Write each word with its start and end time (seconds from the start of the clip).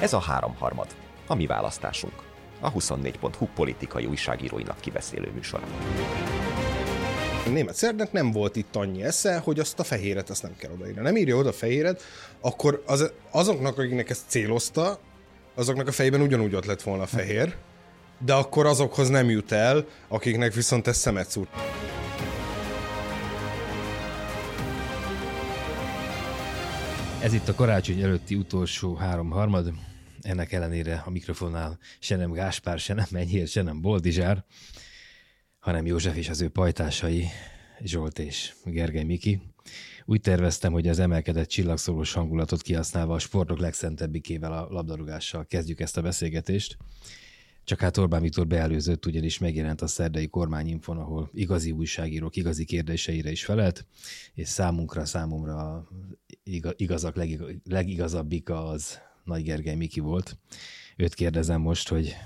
Ez 0.00 0.12
a 0.12 0.18
háromharmad, 0.18 0.86
a 1.26 1.34
mi 1.34 1.46
választásunk. 1.46 2.12
A 2.60 2.72
24.hu 2.72 3.46
politikai 3.54 4.06
újságíróinak 4.06 4.80
kibeszélő 4.80 5.30
műsor. 5.34 5.60
A 7.46 7.48
német 7.48 7.74
szerdnek 7.74 8.12
nem 8.12 8.30
volt 8.30 8.56
itt 8.56 8.76
annyi 8.76 9.02
esze, 9.02 9.38
hogy 9.38 9.58
azt 9.58 9.78
a 9.78 9.84
fehéret 9.84 10.30
azt 10.30 10.42
nem 10.42 10.56
kell 10.56 10.70
odaírni. 10.72 11.00
Nem 11.00 11.16
írja 11.16 11.36
oda 11.36 11.48
a 11.48 11.52
fehéret, 11.52 12.02
akkor 12.40 12.82
az, 12.86 13.12
azoknak, 13.30 13.78
akiknek 13.78 14.10
ezt 14.10 14.22
célozta, 14.26 14.98
azoknak 15.54 15.88
a 15.88 15.92
fejében 15.92 16.20
ugyanúgy 16.20 16.54
ott 16.54 16.64
lett 16.64 16.82
volna 16.82 17.02
a 17.02 17.06
fehér, 17.06 17.56
de 18.24 18.32
akkor 18.34 18.66
azokhoz 18.66 19.08
nem 19.08 19.30
jut 19.30 19.52
el, 19.52 19.84
akiknek 20.08 20.52
viszont 20.52 20.86
ez 20.86 20.96
szemet 20.96 21.30
szúrt. 21.30 21.48
Ez 27.22 27.32
itt 27.32 27.48
a 27.48 27.54
karácsony 27.54 28.00
előtti 28.00 28.34
utolsó 28.34 28.94
három 28.94 29.30
harmad. 29.30 29.72
Ennek 30.20 30.52
ellenére 30.52 31.02
a 31.06 31.10
mikrofonnál 31.10 31.78
se 31.98 32.16
nem 32.16 32.32
Gáspár, 32.32 32.78
se 32.78 32.94
nem 32.94 33.06
Menyér, 33.10 33.48
se 33.48 33.62
nem 33.62 33.80
Boldizsár, 33.80 34.44
hanem 35.58 35.86
József 35.86 36.16
és 36.16 36.28
az 36.28 36.40
ő 36.40 36.48
pajtásai, 36.48 37.26
Zsolt 37.82 38.18
és 38.18 38.54
Gergely 38.64 39.04
Miki. 39.04 39.42
Úgy 40.04 40.20
terveztem, 40.20 40.72
hogy 40.72 40.88
az 40.88 40.98
emelkedett 40.98 41.48
csillagszólós 41.48 42.12
hangulatot 42.12 42.62
kihasználva 42.62 43.14
a 43.14 43.18
sportok 43.18 43.58
legszentebbikével 43.58 44.52
a 44.52 44.66
labdarúgással 44.70 45.46
kezdjük 45.46 45.80
ezt 45.80 45.96
a 45.96 46.02
beszélgetést. 46.02 46.76
Csak 47.64 47.80
hát 47.80 47.96
Orbán 47.96 48.22
Viktor 48.22 48.46
beelőzött, 48.46 49.06
ugyanis 49.06 49.38
megjelent 49.38 49.80
a 49.80 49.86
szerdai 49.86 50.28
kormányinfon, 50.28 50.98
ahol 50.98 51.30
igazi 51.32 51.70
újságírók 51.70 52.36
igazi 52.36 52.64
kérdéseire 52.64 53.30
is 53.30 53.44
felelt, 53.44 53.86
és 54.34 54.48
számunkra, 54.48 55.04
számomra 55.04 55.88
igazak 56.76 57.16
legigazabbik 57.64 58.50
az 58.50 58.98
Nagy 59.24 59.42
Gergely 59.42 59.74
Miki 59.74 60.00
volt. 60.00 60.38
Őt 60.96 61.14
kérdezem 61.14 61.60
most, 61.60 61.88
hogy 61.88 62.16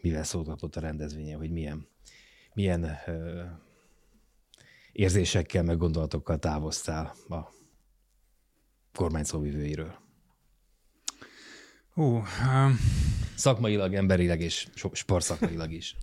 mivel 0.00 0.24
szót 0.24 0.46
kapott 0.46 0.76
a 0.76 0.80
rendezvényen, 0.80 1.38
hogy 1.38 1.50
milyen, 1.50 1.88
milyen 2.54 2.98
ö, 3.06 3.44
érzésekkel, 4.92 5.62
meg 5.62 5.76
gondolatokkal 5.76 6.38
távoztál 6.38 7.14
a 7.28 7.52
kormány 8.94 9.24
szóvivőiről. 9.24 9.98
Ó, 11.96 12.16
um, 12.16 12.78
Szakmailag, 13.34 13.94
emberileg 13.94 14.40
és 14.40 14.68
sportszakmailag 14.92 15.72
is. 15.72 15.96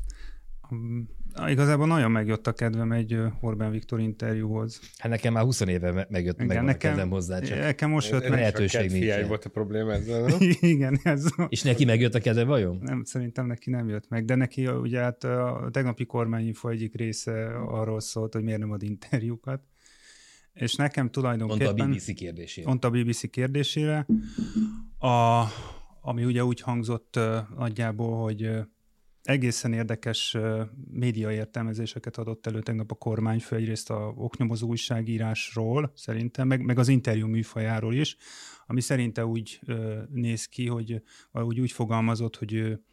Igazából 1.47 1.87
nagyon 1.87 2.11
megjött 2.11 2.47
a 2.47 2.53
kedvem 2.53 2.91
egy 2.91 3.19
Orbán 3.41 3.71
Viktor 3.71 3.99
interjúhoz. 3.99 4.79
Hát 4.97 5.11
nekem 5.11 5.33
már 5.33 5.43
20 5.43 5.59
éve 5.59 6.07
megjött 6.09 6.41
Igen, 6.41 6.47
meg 6.47 6.63
nekem, 6.63 6.73
a 6.73 6.77
kedvem 6.77 7.09
hozzá, 7.09 7.39
csak 7.39 7.57
nekem 7.59 7.89
most 7.89 8.11
jött 8.11 8.21
meg. 8.21 8.31
Lehetőség 8.31 8.91
nincs. 8.91 9.27
volt 9.27 9.45
a 9.45 9.49
probléma 9.49 9.91
ezzel, 9.91 10.21
nem? 10.21 10.37
Igen, 10.75 10.99
ez. 11.03 11.25
És 11.49 11.61
neki 11.61 11.85
megjött 11.85 12.15
a 12.15 12.19
kedve 12.19 12.43
vajon? 12.43 12.79
Nem, 12.81 13.03
szerintem 13.03 13.45
neki 13.45 13.69
nem 13.69 13.89
jött 13.89 14.09
meg, 14.09 14.25
de 14.25 14.35
neki 14.35 14.67
ugye 14.67 14.99
hát 14.99 15.23
a 15.23 15.69
tegnapi 15.71 16.05
kormányinfo 16.05 16.69
egyik 16.69 16.95
része 16.95 17.45
arról 17.55 17.99
szólt, 17.99 18.33
hogy 18.33 18.43
miért 18.43 18.59
nem 18.59 18.71
ad 18.71 18.83
interjúkat. 18.83 19.61
És 20.53 20.75
nekem 20.75 21.09
tulajdonképpen... 21.09 21.65
Mondta 21.65 21.83
a 21.83 21.87
BBC 21.87 22.13
kérdésére. 22.13 22.67
Mondta 22.67 22.87
a 22.87 22.91
BBC 22.91 23.29
kérdésére. 23.29 24.05
A, 24.97 25.43
ami 26.01 26.25
ugye 26.25 26.45
úgy 26.45 26.61
hangzott 26.61 27.19
nagyjából, 27.57 28.23
hogy 28.23 28.49
egészen 29.23 29.73
érdekes 29.73 30.33
uh, 30.33 30.61
média 30.91 31.31
értelmezéseket 31.31 32.17
adott 32.17 32.47
elő 32.47 32.61
tegnap 32.61 32.91
a 32.91 32.95
kormányfő, 32.95 33.55
egyrészt 33.55 33.89
a 33.89 34.13
oknyomozó 34.15 34.67
újságírásról 34.67 35.91
szerintem, 35.95 36.47
meg, 36.47 36.61
meg 36.61 36.79
az 36.79 36.87
interjú 36.87 37.27
műfajáról 37.27 37.93
is, 37.93 38.17
ami 38.65 38.81
szerinte 38.81 39.25
úgy 39.25 39.59
néz 40.09 40.45
ki, 40.45 40.67
hogy 40.67 41.01
valahogy 41.31 41.59
úgy 41.59 41.71
fogalmazott, 41.71 42.35
hogy 42.35 42.53
ő 42.53 42.83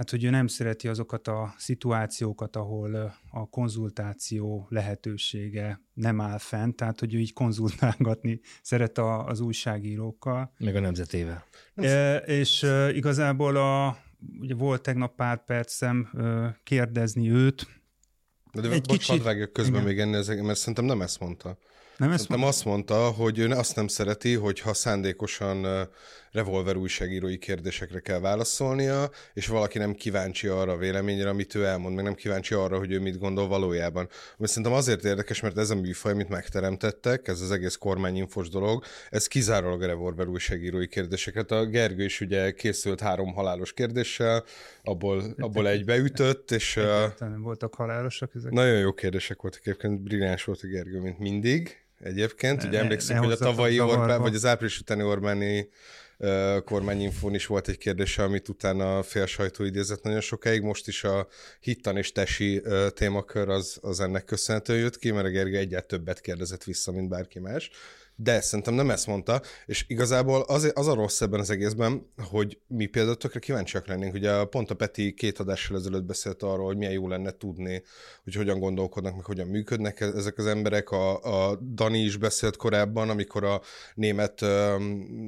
Hát, 0.00 0.10
hogy 0.10 0.24
ő 0.24 0.30
nem 0.30 0.46
szereti 0.46 0.88
azokat 0.88 1.28
a 1.28 1.54
szituációkat, 1.56 2.56
ahol 2.56 3.14
a 3.30 3.48
konzultáció 3.48 4.66
lehetősége 4.68 5.80
nem 5.92 6.20
áll 6.20 6.38
fent, 6.38 6.76
tehát, 6.76 7.00
hogy 7.00 7.14
ő 7.14 7.18
így 7.18 7.32
konzultálgatni 7.32 8.40
szeret 8.62 8.98
a, 8.98 9.26
az 9.26 9.40
újságírókkal. 9.40 10.52
Meg 10.58 10.76
a 10.76 10.80
nemzetével. 10.80 11.44
E, 11.74 12.16
és 12.16 12.62
e, 12.62 12.94
igazából 12.94 13.56
a, 13.56 13.98
ugye 14.40 14.54
volt 14.54 14.82
tegnap 14.82 15.14
pár 15.14 15.44
percem 15.44 16.10
kérdezni 16.62 17.30
őt. 17.30 17.66
De, 18.52 18.60
de 18.60 18.70
egy 18.70 18.86
bocs, 18.86 19.06
kicsit... 19.06 19.22
hadd 19.22 19.52
közben 19.52 19.88
igen. 19.88 20.08
még 20.08 20.24
enni, 20.28 20.40
mert 20.40 20.58
szerintem 20.58 20.84
nem 20.84 21.02
ezt 21.02 21.20
mondta. 21.20 21.58
Nem 22.00 22.12
ezt 22.12 22.28
mondta? 22.28 22.46
azt 22.46 22.64
mondta, 22.64 22.94
hogy 22.94 23.38
ő 23.38 23.50
azt 23.50 23.76
nem 23.76 23.88
szereti, 23.88 24.34
hogyha 24.34 24.74
szándékosan 24.74 25.88
revolver 26.32 26.76
újságírói 26.76 27.38
kérdésekre 27.38 28.00
kell 28.00 28.20
válaszolnia, 28.20 29.10
és 29.34 29.46
valaki 29.46 29.78
nem 29.78 29.94
kíváncsi 29.94 30.46
arra 30.46 30.72
a 30.72 30.76
véleményre, 30.76 31.28
amit 31.28 31.54
ő 31.54 31.64
elmond, 31.64 31.94
meg 31.94 32.04
nem 32.04 32.14
kíváncsi 32.14 32.54
arra, 32.54 32.78
hogy 32.78 32.92
ő 32.92 33.00
mit 33.00 33.18
gondol 33.18 33.48
valójában. 33.48 34.08
Ami 34.38 34.48
szerintem 34.48 34.72
azért 34.72 35.04
érdekes, 35.04 35.40
mert 35.40 35.58
ez 35.58 35.70
a 35.70 35.74
műfaj, 35.74 36.12
amit 36.12 36.28
megteremtettek, 36.28 37.28
ez 37.28 37.40
az 37.40 37.50
egész 37.50 37.76
kormányinfos 37.76 38.48
dolog, 38.48 38.84
ez 39.10 39.26
kizárólag 39.26 39.82
a 39.82 39.86
revolver 39.86 40.26
újságírói 40.26 40.88
kérdéseket. 40.88 41.50
A 41.50 41.66
Gergő 41.66 42.04
is 42.04 42.20
ugye 42.20 42.50
készült 42.50 43.00
három 43.00 43.32
halálos 43.32 43.72
kérdéssel, 43.72 44.44
abból, 44.82 45.34
abból 45.38 45.68
egy 45.68 45.84
beütött, 45.84 46.50
és... 46.50 46.74
Nem 47.18 47.42
voltak 47.42 47.74
halálosak 47.74 48.30
ezek? 48.34 48.52
Nagyon 48.52 48.78
jó 48.78 48.92
kérdések 48.92 49.42
voltak, 49.42 49.60
egyébként 49.60 50.00
brilliáns 50.00 50.44
volt 50.44 50.60
a 50.62 50.66
Gergő, 50.66 51.00
mint 51.00 51.18
mindig 51.18 51.88
egyébként. 52.00 52.64
Ugye 52.64 52.78
emlékszem, 52.78 53.16
hogy 53.16 53.32
a 53.32 53.36
tavalyi 53.36 53.80
Orbán, 53.80 54.20
vagy 54.20 54.34
az 54.34 54.44
április 54.44 54.78
utáni 54.78 55.02
Orbáni 55.02 55.68
kormányinfón 56.64 57.34
is 57.34 57.46
volt 57.46 57.68
egy 57.68 57.78
kérdés, 57.78 58.18
amit 58.18 58.48
utána 58.48 58.98
a 58.98 59.02
fél 59.02 59.26
sajtó 59.26 59.64
idézett 59.64 60.02
nagyon 60.02 60.20
sokáig. 60.20 60.62
Most 60.62 60.88
is 60.88 61.04
a 61.04 61.28
hittan 61.60 61.96
és 61.96 62.12
tesi 62.12 62.62
témakör 62.94 63.48
az, 63.48 63.78
az 63.82 64.00
ennek 64.00 64.24
köszönhető 64.24 64.76
jött 64.76 64.98
ki, 64.98 65.10
mert 65.10 65.26
a 65.26 65.30
Gergely 65.30 65.60
egyet 65.60 65.86
többet 65.86 66.20
kérdezett 66.20 66.64
vissza, 66.64 66.92
mint 66.92 67.08
bárki 67.08 67.38
más 67.38 67.70
de 68.22 68.40
szerintem 68.40 68.74
nem 68.74 68.90
ezt 68.90 69.06
mondta, 69.06 69.42
és 69.66 69.84
igazából 69.88 70.40
az, 70.40 70.70
az 70.74 70.86
a 70.88 70.94
rossz 70.94 71.20
ebben 71.20 71.40
az 71.40 71.50
egészben, 71.50 72.06
hogy 72.30 72.58
mi 72.66 72.86
például 72.86 73.16
tökre 73.16 73.38
kíváncsiak 73.38 73.86
lennénk. 73.86 74.14
Ugye 74.14 74.44
pont 74.44 74.70
a 74.70 74.74
Peti 74.74 75.14
két 75.14 75.38
adással 75.38 75.76
ezelőtt 75.76 76.04
beszélt 76.04 76.42
arról, 76.42 76.66
hogy 76.66 76.76
milyen 76.76 76.92
jó 76.92 77.08
lenne 77.08 77.30
tudni, 77.30 77.82
hogy 78.24 78.34
hogyan 78.34 78.58
gondolkodnak, 78.58 79.14
meg 79.14 79.24
hogyan 79.24 79.46
működnek 79.46 80.00
e- 80.00 80.06
ezek 80.06 80.38
az 80.38 80.46
emberek. 80.46 80.90
A, 80.90 81.22
a 81.50 81.56
Dani 81.56 81.98
is 81.98 82.16
beszélt 82.16 82.56
korábban, 82.56 83.10
amikor 83.10 83.44
a 83.44 83.60
német, 83.94 84.40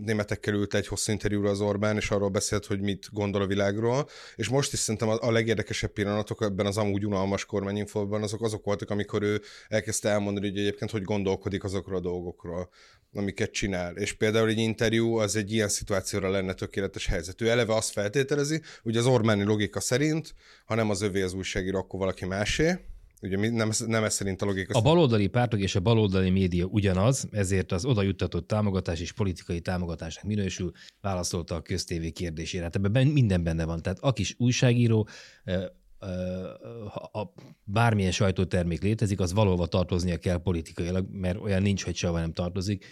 németekkel 0.04 0.54
ült 0.54 0.74
egy 0.74 0.86
hosszú 0.86 1.12
interjúra 1.12 1.50
az 1.50 1.60
Orbán, 1.60 1.97
és 1.97 2.10
arról 2.10 2.28
beszélt, 2.28 2.66
hogy 2.66 2.80
mit 2.80 3.09
gondol 3.12 3.42
a 3.42 3.47
világról. 3.47 4.09
És 4.36 4.48
most 4.48 4.72
is 4.72 4.78
szerintem 4.78 5.09
a, 5.09 5.16
a 5.20 5.30
legérdekesebb 5.30 5.91
pillanatok 5.91 6.42
ebben 6.42 6.66
az 6.66 6.76
amúgy 6.76 7.06
unalmas 7.06 7.44
kormányinfóban 7.44 8.22
azok 8.22 8.42
azok 8.42 8.64
voltak, 8.64 8.91
amikor 8.91 9.22
ő 9.22 9.41
elkezdte 9.69 10.09
elmondani, 10.09 10.48
hogy 10.48 10.59
egyébként 10.59 10.91
hogy 10.91 11.03
gondolkodik 11.03 11.64
azokról 11.64 11.97
a 11.97 12.00
dolgokról 12.00 12.70
amiket 13.14 13.52
csinál. 13.52 13.96
És 13.96 14.12
például 14.12 14.48
egy 14.48 14.58
interjú 14.58 15.14
az 15.14 15.36
egy 15.36 15.52
ilyen 15.52 15.68
szituációra 15.68 16.30
lenne 16.30 16.52
tökéletes 16.52 17.06
helyzet. 17.06 17.40
Ő 17.40 17.48
eleve 17.48 17.74
azt 17.74 17.90
feltételezi, 17.90 18.60
hogy 18.82 18.96
az 18.96 19.06
Ormáni 19.06 19.42
logika 19.42 19.80
szerint, 19.80 20.34
ha 20.64 20.74
nem 20.74 20.90
az 20.90 21.02
övé 21.02 21.22
az 21.22 21.32
újságíró, 21.34 21.78
akkor 21.78 21.98
valaki 21.98 22.24
másé, 22.24 22.78
Ugye 23.22 23.50
nem, 23.50 23.70
nem 23.86 24.04
ez 24.04 24.14
szerint 24.14 24.42
a 24.42 24.44
logika. 24.44 24.78
A 24.78 24.82
baloldali 24.82 25.26
pártok 25.26 25.60
és 25.60 25.74
a 25.74 25.80
baloldali 25.80 26.30
média 26.30 26.64
ugyanaz, 26.64 27.28
ezért 27.30 27.72
az 27.72 27.84
oda 27.84 28.02
juttatott 28.02 28.46
támogatás 28.46 29.00
és 29.00 29.12
politikai 29.12 29.60
támogatásnak 29.60 30.24
minősül, 30.24 30.72
válaszolta 31.00 31.54
a 31.54 31.60
köztévé 31.60 32.10
kérdésére. 32.10 32.62
Hát 32.62 32.76
ebben 32.76 33.06
minden 33.06 33.42
benne 33.42 33.64
van. 33.64 33.82
Tehát 33.82 33.98
aki 34.00 34.20
is 34.20 34.34
újságíró, 34.38 35.08
ha 37.12 37.32
bármilyen 37.64 38.12
sajtótermék 38.12 38.82
létezik, 38.82 39.20
az 39.20 39.32
valóban 39.32 39.70
tartoznia 39.70 40.18
kell 40.18 40.42
politikailag, 40.42 41.06
mert 41.10 41.38
olyan 41.40 41.62
nincs, 41.62 41.84
hogy 41.84 41.96
soha 41.96 42.18
nem 42.18 42.32
tartozik. 42.32 42.84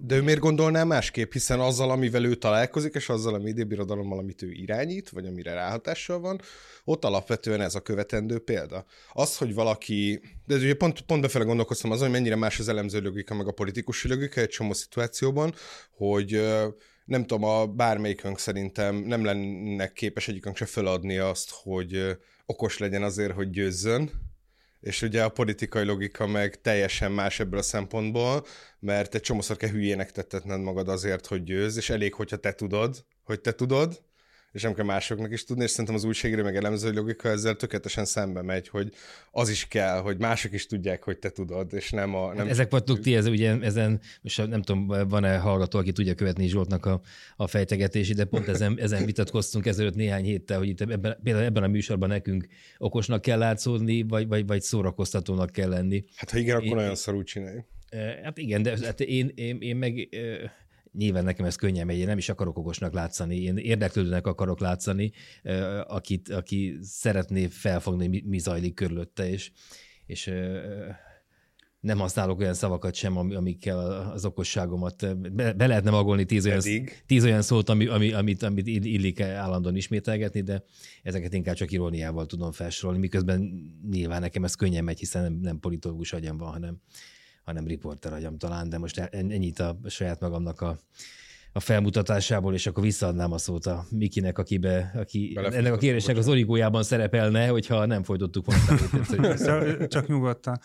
De 0.00 0.16
ő 0.16 0.22
miért 0.22 0.40
gondolná 0.40 0.84
másképp, 0.84 1.32
hiszen 1.32 1.60
azzal, 1.60 1.90
amivel 1.90 2.24
ő 2.24 2.34
találkozik, 2.34 2.94
és 2.94 3.08
azzal 3.08 3.34
a 3.34 3.38
médiabirodalommal, 3.38 4.18
amit 4.18 4.42
ő 4.42 4.50
irányít, 4.50 5.10
vagy 5.10 5.26
amire 5.26 5.54
ráhatással 5.54 6.20
van, 6.20 6.40
ott 6.84 7.04
alapvetően 7.04 7.60
ez 7.60 7.74
a 7.74 7.80
követendő 7.80 8.38
példa. 8.38 8.84
Az, 9.12 9.36
hogy 9.36 9.54
valaki, 9.54 10.20
de 10.46 10.54
ugye 10.54 10.74
pont, 10.74 11.00
pont 11.00 11.20
befele 11.22 11.44
gondolkoztam 11.44 11.90
azon, 11.90 12.04
hogy 12.08 12.16
mennyire 12.16 12.36
más 12.36 12.58
az 12.58 12.68
elemző 12.68 13.00
logika, 13.00 13.34
meg 13.34 13.46
a 13.46 13.52
politikus 13.52 14.04
logika 14.04 14.40
egy 14.40 14.48
csomó 14.48 14.72
szituációban, 14.72 15.54
hogy 15.90 16.40
nem 17.04 17.26
tudom, 17.26 17.44
a 17.44 17.66
bármelyikünk 17.66 18.38
szerintem 18.38 18.94
nem 18.96 19.24
lenne 19.24 19.92
képes 19.92 20.28
egyikünk 20.28 20.56
se 20.56 20.66
feladni 20.66 21.18
azt, 21.18 21.50
hogy 21.62 22.16
okos 22.46 22.78
legyen 22.78 23.02
azért, 23.02 23.32
hogy 23.32 23.50
győzzön, 23.50 24.10
és 24.80 25.02
ugye 25.02 25.24
a 25.24 25.28
politikai 25.28 25.84
logika 25.84 26.26
meg 26.26 26.60
teljesen 26.60 27.12
más 27.12 27.40
ebből 27.40 27.58
a 27.58 27.62
szempontból, 27.62 28.46
mert 28.78 29.14
egy 29.14 29.20
csomószor 29.20 29.56
kell 29.56 29.70
hülyének 29.70 30.10
tettetned 30.10 30.60
magad 30.60 30.88
azért, 30.88 31.26
hogy 31.26 31.42
győz, 31.42 31.76
és 31.76 31.90
elég, 31.90 32.14
hogyha 32.14 32.36
te 32.36 32.52
tudod, 32.52 33.04
hogy 33.22 33.40
te 33.40 33.52
tudod, 33.52 34.02
és 34.52 34.62
nem 34.62 34.74
kell 34.74 34.84
másoknak 34.84 35.32
is 35.32 35.44
tudni, 35.44 35.62
és 35.62 35.70
szerintem 35.70 35.94
az 35.94 36.04
újságíró 36.04 36.42
meg 36.42 36.56
elemző 36.56 36.92
logika 36.92 37.28
ezzel 37.28 37.54
tökéletesen 37.54 38.04
szembe 38.04 38.42
megy, 38.42 38.68
hogy 38.68 38.92
az 39.30 39.48
is 39.48 39.68
kell, 39.68 40.00
hogy 40.00 40.18
mások 40.18 40.52
is 40.52 40.66
tudják, 40.66 41.02
hogy 41.02 41.18
te 41.18 41.30
tudod, 41.30 41.72
és 41.72 41.90
nem 41.90 42.14
a... 42.14 42.26
Nem 42.26 42.36
hát 42.36 42.48
ezek 42.48 42.70
vagytok 42.70 43.00
ti, 43.00 43.16
ez, 43.16 43.26
ugye 43.26 43.60
ezen, 43.60 44.00
most 44.22 44.48
nem 44.48 44.62
tudom, 44.62 45.08
van-e 45.08 45.36
hallgató, 45.36 45.78
aki 45.78 45.92
tudja 45.92 46.14
követni 46.14 46.46
Zsoltnak 46.46 46.86
a, 46.86 47.00
a 47.36 47.46
fejtegetését, 47.46 48.16
de 48.16 48.24
pont 48.24 48.48
ezen, 48.48 48.78
ezen 48.78 49.04
vitatkoztunk 49.04 49.66
ezelőtt 49.66 49.94
néhány 49.94 50.24
héttel, 50.24 50.58
hogy 50.58 50.68
itt 50.68 50.80
ebben, 50.80 51.18
például 51.22 51.44
ebben 51.44 51.62
a 51.62 51.68
műsorban 51.68 52.08
nekünk 52.08 52.46
okosnak 52.78 53.22
kell 53.22 53.38
látszódni, 53.38 54.02
vagy, 54.02 54.28
vagy, 54.28 54.46
vagy 54.46 54.62
szórakoztatónak 54.62 55.50
kell 55.50 55.68
lenni. 55.68 56.04
Hát 56.14 56.30
ha 56.30 56.38
igen, 56.38 56.56
akkor 56.56 56.68
én, 56.68 56.74
nagyon 56.74 56.94
szarul 56.94 57.24
csinálj. 57.24 57.58
Hát 58.22 58.38
igen, 58.38 58.62
de 58.62 58.78
hát 58.84 59.00
én, 59.00 59.32
én, 59.34 59.58
én 59.60 59.76
meg 59.76 60.08
nyilván 60.92 61.24
nekem 61.24 61.46
ez 61.46 61.56
könnyen 61.56 61.86
megy, 61.86 61.98
én 61.98 62.06
nem 62.06 62.18
is 62.18 62.28
akarok 62.28 62.58
okosnak 62.58 62.92
látszani, 62.92 63.42
én 63.42 63.56
érdeklődőnek 63.56 64.26
akarok 64.26 64.60
látszani, 64.60 65.12
akit, 65.86 66.28
aki 66.28 66.78
szeretné 66.80 67.46
felfogni, 67.46 68.06
mi, 68.06 68.22
mi 68.26 68.38
zajlik 68.38 68.74
körülötte, 68.74 69.28
és, 69.28 69.50
és 70.06 70.32
nem 71.80 71.98
használok 71.98 72.40
olyan 72.40 72.54
szavakat 72.54 72.94
sem, 72.94 73.16
amikkel 73.16 73.78
az 74.10 74.24
okosságomat 74.24 75.18
be, 75.32 75.52
be 75.52 75.66
lehetne 75.66 75.90
magolni 75.90 76.24
tíz 76.24 76.46
olyan, 76.46 76.60
tíz 77.06 77.24
olyan 77.24 77.42
szót, 77.42 77.68
ami, 77.68 77.86
ami, 77.86 78.12
amit, 78.12 78.42
amit 78.42 78.66
illik 78.66 79.20
állandóan 79.20 79.76
ismételgetni, 79.76 80.40
de 80.40 80.64
ezeket 81.02 81.34
inkább 81.34 81.54
csak 81.54 81.70
iróniával 81.70 82.26
tudom 82.26 82.52
felsorolni, 82.52 83.00
miközben 83.00 83.52
nyilván 83.90 84.20
nekem 84.20 84.44
ez 84.44 84.54
könnyen 84.54 84.84
megy, 84.84 84.98
hiszen 84.98 85.22
nem, 85.22 85.32
nem 85.32 85.58
politológus 85.58 86.12
agyam 86.12 86.36
van, 86.36 86.52
hanem, 86.52 86.80
hanem 87.44 87.66
riporter 87.66 88.12
agyam 88.12 88.38
talán, 88.38 88.68
de 88.68 88.78
most 88.78 88.98
ennyit 88.98 89.58
a 89.58 89.76
saját 89.86 90.20
magamnak 90.20 90.60
a, 90.60 90.78
a 91.52 91.60
felmutatásából, 91.60 92.54
és 92.54 92.66
akkor 92.66 92.82
visszaadnám 92.82 93.32
a 93.32 93.38
szót 93.38 93.66
a 93.66 93.84
Mikinek, 93.90 94.38
akibe, 94.38 94.92
aki 94.94 95.38
ennek 95.52 95.72
a 95.72 95.76
kérdésnek 95.76 96.16
az 96.16 96.28
origójában 96.28 96.82
szerepelne, 96.82 97.46
hogyha 97.46 97.86
nem 97.86 98.02
folytottuk 98.02 98.46
volna. 98.46 99.36
Csak 99.88 100.06
nyugodtan. 100.06 100.60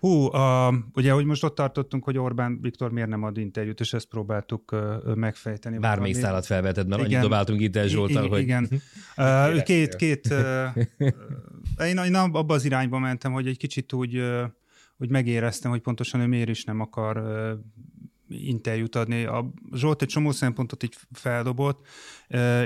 Hú, 0.00 0.26
uh, 0.26 0.74
ugye, 0.94 1.12
hogy 1.12 1.24
most 1.24 1.44
ott 1.44 1.54
tartottunk, 1.54 2.04
hogy 2.04 2.18
Orbán 2.18 2.58
Viktor 2.60 2.90
miért 2.90 3.08
nem 3.08 3.22
ad 3.22 3.38
interjút, 3.38 3.80
és 3.80 3.92
ezt 3.92 4.06
próbáltuk 4.06 4.72
uh, 4.72 5.14
megfejteni. 5.14 5.78
Bármelyik 5.78 6.16
szállat 6.16 6.46
felvetett, 6.46 6.86
mert 6.86 7.00
igen, 7.00 7.12
annyit 7.12 7.28
dobáltunk 7.28 7.60
itt 7.60 7.76
el 7.76 7.86
Zsoltal, 7.86 8.28
hogy... 8.28 8.40
Igen. 8.40 8.68
Uh, 9.16 9.62
két, 9.62 9.96
két, 9.96 10.28
uh, 10.30 11.08
én, 11.88 11.96
én 11.96 12.14
abba 12.14 12.54
az 12.54 12.64
irányba 12.64 12.98
mentem, 12.98 13.32
hogy 13.32 13.46
egy 13.46 13.56
kicsit 13.56 13.92
úgy 13.92 14.16
uh, 14.16 14.42
hogy 14.98 15.10
megéreztem, 15.10 15.70
hogy 15.70 15.80
pontosan 15.80 16.20
ő 16.20 16.26
miért 16.26 16.48
is 16.48 16.64
nem 16.64 16.80
akar 16.80 17.16
uh, 17.16 17.58
interjút 18.28 18.94
adni. 18.94 19.24
A 19.24 19.50
Zsolt 19.72 20.02
egy 20.02 20.08
csomó 20.08 20.30
szempontot 20.30 20.82
így 20.82 20.96
feldobott, 21.12 21.86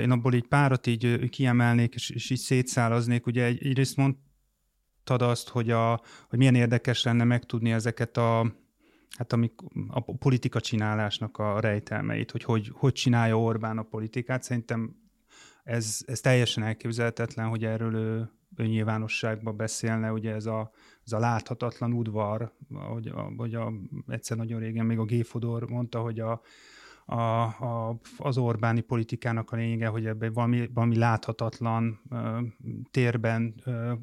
én 0.01 0.11
abból 0.11 0.33
így 0.33 0.47
párat 0.47 0.87
így 0.87 1.29
kiemelnék, 1.29 1.93
és, 1.93 2.09
és 2.09 2.29
így 2.29 2.37
szétszálaznék. 2.37 3.25
Ugye 3.25 3.43
egy, 3.43 3.65
egyrészt 3.65 3.97
mondtad 3.97 5.21
azt, 5.21 5.49
hogy, 5.49 5.69
a, 5.69 6.01
hogy 6.29 6.37
milyen 6.37 6.55
érdekes 6.55 7.03
lenne 7.03 7.23
megtudni 7.23 7.71
ezeket 7.71 8.17
a 8.17 8.55
hát 9.17 9.33
amik, 9.33 9.53
a 9.87 10.15
politika 10.15 10.59
csinálásnak 10.59 11.37
a 11.37 11.59
rejtelmeit, 11.59 12.31
hogy, 12.31 12.43
hogy 12.43 12.71
hogy 12.73 12.93
csinálja 12.93 13.39
Orbán 13.39 13.77
a 13.77 13.83
politikát. 13.83 14.43
Szerintem 14.43 14.95
ez, 15.63 15.99
ez 16.05 16.19
teljesen 16.19 16.63
elképzelhetetlen, 16.63 17.47
hogy 17.47 17.65
erről 17.65 17.95
ő, 17.95 18.31
ő 18.55 18.65
nyilvánosságba 18.65 19.51
beszélne, 19.51 20.11
ugye 20.11 20.33
ez 20.33 20.45
a 20.45 20.71
ez 21.05 21.11
a 21.11 21.19
láthatatlan 21.19 21.93
udvar, 21.93 22.51
ahogy, 22.73 23.07
ahogy 23.07 23.55
a, 23.55 23.73
egyszer 24.07 24.37
nagyon 24.37 24.59
régen 24.59 24.85
még 24.85 24.97
a 24.97 25.05
Géfodor 25.05 25.69
mondta, 25.69 25.99
hogy 25.99 26.19
a, 26.19 26.41
a, 27.05 27.41
a, 27.41 27.99
az 28.17 28.37
Orbáni 28.37 28.81
politikának 28.81 29.51
a 29.51 29.55
lényege, 29.55 29.87
hogy 29.87 30.05
ebben 30.05 30.33
valami, 30.33 30.69
valami 30.73 30.97
láthatatlan 30.97 32.01
ö, 32.09 32.39
térben 32.91 33.53
ö, 33.65 33.93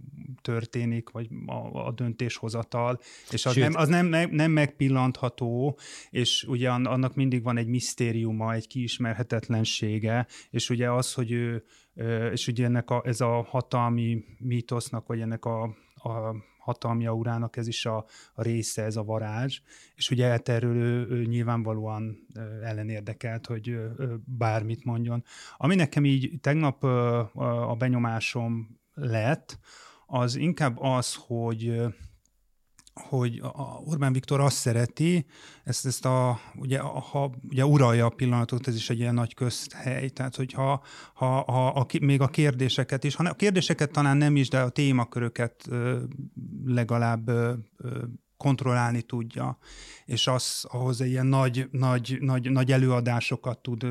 történik, 0.43 1.11
vagy 1.11 1.29
a, 1.47 1.87
a 1.87 1.93
döntéshozatal, 1.93 2.99
és 3.31 3.47
az, 3.47 3.57
nem, 3.57 3.73
az 3.75 3.89
nem, 3.89 4.07
nem 4.31 4.51
megpillantható, 4.51 5.79
és 6.11 6.45
ugye 6.49 6.71
annak 6.71 7.15
mindig 7.15 7.43
van 7.43 7.57
egy 7.57 7.69
misztériuma, 7.69 8.53
egy 8.53 8.67
kiismerhetetlensége, 8.67 10.27
és 10.51 10.71
ugye 10.71 10.91
az, 10.93 11.15
hogy 11.15 11.33
ő, 11.33 11.65
és 12.33 12.49
ugye 12.49 12.65
ennek 12.65 12.91
a, 12.91 13.03
ez 13.05 13.21
a 13.21 13.43
hatalmi 13.43 14.25
mítosznak, 14.39 15.07
vagy 15.07 15.21
ennek 15.21 15.45
a, 15.45 15.63
a 15.95 16.35
hatalmi 16.61 17.07
aurának 17.07 17.57
ez 17.57 17.67
is 17.67 17.87
a, 17.87 18.05
a 18.35 18.43
része, 18.43 18.83
ez 18.83 18.97
a 18.97 19.05
varázs, 19.05 19.61
és 19.95 20.11
ugye 20.11 20.39
erről 20.45 20.77
ő, 20.77 21.07
ő 21.11 21.25
nyilvánvalóan 21.25 22.27
ellenérdekelt, 22.63 23.47
hogy 23.47 23.79
bármit 24.25 24.85
mondjon. 24.85 25.25
Ami 25.57 25.75
nekem 25.75 26.05
így 26.05 26.41
tegnap 26.41 26.85
a 27.69 27.75
benyomásom 27.79 28.79
lett, 28.95 29.59
az 30.07 30.37
inkább 30.37 30.81
az, 30.81 31.15
hogy 31.15 31.83
hogy 33.09 33.41
a 33.43 33.81
Orbán 33.85 34.13
Viktor 34.13 34.41
azt 34.41 34.57
szereti, 34.57 35.27
ezt, 35.65 35.87
ezt 35.87 36.05
a, 36.05 36.41
ugye, 36.55 36.79
ha 36.79 37.31
ugye 37.49 37.67
uralja 37.67 38.07
a 38.07 38.09
pillanatot, 38.09 38.69
ez 38.69 38.75
is 38.75 38.91
egy 38.91 38.99
ilyen 38.99 39.15
nagy 39.15 39.35
közhely, 39.35 40.09
tehát 40.09 40.37
hogyha 40.37 40.83
ha, 41.15 41.27
ha 41.27 41.67
a, 41.67 41.87
még 42.01 42.21
a 42.21 42.29
kérdéseket 42.29 43.05
is, 43.05 43.15
ha 43.15 43.25
a 43.29 43.35
kérdéseket 43.35 43.91
talán 43.91 44.17
nem 44.17 44.37
is, 44.37 44.49
de 44.49 44.61
a 44.61 44.69
témaköröket 44.69 45.69
legalább 46.65 47.31
kontrollálni 48.41 49.03
tudja, 49.03 49.59
és 50.05 50.27
az 50.27 50.65
ahhoz 50.69 51.01
ilyen 51.01 51.27
nagy, 51.27 51.69
nagy, 51.71 52.17
nagy, 52.21 52.51
nagy 52.51 52.73
előadásokat 52.73 53.59
tud 53.59 53.87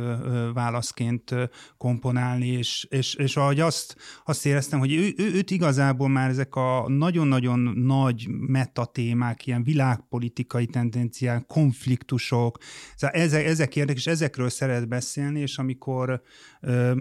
válaszként 0.53 1.35
komponálni, 1.77 2.47
és, 2.47 2.87
és, 2.89 3.13
és 3.13 3.37
ahogy 3.37 3.59
azt, 3.59 3.95
azt 4.25 4.45
éreztem, 4.45 4.79
hogy 4.79 4.93
ő, 4.93 5.13
ő, 5.17 5.33
őt 5.33 5.51
igazából 5.51 6.09
már 6.09 6.29
ezek 6.29 6.55
a 6.55 6.85
nagyon-nagyon 6.87 7.59
nagy 7.75 8.27
metatémák, 8.29 9.47
ilyen 9.47 9.63
világpolitikai 9.63 10.65
tendenciák, 10.65 11.45
konfliktusok, 11.45 12.57
ezek, 12.97 13.45
ezek 13.45 13.75
érdekes, 13.75 14.05
és 14.05 14.11
ezekről 14.11 14.49
szeret 14.49 14.87
beszélni, 14.87 15.39
és 15.39 15.57
amikor 15.57 16.21
ö, 16.61 16.95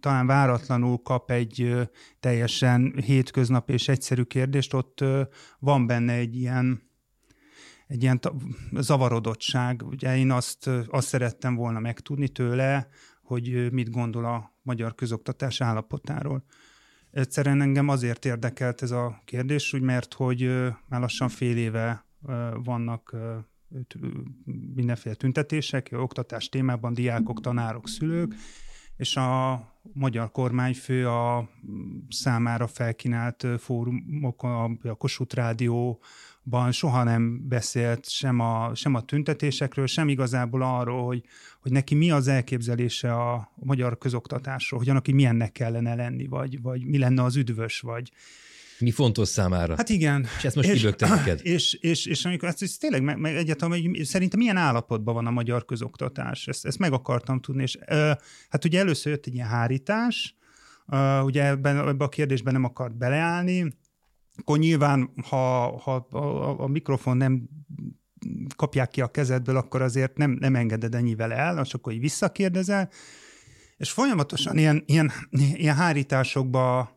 talán 0.00 0.26
váratlanul 0.26 1.02
kap 1.02 1.30
egy 1.30 1.88
teljesen 2.20 2.94
hétköznap 3.04 3.70
és 3.70 3.88
egyszerű 3.88 4.22
kérdést, 4.22 4.74
ott 4.74 5.04
van 5.58 5.86
benne 5.86 6.12
egy 6.12 6.36
ilyen, 6.36 6.82
egy 7.86 8.02
ilyen 8.02 8.20
zavarodottság. 8.72 9.82
Ugye 9.82 10.16
én 10.16 10.30
azt, 10.30 10.70
azt 10.86 11.08
szerettem 11.08 11.54
volna 11.54 11.78
megtudni 11.78 12.28
tőle, 12.28 12.88
hogy 13.22 13.72
mit 13.72 13.90
gondol 13.90 14.24
a 14.24 14.56
magyar 14.62 14.94
közoktatás 14.94 15.60
állapotáról. 15.60 16.44
Egyszerűen 17.10 17.60
engem 17.60 17.88
azért 17.88 18.24
érdekelt 18.24 18.82
ez 18.82 18.90
a 18.90 19.22
kérdés, 19.24 19.72
úgy 19.72 19.80
mert 19.80 20.14
hogy 20.14 20.40
már 20.88 21.00
lassan 21.00 21.28
fél 21.28 21.56
éve 21.56 22.06
vannak 22.64 23.16
mindenféle 24.74 25.14
tüntetések, 25.14 25.88
oktatás 25.92 26.48
témában, 26.48 26.94
diákok, 26.94 27.40
tanárok, 27.40 27.88
szülők, 27.88 28.34
és 29.02 29.16
a 29.16 29.60
magyar 29.92 30.30
kormányfő 30.30 31.08
a 31.08 31.48
számára 32.08 32.66
felkínált 32.66 33.46
fórumokon, 33.58 34.80
a 34.82 34.94
Kossuth 34.94 35.34
Rádióban 35.34 36.72
soha 36.72 37.02
nem 37.02 37.48
beszélt 37.48 38.08
sem 38.08 38.40
a, 38.40 38.74
sem 38.74 38.94
a 38.94 39.00
tüntetésekről, 39.00 39.86
sem 39.86 40.08
igazából 40.08 40.62
arról, 40.62 41.06
hogy, 41.06 41.24
hogy 41.60 41.72
neki 41.72 41.94
mi 41.94 42.10
az 42.10 42.28
elképzelése 42.28 43.14
a 43.14 43.52
magyar 43.54 43.98
közoktatásról, 43.98 44.80
hogy 44.80 44.88
annak 44.88 45.06
milyennek 45.06 45.52
kellene 45.52 45.94
lenni, 45.94 46.26
vagy, 46.26 46.62
vagy 46.62 46.84
mi 46.84 46.98
lenne 46.98 47.22
az 47.22 47.36
üdvös, 47.36 47.80
vagy, 47.80 48.12
mi 48.82 48.90
fontos 48.90 49.28
számára? 49.28 49.76
Hát 49.76 49.88
igen. 49.88 50.26
És 50.38 50.44
ezt 50.44 50.56
most 50.56 50.68
és, 50.68 50.80
kibökte 50.80 51.08
neked? 51.08 51.40
És, 51.54 51.74
és, 51.74 52.06
és 52.06 52.24
amikor 52.24 52.48
ezt, 52.48 52.62
ezt 52.62 52.80
tényleg 52.80 53.02
meg, 53.02 53.18
meg 53.18 53.36
egyáltalán, 53.36 53.80
hogy 53.80 54.04
szerintem 54.04 54.38
milyen 54.38 54.56
állapotban 54.56 55.14
van 55.14 55.26
a 55.26 55.30
magyar 55.30 55.64
közoktatás, 55.64 56.46
ezt, 56.46 56.66
ezt 56.66 56.78
meg 56.78 56.92
akartam 56.92 57.40
tudni, 57.40 57.62
és 57.62 57.76
uh, 57.76 58.10
hát 58.48 58.64
ugye 58.64 58.78
először 58.78 59.12
jött 59.12 59.26
egy 59.26 59.34
ilyen 59.34 59.48
hárítás, 59.48 60.36
uh, 60.86 61.24
ugye 61.24 61.46
ebben, 61.46 61.76
ebben 61.76 62.06
a 62.06 62.08
kérdésben 62.08 62.52
nem 62.52 62.64
akart 62.64 62.96
beleállni, 62.96 63.74
akkor 64.36 64.58
nyilván, 64.58 65.10
ha, 65.28 65.76
ha 65.78 65.94
a, 65.94 66.60
a 66.60 66.66
mikrofon 66.66 67.16
nem 67.16 67.48
kapják 68.56 68.90
ki 68.90 69.00
a 69.00 69.08
kezedből, 69.08 69.56
akkor 69.56 69.82
azért 69.82 70.16
nem, 70.16 70.36
nem 70.40 70.54
engeded 70.54 70.94
ennyivel 70.94 71.32
el, 71.32 71.58
és 71.64 71.74
akkor 71.74 71.92
így 71.92 72.00
visszakérdezel, 72.00 72.90
és 73.76 73.90
folyamatosan 73.90 74.58
ilyen, 74.58 74.82
ilyen, 74.86 75.12
ilyen 75.30 75.74
hárításokba 75.74 76.96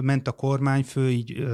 ment 0.00 0.28
a 0.28 0.32
kormányfő, 0.32 1.10
így 1.10 1.44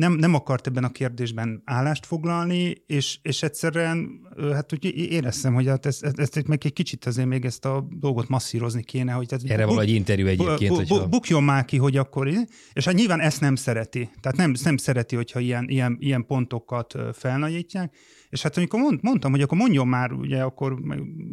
nem, 0.00 0.12
nem 0.12 0.34
akart 0.34 0.66
ebben 0.66 0.84
a 0.84 0.90
kérdésben 0.90 1.62
állást 1.64 2.06
foglalni, 2.06 2.74
és, 2.86 3.18
és 3.22 3.42
egyszerűen 3.42 4.20
hát 4.52 4.72
úgy 4.72 4.84
éreztem, 4.94 5.54
hogy 5.54 5.66
hát 5.66 5.86
ezt, 5.86 6.04
ezt, 6.04 6.18
ezt 6.18 6.46
meg 6.46 6.60
egy 6.64 6.72
kicsit 6.72 7.04
azért 7.04 7.28
még 7.28 7.44
ezt 7.44 7.64
a 7.64 7.86
dolgot 7.90 8.28
masszírozni 8.28 8.82
kéne. 8.82 9.12
Hogy 9.12 9.26
tehát 9.26 9.44
Erre 9.44 9.66
bu- 9.66 9.80
egy 9.80 9.90
interjú 9.90 10.26
egyébként. 10.26 10.76
Bu- 10.76 10.86
bu- 10.86 11.08
bukjon 11.08 11.42
már 11.42 11.64
ki, 11.64 11.76
hogy 11.76 11.96
akkor, 11.96 12.28
és 12.72 12.84
hát 12.84 12.94
nyilván 12.94 13.20
ezt 13.20 13.40
nem 13.40 13.54
szereti. 13.54 14.10
Tehát 14.20 14.38
nem, 14.38 14.54
nem 14.64 14.76
szereti, 14.76 15.16
hogyha 15.16 15.40
ilyen, 15.40 15.68
ilyen, 15.68 15.96
ilyen 16.00 16.26
pontokat 16.26 16.94
felnagyítják. 17.12 17.94
És 18.30 18.42
hát 18.42 18.56
amikor 18.56 18.80
mond, 18.80 18.98
mondtam, 19.02 19.30
hogy 19.30 19.42
akkor 19.42 19.58
mondjon 19.58 19.88
már, 19.88 20.12
ugye 20.12 20.42
akkor 20.42 20.78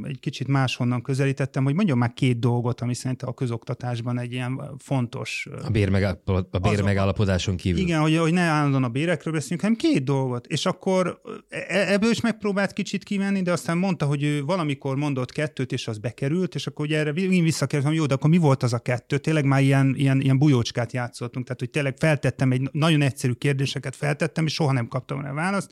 egy 0.04 0.20
kicsit 0.20 0.48
máshonnan 0.48 1.02
közelítettem, 1.02 1.64
hogy 1.64 1.74
mondjon 1.74 1.98
már 1.98 2.14
két 2.14 2.40
dolgot, 2.40 2.82
ami 2.82 2.94
szerintem 2.94 3.30
a 3.30 3.34
közoktatásban 3.34 4.20
egy 4.20 4.32
ilyen 4.34 4.62
fontos. 4.78 5.48
A, 5.64 5.70
bér 5.70 5.90
megállapod, 5.90 6.48
a 6.52 6.60
bér 6.60 6.84
megállapodáson 6.84 7.56
kívül. 7.56 7.82
Igen, 7.82 8.02
hogy, 8.02 8.18
hogy 8.18 8.34
ne 8.34 8.57
állandóan 8.58 8.84
a 8.84 8.90
bérekről 8.90 9.34
beszélünk, 9.34 9.62
hanem 9.62 9.76
két 9.76 10.04
dolgot. 10.04 10.48
És 10.48 10.66
akkor 10.66 11.22
e, 11.50 11.92
ebből 11.94 12.12
is 12.12 12.22
megpróbált 12.22 12.74
kicsit 12.74 13.04
kimenni, 13.04 13.42
de 13.42 13.52
aztán 13.52 13.78
mondta, 13.78 14.06
hogy 14.06 14.24
ő 14.24 14.44
valamikor 14.44 14.96
mondott 14.96 15.32
kettőt, 15.32 15.72
és 15.72 15.88
az 15.88 15.98
bekerült, 15.98 16.56
és 16.56 16.68
akkor 16.68 16.86
ugye 16.86 16.98
erre 16.98 17.12
én 17.12 17.44
visszakérdezem, 17.44 17.94
jó, 17.94 18.06
de 18.06 18.14
akkor 18.14 18.30
mi 18.30 18.38
volt 18.38 18.64
az 18.64 18.74
a 18.74 18.80
kettő? 18.80 19.18
Tényleg 19.18 19.46
már 19.46 19.62
ilyen, 19.62 19.94
ilyen, 19.98 20.22
ilyen 20.22 20.38
bujócskát 20.38 20.94
játszottunk, 20.94 21.46
tehát 21.46 21.60
hogy 21.60 21.70
tényleg 21.70 21.96
feltettem 21.98 22.52
egy 22.52 22.70
nagyon 22.72 23.02
egyszerű 23.02 23.34
kérdéseket 23.34 23.96
feltettem, 23.96 24.46
és 24.46 24.54
soha 24.54 24.72
nem 24.72 24.88
kaptam 24.88 25.22
rá 25.22 25.34
választ. 25.34 25.72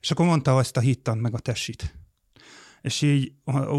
És 0.00 0.10
akkor 0.10 0.26
mondta 0.26 0.56
azt 0.56 0.76
a 0.76 0.80
hittant 0.80 1.20
meg 1.20 1.34
a 1.34 1.38
tessit. 1.38 1.99
És 2.82 3.02
így 3.02 3.32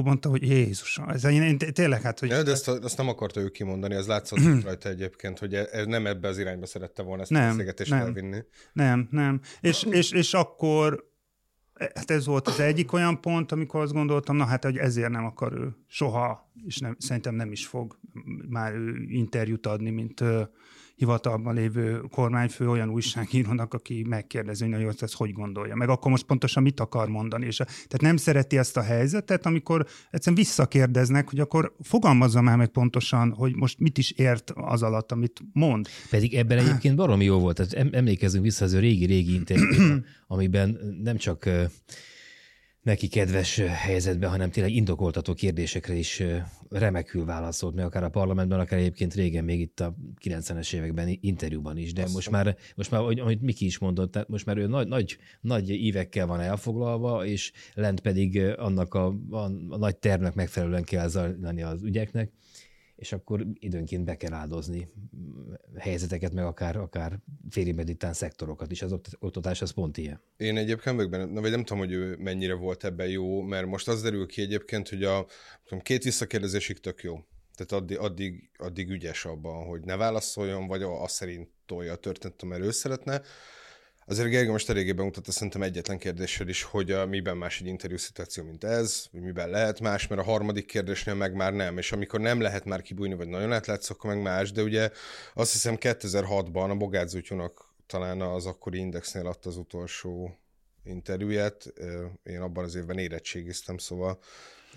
mondta, 0.03 0.29
hogy 0.29 0.41
Jézus, 0.47 0.99
ez 1.07 1.23
én, 1.23 1.41
én 1.41 1.57
tényleg 1.57 2.01
hát, 2.01 2.19
hogy... 2.19 2.29
Ja, 2.29 2.43
de 2.43 2.51
ezt, 2.51 2.67
azt 2.67 2.97
nem 2.97 3.07
akarta 3.07 3.39
ő 3.39 3.49
kimondani, 3.49 3.95
az 3.95 4.07
látszott 4.07 4.63
rajta 4.63 4.89
egyébként, 4.89 5.39
hogy 5.39 5.53
ez 5.53 5.85
nem 5.85 6.07
ebbe 6.07 6.27
az 6.27 6.37
irányba 6.37 6.65
szerette 6.65 7.03
volna 7.03 7.21
ezt 7.21 7.31
nem, 7.31 7.43
a 7.43 7.49
beszélgetést 7.49 7.89
nem, 7.89 7.99
elvinni. 7.99 8.43
Nem, 8.73 9.07
nem. 9.11 9.41
És, 9.61 9.83
és, 9.83 10.11
és 10.11 10.33
akkor 10.33 11.09
hát 11.93 12.11
ez 12.11 12.25
volt 12.25 12.47
az 12.47 12.59
egyik 12.59 12.93
olyan 12.93 13.21
pont, 13.21 13.51
amikor 13.51 13.81
azt 13.81 13.93
gondoltam, 13.93 14.35
na 14.35 14.45
hát, 14.45 14.63
hogy 14.63 14.77
ezért 14.77 15.09
nem 15.09 15.25
akar 15.25 15.53
ő 15.53 15.75
soha, 15.87 16.51
és 16.65 16.77
nem, 16.77 16.95
szerintem 16.99 17.35
nem 17.35 17.51
is 17.51 17.65
fog 17.65 17.99
már 18.49 18.73
ő 18.73 19.05
interjút 19.07 19.67
adni, 19.67 19.89
mint 19.89 20.23
hivatalban 21.01 21.55
lévő 21.55 22.01
kormányfő 22.11 22.69
olyan 22.69 22.89
újságírónak, 22.89 23.73
aki 23.73 24.05
megkérdezi, 24.09 24.63
hogy 24.63 24.71
nagyon 24.71 24.93
ezt 24.99 25.15
hogy 25.15 25.31
gondolja, 25.33 25.75
meg 25.75 25.89
akkor 25.89 26.11
most 26.11 26.25
pontosan 26.25 26.63
mit 26.63 26.79
akar 26.79 27.07
mondani. 27.07 27.45
És 27.45 27.59
a, 27.59 27.63
tehát 27.65 28.01
nem 28.01 28.17
szereti 28.17 28.57
ezt 28.57 28.77
a 28.77 28.81
helyzetet, 28.81 29.45
amikor 29.45 29.85
egyszerűen 30.11 30.43
visszakérdeznek, 30.43 31.29
hogy 31.29 31.39
akkor 31.39 31.75
fogalmazza 31.79 32.41
már 32.41 32.57
meg 32.57 32.67
pontosan, 32.67 33.33
hogy 33.33 33.55
most 33.55 33.79
mit 33.79 33.97
is 33.97 34.11
ért 34.11 34.51
az 34.55 34.83
alatt, 34.83 35.11
amit 35.11 35.41
mond. 35.53 35.87
Pedig 36.09 36.33
ebben 36.33 36.57
egyébként 36.57 36.95
baromi 36.95 37.25
jó 37.25 37.39
volt. 37.39 37.55
Tehát 37.55 37.93
emlékezünk 37.93 38.43
vissza 38.43 38.65
az 38.65 38.73
ő 38.73 38.79
régi-régi 38.79 39.33
interjúra, 39.33 40.01
amiben 40.27 40.79
nem 41.03 41.17
csak 41.17 41.49
neki 42.81 43.07
kedves 43.07 43.57
helyzetben, 43.57 44.29
hanem 44.29 44.51
tényleg 44.51 44.73
indokoltató 44.73 45.33
kérdésekre 45.33 45.93
is 45.93 46.23
remekül 46.69 47.25
válaszolt, 47.25 47.75
meg 47.75 47.85
akár 47.85 48.03
a 48.03 48.09
parlamentben, 48.09 48.59
akár 48.59 48.79
egyébként 48.79 49.13
régen 49.13 49.43
még 49.43 49.59
itt 49.59 49.79
a 49.79 49.95
90-es 50.23 50.73
években 50.73 51.17
interjúban 51.21 51.77
is, 51.77 51.93
de 51.93 52.03
Azt 52.03 52.13
most 52.13 52.29
már, 52.29 52.57
most 52.75 52.91
már, 52.91 53.01
amit 53.01 53.41
Miki 53.41 53.65
is 53.65 53.77
mondott, 53.77 54.11
tehát 54.11 54.27
most 54.27 54.45
már 54.45 54.57
ő 54.57 54.67
nagy, 54.67 54.87
nagy, 54.87 55.17
nagy 55.41 55.69
ívekkel 55.69 56.27
van 56.27 56.39
elfoglalva, 56.39 57.25
és 57.25 57.51
lent 57.73 57.99
pedig 57.99 58.39
annak 58.57 58.93
a, 58.93 59.15
a, 59.29 59.37
a 59.69 59.77
nagy 59.77 59.97
tervnek 59.97 60.33
megfelelően 60.33 60.83
kell 60.83 61.07
zajlani 61.07 61.61
az 61.61 61.83
ügyeknek, 61.83 62.31
és 63.01 63.11
akkor 63.11 63.45
időnként 63.53 64.05
be 64.05 64.17
kell 64.17 64.33
áldozni 64.33 64.87
helyzeteket, 65.77 66.33
meg 66.33 66.45
akár, 66.45 66.75
akár 66.75 67.19
félimeditán 67.49 68.13
szektorokat 68.13 68.71
is. 68.71 68.81
Az 68.81 68.95
oktatás 69.19 69.61
az 69.61 69.71
pont 69.71 69.97
ilyen. 69.97 70.21
Én 70.37 70.57
egyébként 70.57 70.95
vagyok 70.95 71.11
benne, 71.11 71.39
vagy 71.39 71.51
nem 71.51 71.63
tudom, 71.63 71.77
hogy 71.77 71.91
ő 71.91 72.15
mennyire 72.17 72.53
volt 72.53 72.83
ebben 72.83 73.07
jó, 73.07 73.41
mert 73.41 73.65
most 73.65 73.87
az 73.87 74.01
derül 74.01 74.27
ki 74.27 74.41
egyébként, 74.41 74.89
hogy 74.89 75.03
a 75.03 75.25
tudom, 75.63 75.79
két 75.79 76.03
visszakérdezésig 76.03 76.79
tök 76.79 77.01
jó. 77.01 77.19
Tehát 77.55 77.83
addig, 77.83 77.97
addig, 77.97 78.49
addig 78.57 78.89
ügyes 78.89 79.25
abban, 79.25 79.65
hogy 79.65 79.81
ne 79.81 79.95
válaszoljon, 79.95 80.67
vagy 80.67 80.81
azt 80.81 81.13
szerint 81.13 81.49
tolja 81.65 81.93
a 81.93 81.97
történetet, 81.97 82.49
mert 82.49 82.63
ő 82.63 82.71
szeretne. 82.71 83.21
Azért 84.11 84.29
Gergely 84.29 84.51
most 84.51 84.69
eléggé 84.69 84.91
bemutatta 84.91 85.31
szerintem 85.31 85.61
egyetlen 85.61 85.97
kérdéssel 85.97 86.47
is, 86.47 86.63
hogy 86.63 86.91
a, 86.91 87.05
miben 87.05 87.37
más 87.37 87.59
egy 87.61 87.67
interjú 87.67 87.97
szituáció, 87.97 88.43
mint 88.43 88.63
ez, 88.63 89.05
vagy 89.11 89.21
miben 89.21 89.49
lehet 89.49 89.79
más, 89.79 90.07
mert 90.07 90.21
a 90.21 90.23
harmadik 90.23 90.65
kérdésnél 90.65 91.15
meg 91.15 91.33
már 91.33 91.53
nem, 91.53 91.77
és 91.77 91.91
amikor 91.91 92.19
nem 92.19 92.41
lehet 92.41 92.65
már 92.65 92.81
kibújni, 92.81 93.13
vagy 93.13 93.27
nagyon 93.27 93.53
átlátsz, 93.53 93.89
akkor 93.89 94.13
meg 94.13 94.21
más, 94.21 94.51
de 94.51 94.61
ugye 94.61 94.89
azt 95.33 95.51
hiszem 95.51 95.77
2006-ban 95.79 96.69
a 96.69 96.75
Bogác 96.75 97.13
talán 97.87 98.21
az 98.21 98.45
akkori 98.45 98.77
Indexnél 98.77 99.27
adta 99.27 99.49
az 99.49 99.57
utolsó 99.57 100.37
interjúját, 100.83 101.73
én 102.23 102.41
abban 102.41 102.63
az 102.63 102.75
évben 102.75 102.97
érettségiztem, 102.97 103.77
szóval 103.77 104.19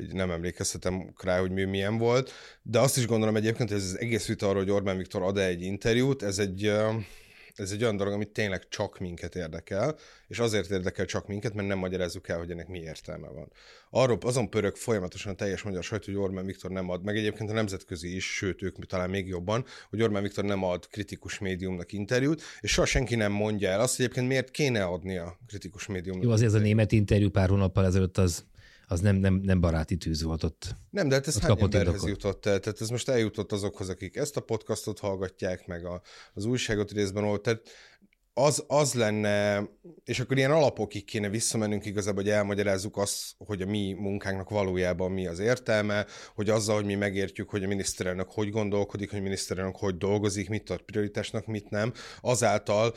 így 0.01 0.13
nem 0.13 0.31
emlékezhetem 0.31 1.15
rá, 1.23 1.41
hogy 1.41 1.51
mi 1.51 1.65
milyen 1.65 1.99
volt, 1.99 2.33
de 2.63 2.81
azt 2.81 2.97
is 2.97 3.07
gondolom 3.07 3.37
egyébként, 3.37 3.69
hogy 3.69 3.79
ez 3.79 3.85
az 3.85 3.99
egész 3.99 4.27
vita 4.27 4.49
arról, 4.49 4.63
hogy 4.63 4.71
Orbán 4.71 4.97
Viktor 4.97 5.23
ad-e 5.23 5.45
egy 5.45 5.63
interjút, 5.63 6.23
ez 6.23 6.39
egy 6.39 6.73
ez 7.57 7.71
egy 7.71 7.83
olyan 7.83 7.97
dolog, 7.97 8.13
amit 8.13 8.29
tényleg 8.29 8.69
csak 8.69 8.99
minket 8.99 9.35
érdekel, 9.35 9.97
és 10.29 10.39
azért 10.39 10.71
érdekel 10.71 11.05
csak 11.05 11.27
minket, 11.27 11.55
mert 11.55 11.69
nem 11.69 11.79
magyarázzuk 11.79 12.29
el, 12.29 12.39
hogy 12.39 12.51
ennek 12.51 12.69
mi 12.69 12.79
értelme 12.79 13.29
van. 13.29 13.53
Arról 13.91 14.19
azon 14.21 14.51
pörög 14.51 14.77
folyamatosan 14.77 15.33
a 15.33 15.37
teljes 15.37 15.63
magyar 15.63 15.83
sajtó, 15.83 16.05
hogy 16.13 16.21
Orbán 16.21 16.47
Viktor 16.47 16.71
nem 16.71 16.91
ad, 16.91 17.05
meg 17.05 17.17
egyébként 17.17 17.51
a 17.51 17.53
nemzetközi 17.53 18.15
is, 18.15 18.35
sőt 18.35 18.63
ők 18.63 18.87
talán 18.87 19.11
még 19.11 19.27
jobban, 19.27 19.65
hogy 19.91 20.03
Orbán 20.03 20.23
Viktor 20.23 20.45
nem 20.45 20.65
ad 20.65 20.89
kritikus 20.89 21.39
médiumnak 21.39 21.93
interjút, 21.93 22.43
és 22.61 22.71
soha 22.71 22.87
senki 22.87 23.15
nem 23.15 23.33
mondja 23.33 23.71
el 23.71 23.81
azt, 23.81 23.97
hogy 23.97 24.05
egyébként 24.05 24.29
miért 24.29 24.51
kéne 24.51 24.85
adni 24.85 25.17
a 25.17 25.39
kritikus 25.47 25.87
médiumnak. 25.87 26.25
Jó, 26.25 26.31
azért 26.31 26.49
ez 26.49 26.61
a 26.61 26.63
német 26.63 26.93
interjú 26.93 27.31
pár 27.31 27.49
hónappal 27.49 27.85
ezelőtt 27.85 28.19
az 28.19 28.45
az 28.87 29.01
nem, 29.01 29.17
nem, 29.17 29.35
nem 29.35 29.61
baráti 29.61 29.97
tűz 29.97 30.23
volt 30.23 30.43
ott. 30.43 30.75
Nem, 30.91 31.09
de 31.09 31.15
hát 31.15 31.27
ez 31.27 31.41
hány 31.41 31.51
emberhez 31.51 31.87
indokot. 31.87 32.09
jutott 32.09 32.47
el? 32.47 32.61
Tehát 32.61 32.81
ez 32.81 32.89
most 32.89 33.09
eljutott 33.09 33.53
azokhoz, 33.53 33.89
akik 33.89 34.17
ezt 34.17 34.37
a 34.37 34.41
podcastot 34.41 34.99
hallgatják, 34.99 35.67
meg 35.67 35.85
a, 35.85 36.03
az 36.35 36.45
újságot 36.45 36.93
részben 36.93 37.25
volt. 37.25 37.43
Tehát 37.43 37.63
az, 38.35 38.65
az 38.67 38.95
lenne, 38.95 39.69
és 40.05 40.21
akkor 40.21 40.37
ilyen 40.37 40.51
alapokig 40.51 41.05
kéne 41.05 41.29
visszamennünk 41.29 41.87
igazából, 41.87 42.23
hogy 42.23 42.33
elmagyarázzuk 42.33 42.97
azt, 42.97 43.35
hogy 43.39 43.63
a 43.63 43.67
mi 43.67 43.93
munkánknak 43.93 44.51
valójában 44.51 45.11
mi 45.11 45.27
az 45.27 45.39
értelme, 45.39 46.07
hogy 46.35 46.51
azzal, 46.51 46.75
hogy 46.75 46.85
mi 46.85 46.95
megértjük, 46.95 47.51
hogy 47.51 47.65
a 47.65 47.67
miniszterelnök 47.67 48.31
hogy 48.31 48.51
gondolkodik, 48.51 49.11
hogy 49.11 49.19
a 49.19 49.23
miniszterelnök 49.23 49.77
hogy 49.77 49.97
dolgozik, 49.97 50.49
mit 50.49 50.65
tart 50.65 50.83
prioritásnak, 50.83 51.47
mit 51.47 51.71
nem, 51.71 51.93
azáltal 52.21 52.95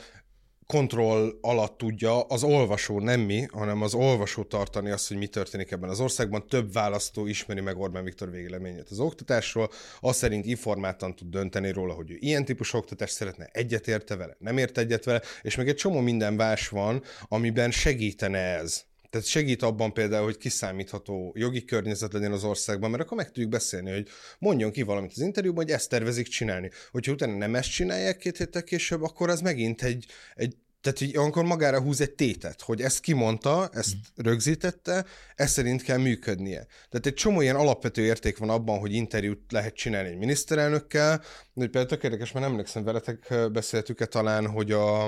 kontroll 0.72 1.38
alatt 1.40 1.78
tudja 1.78 2.20
az 2.20 2.42
olvasó, 2.42 3.00
nem 3.00 3.20
mi, 3.20 3.46
hanem 3.52 3.82
az 3.82 3.94
olvasó 3.94 4.42
tartani 4.42 4.90
azt, 4.90 5.08
hogy 5.08 5.16
mi 5.16 5.26
történik 5.26 5.70
ebben 5.70 5.90
az 5.90 6.00
országban. 6.00 6.46
Több 6.48 6.72
választó 6.72 7.26
ismeri 7.26 7.60
meg 7.60 7.78
Orbán 7.78 8.04
Viktor 8.04 8.30
végeleményét 8.30 8.88
az 8.90 8.98
oktatásról, 9.00 9.70
azt 10.00 10.18
szerint 10.18 10.46
informáltan 10.46 11.16
tud 11.16 11.28
dönteni 11.28 11.70
róla, 11.72 11.92
hogy 11.92 12.10
ő 12.10 12.16
ilyen 12.18 12.44
típusú 12.44 12.78
oktatást 12.78 13.14
szeretne, 13.14 13.48
egyetérte 13.52 14.16
vele, 14.16 14.36
nem 14.38 14.58
ért 14.58 14.78
egyet 14.78 15.04
vele, 15.04 15.22
és 15.42 15.56
még 15.56 15.68
egy 15.68 15.76
csomó 15.76 16.00
minden 16.00 16.34
más 16.34 16.68
van, 16.68 17.02
amiben 17.28 17.70
segítene 17.70 18.38
ez. 18.38 18.87
Tehát 19.10 19.26
segít 19.26 19.62
abban 19.62 19.92
például, 19.92 20.24
hogy 20.24 20.36
kiszámítható 20.36 21.32
jogi 21.36 21.64
környezet 21.64 22.12
legyen 22.12 22.32
az 22.32 22.44
országban, 22.44 22.90
mert 22.90 23.02
akkor 23.02 23.16
meg 23.16 23.26
tudjuk 23.26 23.50
beszélni, 23.50 23.90
hogy 23.90 24.08
mondjon 24.38 24.70
ki 24.70 24.82
valamit 24.82 25.10
az 25.10 25.20
interjúban, 25.20 25.64
hogy 25.64 25.72
ezt 25.72 25.88
tervezik 25.88 26.26
csinálni. 26.26 26.70
Hogyha 26.90 27.12
utána 27.12 27.36
nem 27.36 27.54
ezt 27.54 27.70
csinálják 27.70 28.16
két 28.16 28.36
héttel 28.36 28.62
később, 28.62 29.02
akkor 29.02 29.28
az 29.28 29.40
megint 29.40 29.82
egy, 29.82 30.06
egy 30.34 30.56
tehát 30.80 30.98
hogy 30.98 31.26
akkor 31.26 31.44
magára 31.44 31.80
húz 31.80 32.00
egy 32.00 32.14
tétet, 32.14 32.60
hogy 32.60 32.80
ezt 32.80 33.00
kimondta, 33.00 33.68
ezt 33.72 33.94
mm. 33.94 34.24
rögzítette, 34.24 35.04
ez 35.34 35.50
szerint 35.50 35.82
kell 35.82 35.98
működnie. 35.98 36.66
Tehát 36.88 37.06
egy 37.06 37.14
csomó 37.14 37.40
ilyen 37.40 37.56
alapvető 37.56 38.02
érték 38.02 38.38
van 38.38 38.50
abban, 38.50 38.78
hogy 38.78 38.92
interjút 38.92 39.52
lehet 39.52 39.74
csinálni 39.74 40.08
egy 40.08 40.18
miniszterelnökkel, 40.18 41.18
de 41.18 41.64
például 41.64 41.86
tök 41.86 42.02
érdekes, 42.02 42.32
mert 42.32 42.44
nem 42.44 42.54
emlékszem, 42.54 42.84
veletek 42.84 43.34
beszéltük-e 43.52 44.06
talán, 44.06 44.46
hogy 44.46 44.72
a, 44.72 45.04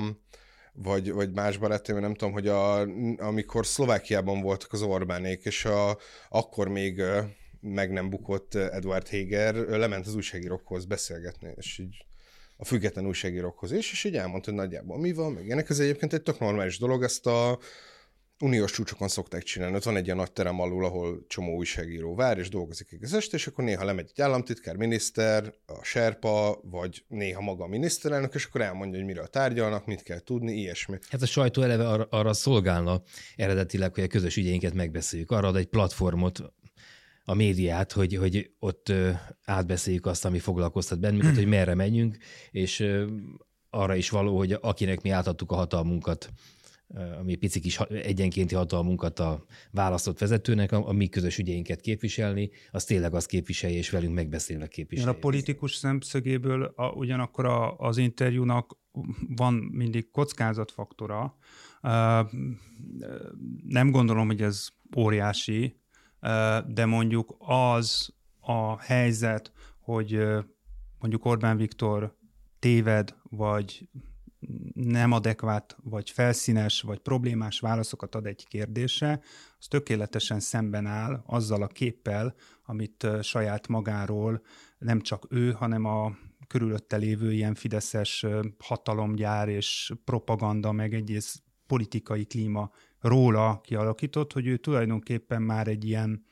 vagy, 0.73 1.12
vagy 1.12 1.33
más 1.33 1.57
barátaim, 1.57 1.99
nem 1.99 2.15
tudom, 2.15 2.33
hogy 2.33 2.49
a, 2.49 2.81
amikor 3.19 3.67
Szlovákiában 3.67 4.41
voltak 4.41 4.73
az 4.73 4.83
Orbánék, 4.83 5.45
és 5.45 5.65
a, 5.65 5.99
akkor 6.29 6.69
még 6.69 7.03
meg 7.61 7.93
nem 7.93 8.11
bukott 8.11 8.55
Eduard 8.55 9.09
Heger, 9.09 9.55
lement 9.55 10.07
az 10.07 10.15
újságírókhoz 10.15 10.85
beszélgetni, 10.85 11.53
és 11.57 11.79
így 11.79 12.05
a 12.57 12.65
független 12.65 13.07
újságírókhoz 13.07 13.73
is, 13.73 13.93
és 13.93 14.05
így 14.05 14.17
elmondta, 14.17 14.50
hogy 14.50 14.61
nagyjából 14.61 14.99
mi 14.99 15.12
van, 15.12 15.33
meg 15.33 15.50
ennek 15.50 15.71
ez 15.71 15.79
egyébként 15.79 16.12
egy 16.12 16.23
tök 16.23 16.39
normális 16.39 16.79
dolog, 16.79 17.03
ezt 17.03 17.27
a 17.27 17.59
uniós 18.40 18.73
csúcsokon 18.73 19.09
szokták 19.09 19.42
csinálni. 19.42 19.76
Ott 19.76 19.82
van 19.82 19.97
egy 19.97 20.04
ilyen 20.04 20.16
nagy 20.16 20.32
terem 20.32 20.61
alul, 20.61 20.85
ahol 20.85 21.25
csomó 21.28 21.56
újságíró 21.56 22.14
vár, 22.14 22.38
és 22.38 22.49
dolgozik 22.49 22.92
egész 22.92 23.12
este, 23.12 23.37
és 23.37 23.47
akkor 23.47 23.64
néha 23.64 23.85
lemegy 23.85 24.11
egy 24.14 24.20
államtitkár, 24.20 24.76
miniszter, 24.76 25.54
a 25.66 25.85
serpa, 25.85 26.61
vagy 26.62 27.04
néha 27.09 27.40
maga 27.40 27.64
a 27.64 27.66
miniszterelnök, 27.66 28.35
és 28.35 28.44
akkor 28.44 28.61
elmondja, 28.61 28.99
hogy 28.99 29.06
miről 29.06 29.26
tárgyalnak, 29.26 29.87
mit 29.87 30.02
kell 30.02 30.18
tudni, 30.18 30.52
ilyesmi. 30.52 30.99
Hát 31.09 31.23
a 31.23 31.26
sajtó 31.26 31.62
eleve 31.62 31.88
arra, 31.88 32.06
arra 32.11 32.32
szolgálna 32.32 33.02
eredetileg, 33.37 33.94
hogy 33.94 34.04
a 34.04 34.06
közös 34.06 34.37
ügyeinket 34.37 34.75
megbeszéljük. 34.75 35.30
Arra 35.30 35.49
ad 35.49 35.56
egy 35.56 35.68
platformot 35.68 36.42
a 37.25 37.35
médiát, 37.35 37.92
hogy, 37.92 38.16
hogy 38.16 38.50
ott 38.59 38.92
átbeszéljük 39.44 40.06
azt, 40.06 40.25
ami 40.25 40.38
foglalkoztat 40.38 41.00
bennünket, 41.00 41.35
hogy 41.35 41.47
merre 41.47 41.75
menjünk, 41.75 42.16
és 42.50 42.87
arra 43.70 43.94
is 43.94 44.11
való, 44.11 44.37
hogy 44.37 44.56
akinek 44.61 45.02
mi 45.02 45.11
átadtuk 45.11 45.52
a 45.52 45.54
hatalmunkat, 45.54 46.30
ami 47.18 47.35
pici 47.35 47.61
kis 47.61 47.78
egyenkénti 47.80 48.54
hatalmunkat 48.54 49.18
a 49.18 49.44
választott 49.70 50.18
vezetőnek, 50.18 50.73
a, 50.73 50.88
a 50.88 50.92
mi 50.92 51.09
közös 51.09 51.38
ügyeinket 51.38 51.80
képviselni, 51.80 52.50
az 52.70 52.85
tényleg 52.85 53.14
azt 53.14 53.26
képviselje, 53.26 53.76
és 53.76 53.90
velünk 53.90 54.14
megbeszélve 54.14 54.68
képviselje. 54.68 55.11
A 55.11 55.18
politikus 55.18 55.75
szemszögéből 55.75 56.62
a, 56.62 56.88
ugyanakkor 56.88 57.44
a, 57.44 57.76
az 57.76 57.97
interjúnak 57.97 58.78
van 59.37 59.54
mindig 59.54 60.11
kockázatfaktora. 60.11 61.37
Nem 63.66 63.90
gondolom, 63.90 64.26
hogy 64.26 64.42
ez 64.42 64.68
óriási, 64.97 65.80
de 66.66 66.87
mondjuk 66.87 67.37
az 67.38 68.14
a 68.40 68.80
helyzet, 68.80 69.52
hogy 69.80 70.18
mondjuk 70.99 71.25
Orbán 71.25 71.56
Viktor 71.56 72.16
téved, 72.59 73.14
vagy 73.23 73.88
nem 74.75 75.12
adekvát, 75.12 75.76
vagy 75.82 76.11
felszínes, 76.11 76.80
vagy 76.80 76.99
problémás 76.99 77.61
válaszokat 77.61 78.14
ad 78.14 78.26
egy 78.26 78.47
kérdésre, 78.49 79.20
az 79.59 79.66
tökéletesen 79.66 80.40
szemben 80.40 80.87
áll 80.87 81.23
azzal 81.26 81.62
a 81.62 81.66
képpel, 81.66 82.35
amit 82.64 83.06
saját 83.23 83.68
magáról 83.68 84.42
nem 84.78 85.00
csak 85.00 85.26
ő, 85.28 85.52
hanem 85.52 85.85
a 85.85 86.16
körülötte 86.47 86.97
lévő 86.97 87.32
ilyen 87.32 87.54
fideszes 87.54 88.26
hatalomgyár 88.59 89.49
és 89.49 89.92
propaganda, 90.04 90.73
meg 90.73 90.94
egész 90.94 91.42
politikai 91.66 92.25
klíma 92.25 92.70
róla 93.00 93.61
kialakított, 93.61 94.32
hogy 94.32 94.47
ő 94.47 94.56
tulajdonképpen 94.56 95.42
már 95.42 95.68
egy 95.68 95.85
ilyen 95.85 96.25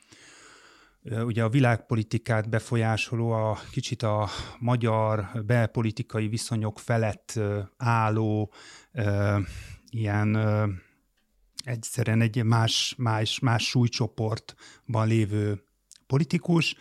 ugye 1.11 1.45
a 1.45 1.49
világpolitikát 1.49 2.49
befolyásoló, 2.49 3.31
a 3.31 3.59
kicsit 3.71 4.03
a 4.03 4.29
magyar 4.59 5.29
belpolitikai 5.47 6.29
viszonyok 6.29 6.79
felett 6.79 7.41
álló 7.77 8.53
ilyen 9.91 10.37
egyszerűen 11.65 12.21
egy 12.21 12.45
más, 12.45 12.95
más, 12.99 13.39
más 13.39 13.69
súlycsoportban 13.69 15.07
lévő 15.07 15.63
politikus, 16.07 16.77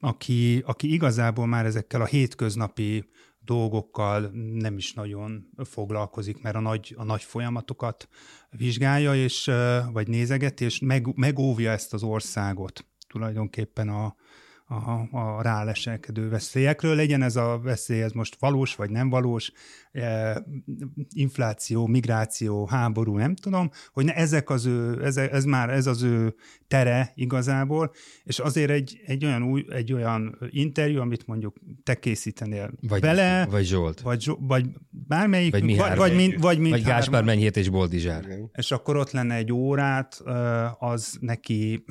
aki, 0.00 0.62
aki 0.66 0.92
igazából 0.92 1.46
már 1.46 1.66
ezekkel 1.66 2.00
a 2.00 2.06
hétköznapi 2.06 3.08
dolgokkal 3.44 4.30
nem 4.54 4.76
is 4.76 4.92
nagyon 4.92 5.48
foglalkozik, 5.64 6.42
mert 6.42 6.56
a 6.56 6.60
nagy, 6.60 6.94
a 6.96 7.04
nagy 7.04 7.22
folyamatokat 7.22 8.08
vizsgálja, 8.56 9.14
és, 9.14 9.50
vagy 9.92 10.08
nézegeti, 10.08 10.64
és 10.64 10.78
meg, 10.78 11.16
megóvja 11.16 11.70
ezt 11.70 11.94
az 11.94 12.02
országot 12.02 12.84
tulajdonképpen 13.08 13.88
a, 13.88 14.14
a, 14.70 15.08
a 15.10 15.42
ráleselkedő 15.42 16.28
veszélyekről. 16.28 16.94
Legyen 16.94 17.22
ez 17.22 17.36
a 17.36 17.60
veszély, 17.62 18.02
ez 18.02 18.12
most 18.12 18.36
valós 18.38 18.74
vagy 18.74 18.90
nem 18.90 19.08
valós, 19.08 19.52
e, 19.92 20.42
infláció, 21.12 21.86
migráció, 21.86 22.66
háború, 22.66 23.16
nem 23.16 23.34
tudom, 23.34 23.70
hogy 23.92 24.04
ne, 24.04 24.14
ezek 24.14 24.50
az 24.50 24.66
ő, 24.66 25.04
ez, 25.04 25.16
ez 25.16 25.44
már 25.44 25.70
ez 25.70 25.86
az 25.86 26.02
ő 26.02 26.34
tere 26.68 27.12
igazából, 27.14 27.92
és 28.24 28.38
azért 28.38 28.70
egy, 28.70 29.00
egy, 29.06 29.24
olyan, 29.24 29.42
új, 29.42 29.64
egy 29.68 29.92
olyan 29.92 30.38
interjú, 30.50 31.00
amit 31.00 31.26
mondjuk 31.26 31.56
te 31.82 31.98
készítenél 31.98 32.70
vagy, 32.80 33.00
vele, 33.00 33.46
vagy 33.50 33.66
Zsolt, 33.66 34.00
vagy, 34.00 34.30
vagy 34.38 34.66
bármelyik, 34.90 35.52
vagy, 35.52 35.76
vagy, 35.76 35.96
vagy, 35.96 36.14
mint, 36.14 36.40
vagy, 36.40 36.58
mint 36.58 36.74
vagy 36.74 36.84
Gáspár 36.84 37.24
Menyhét 37.24 37.56
és 37.56 37.68
Boldizsár. 37.68 38.24
És 38.52 38.70
akkor 38.70 38.96
ott 38.96 39.10
lenne 39.10 39.34
egy 39.34 39.52
órát, 39.52 40.22
az 40.78 41.16
neki 41.20 41.84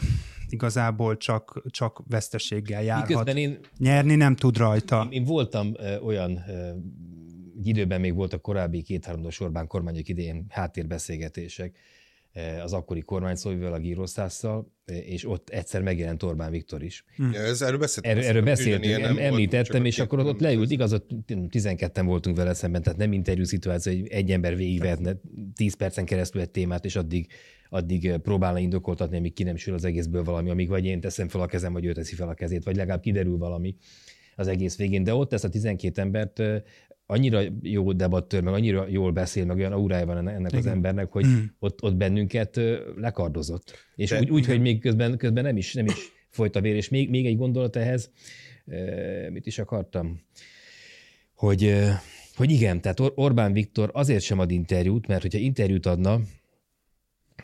igazából 0.51 1.17
csak, 1.17 1.61
csak 1.69 2.03
veszteséggel 2.07 2.83
járhat. 2.83 3.27
én, 3.27 3.59
Nyerni 3.77 4.15
nem 4.15 4.35
tud 4.35 4.57
rajta. 4.57 5.03
Én, 5.03 5.11
én 5.11 5.23
voltam 5.23 5.71
ö, 5.77 5.99
olyan 5.99 6.43
ö, 6.47 6.71
időben 7.63 7.99
még 7.99 8.13
voltak 8.13 8.41
korábbi 8.41 8.81
két-három 8.81 9.25
Orbán 9.39 9.67
kormányok 9.67 10.07
idején 10.07 10.45
háttérbeszélgetések 10.49 11.77
az 12.63 12.73
akkori 12.73 13.01
kormányszóvival, 13.01 13.73
a 13.73 13.79
Gíroszásszal, 13.79 14.71
és 14.85 15.27
ott 15.27 15.49
egyszer 15.49 15.81
megjelent 15.81 16.23
Orbán 16.23 16.51
Viktor 16.51 16.83
is. 16.83 17.05
Hm. 17.15 17.31
Ja, 17.31 17.39
ez 17.39 17.61
erről 17.61 17.79
beszéltünk. 17.79 18.15
Erről, 18.15 18.29
erről 18.29 18.41
beszéltünk, 18.41 19.19
említettem, 19.19 19.85
és 19.85 19.99
akkor 19.99 20.19
ott 20.19 20.39
leült, 20.39 20.71
igaz, 20.71 20.93
ott 20.93 21.09
12-en 21.27 22.03
voltunk 22.05 22.35
vele 22.35 22.53
szemben, 22.53 22.81
tehát 22.81 22.99
nem 22.99 23.13
interjú 23.13 23.43
szituáció, 23.43 23.93
hogy 23.93 24.07
egy 24.07 24.31
ember 24.31 24.55
végigvehetne 24.55 25.13
10 25.55 25.73
percen 25.73 26.05
keresztül 26.05 26.41
egy 26.41 26.49
témát, 26.49 26.85
és 26.85 26.95
addig 26.95 27.27
addig 27.69 28.07
eh, 28.07 28.17
próbálna 28.17 28.59
indokoltatni, 28.59 29.17
amíg 29.17 29.33
ki 29.33 29.43
nem 29.43 29.55
sül 29.55 29.73
az 29.73 29.83
egészből 29.83 30.23
valami, 30.23 30.49
amíg 30.49 30.67
vagy 30.67 30.85
én 30.85 30.99
teszem 30.99 31.27
fel 31.27 31.41
a 31.41 31.45
kezem, 31.45 31.73
vagy 31.73 31.85
ő 31.85 31.93
teszi 31.93 32.15
fel 32.15 32.29
a 32.29 32.33
kezét, 32.33 32.63
vagy 32.63 32.75
legalább 32.75 33.01
kiderül 33.01 33.37
valami 33.37 33.75
az 34.35 34.47
egész 34.47 34.77
végén. 34.77 35.03
De 35.03 35.13
ott 35.13 35.33
ezt 35.33 35.43
a 35.43 35.49
12 35.49 36.01
embert 36.01 36.39
eh, 36.39 36.61
annyira 37.11 37.41
jó 37.61 37.91
debattőr, 37.91 38.41
meg 38.41 38.53
annyira 38.53 38.87
jól 38.87 39.11
beszél, 39.11 39.45
meg 39.45 39.57
olyan 39.57 39.71
aurája 39.71 40.05
van 40.05 40.17
ennek 40.17 40.51
Igen. 40.51 40.59
az 40.59 40.65
embernek, 40.65 41.11
hogy 41.11 41.25
mm. 41.25 41.43
ott, 41.59 41.83
ott 41.83 41.95
bennünket 41.95 42.59
lekardozott. 42.95 43.73
És 43.95 44.09
De, 44.09 44.19
úgy, 44.19 44.29
úgy 44.29 44.45
hogy 44.45 44.61
még 44.61 44.79
közben, 44.79 45.17
közben 45.17 45.43
nem 45.43 45.57
is, 45.57 45.73
nem 45.73 45.85
is 45.85 46.11
folyt 46.29 46.55
a 46.55 46.61
vér. 46.61 46.75
És 46.75 46.89
még, 46.89 47.09
még 47.09 47.25
egy 47.25 47.37
gondolat 47.37 47.75
ehhez, 47.75 48.11
mit 49.29 49.45
is 49.45 49.59
akartam, 49.59 50.21
hogy, 51.33 51.75
hogy 52.35 52.51
igen, 52.51 52.81
tehát 52.81 52.99
Orbán 53.15 53.53
Viktor 53.53 53.89
azért 53.93 54.23
sem 54.23 54.39
ad 54.39 54.51
interjút, 54.51 55.07
mert 55.07 55.21
hogyha 55.21 55.39
interjút 55.39 55.85
adna, 55.85 56.19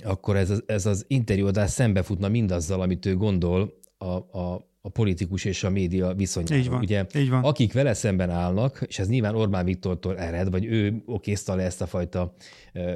akkor 0.04 0.36
ez, 0.36 0.54
ez 0.66 0.86
az 0.86 1.06
interjúadás 1.08 1.70
szembefutna 1.70 2.28
mindazzal, 2.28 2.82
amit 2.82 3.06
ő 3.06 3.16
gondol 3.16 3.74
a, 3.98 4.38
a, 4.40 4.70
a 4.86 4.90
politikus 4.90 5.46
és 5.46 5.64
a 5.64 5.70
média 5.70 6.14
viszonyáról. 6.14 6.58
Így 6.58 6.70
van, 6.70 6.80
Ugye, 6.80 7.06
így 7.16 7.30
van. 7.30 7.44
akik 7.44 7.74
vele 7.74 7.94
szemben 7.94 8.30
állnak, 8.30 8.84
és 8.88 9.00
ez 9.00 9.08
nyilván 9.08 9.36
Orbán 9.36 9.66
Viktortól 9.66 10.18
ered, 10.18 10.50
vagy 10.52 10.66
ő 10.66 11.02
okézta 11.06 11.56
le 11.56 11.64
ezt 11.64 11.82
a 11.82 11.86
fajta 11.86 12.34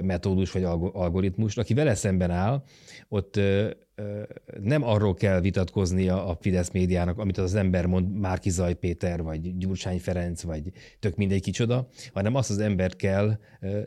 metódus 0.02 0.52
vagy 0.52 0.64
algoritmust, 0.94 1.58
aki 1.58 1.74
vele 1.74 1.96
szemben 1.96 2.32
áll, 2.32 2.64
ott 3.08 3.40
nem 4.62 4.84
arról 4.84 5.14
kell 5.14 5.42
vitatkoznia 5.42 6.26
a 6.26 6.38
Fidesz 6.42 6.72
médiának, 6.72 7.18
amit 7.18 7.38
az 7.38 7.56
ember 7.56 7.86
mond, 7.86 8.20
Márki 8.20 8.50
Zaj 8.50 8.74
Péter, 8.74 9.22
vagy 9.22 9.58
Gyurcsány 9.58 10.00
Ferenc, 10.00 10.42
vagy 10.42 10.72
tök 11.00 11.16
mindegy 11.16 11.42
kicsoda, 11.42 11.88
hanem 12.14 12.36
azt 12.36 12.50
az 12.50 12.60
embert 12.60 12.96
kell 12.96 13.38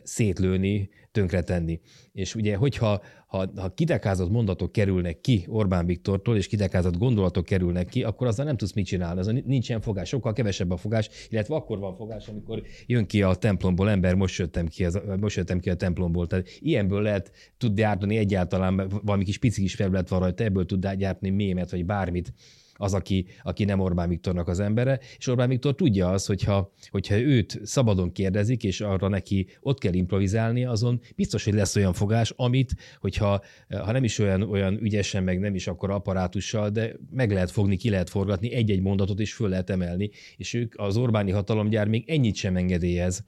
szétlőni, 0.03 0.89
tönkretenni. 1.11 1.79
És 2.11 2.35
ugye, 2.35 2.55
hogyha 2.55 3.01
ha, 3.33 3.51
ha 3.55 3.73
kidekázott 3.73 4.29
mondatok 4.29 4.71
kerülnek 4.71 5.21
ki 5.21 5.45
Orbán 5.47 5.85
Viktortól, 5.85 6.37
és 6.37 6.47
kidekázott 6.47 6.97
gondolatok 6.97 7.45
kerülnek 7.45 7.87
ki, 7.87 8.03
akkor 8.03 8.27
azzal 8.27 8.45
nem 8.45 8.57
tudsz 8.57 8.73
mit 8.73 8.85
csinálni. 8.85 9.19
Az 9.19 9.33
nincsen 9.45 9.81
fogás, 9.81 10.07
sokkal 10.07 10.33
kevesebb 10.33 10.71
a 10.71 10.77
fogás, 10.77 11.09
illetve 11.29 11.55
akkor 11.55 11.79
van 11.79 11.95
fogás, 11.95 12.27
amikor 12.27 12.61
jön 12.85 13.05
ki 13.05 13.21
a 13.21 13.33
templomból 13.33 13.89
ember, 13.89 14.15
most 14.15 14.39
jöttem 14.39 14.67
ki, 14.67 14.85
az, 14.85 15.01
most 15.19 15.35
jöttem 15.35 15.59
ki 15.59 15.69
a 15.69 15.75
templomból. 15.75 16.27
Tehát 16.27 16.47
ilyenből 16.59 17.01
lehet 17.01 17.31
tud 17.57 17.75
gyártani 17.75 18.17
egyáltalán 18.17 18.89
valami 19.03 19.23
kis 19.23 19.37
pici 19.37 19.61
kis 19.61 19.75
felület 19.75 20.09
van 20.09 20.19
rajta, 20.19 20.43
ebből 20.43 20.65
tud 20.65 20.87
gyártani 20.87 21.31
mémet, 21.31 21.71
vagy 21.71 21.85
bármit 21.85 22.33
az, 22.75 22.93
aki, 22.93 23.25
aki 23.43 23.63
nem 23.63 23.79
Orbán 23.79 24.09
Viktornak 24.09 24.47
az 24.47 24.59
embere, 24.59 24.99
és 25.17 25.27
Orbán 25.27 25.49
Viktor 25.49 25.75
tudja 25.75 26.09
azt, 26.09 26.27
hogyha, 26.27 26.71
hogyha 26.89 27.19
őt 27.19 27.59
szabadon 27.63 28.11
kérdezik, 28.11 28.63
és 28.63 28.81
arra 28.81 29.07
neki 29.07 29.47
ott 29.61 29.79
kell 29.79 29.93
improvizálni, 29.93 30.65
azon 30.65 31.01
biztos, 31.15 31.43
hogy 31.43 31.53
lesz 31.53 31.75
olyan 31.75 31.93
fogás, 31.93 32.33
amit, 32.35 32.75
hogyha 32.99 33.43
ha 33.69 33.91
nem 33.91 34.03
is 34.03 34.19
olyan, 34.19 34.41
olyan 34.41 34.81
ügyesen, 34.81 35.23
meg 35.23 35.39
nem 35.39 35.55
is 35.55 35.67
akkor 35.67 35.89
apparátussal, 35.89 36.69
de 36.69 36.95
meg 37.09 37.31
lehet 37.31 37.51
fogni, 37.51 37.77
ki 37.77 37.89
lehet 37.89 38.09
forgatni, 38.09 38.53
egy-egy 38.53 38.81
mondatot 38.81 39.19
is 39.19 39.33
föl 39.33 39.49
lehet 39.49 39.69
emelni, 39.69 40.09
és 40.37 40.53
ők 40.53 40.73
az 40.77 40.97
Orbáni 40.97 41.31
hatalomgyár 41.31 41.87
még 41.87 42.03
ennyit 42.07 42.35
sem 42.35 42.55
engedélyez 42.55 43.25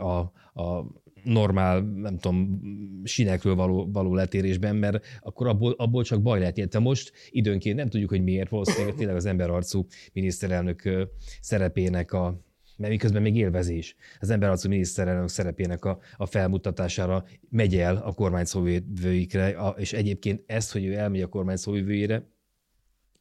a, 0.00 0.18
a 0.62 0.86
normál, 1.26 1.80
nem 1.80 2.18
tudom, 2.18 2.60
sinekről 3.04 3.54
való, 3.54 3.88
való 3.92 4.14
letérésben, 4.14 4.76
mert 4.76 5.06
akkor 5.20 5.46
abból, 5.46 5.72
abból 5.72 6.04
csak 6.04 6.22
baj 6.22 6.38
lehet. 6.38 6.58
Érte 6.58 6.78
most 6.78 7.12
időnként 7.30 7.76
nem 7.76 7.88
tudjuk, 7.88 8.10
hogy 8.10 8.22
miért, 8.22 8.48
valószínűleg 8.48 8.94
tényleg 8.98 9.16
az 9.16 9.26
emberarcú 9.26 9.86
miniszterelnök 10.12 11.08
szerepének 11.40 12.12
a, 12.12 12.40
mert 12.76 12.92
miközben 12.92 13.22
még 13.22 13.36
élvezés. 13.36 13.96
Az 14.20 14.30
emberarcú 14.30 14.68
miniszterelnök 14.68 15.28
szerepének 15.28 15.84
a, 15.84 15.98
a 16.16 16.26
felmutatására 16.26 17.24
megy 17.48 17.76
el 17.76 17.96
a 17.96 18.12
kormány 18.12 18.44
szóvivőikre, 18.44 19.74
és 19.76 19.92
egyébként 19.92 20.42
ezt, 20.46 20.72
hogy 20.72 20.84
ő 20.84 20.94
elmegy 20.94 21.22
a 21.22 21.26
kormány 21.26 21.56
szóvivőjére, 21.56 22.26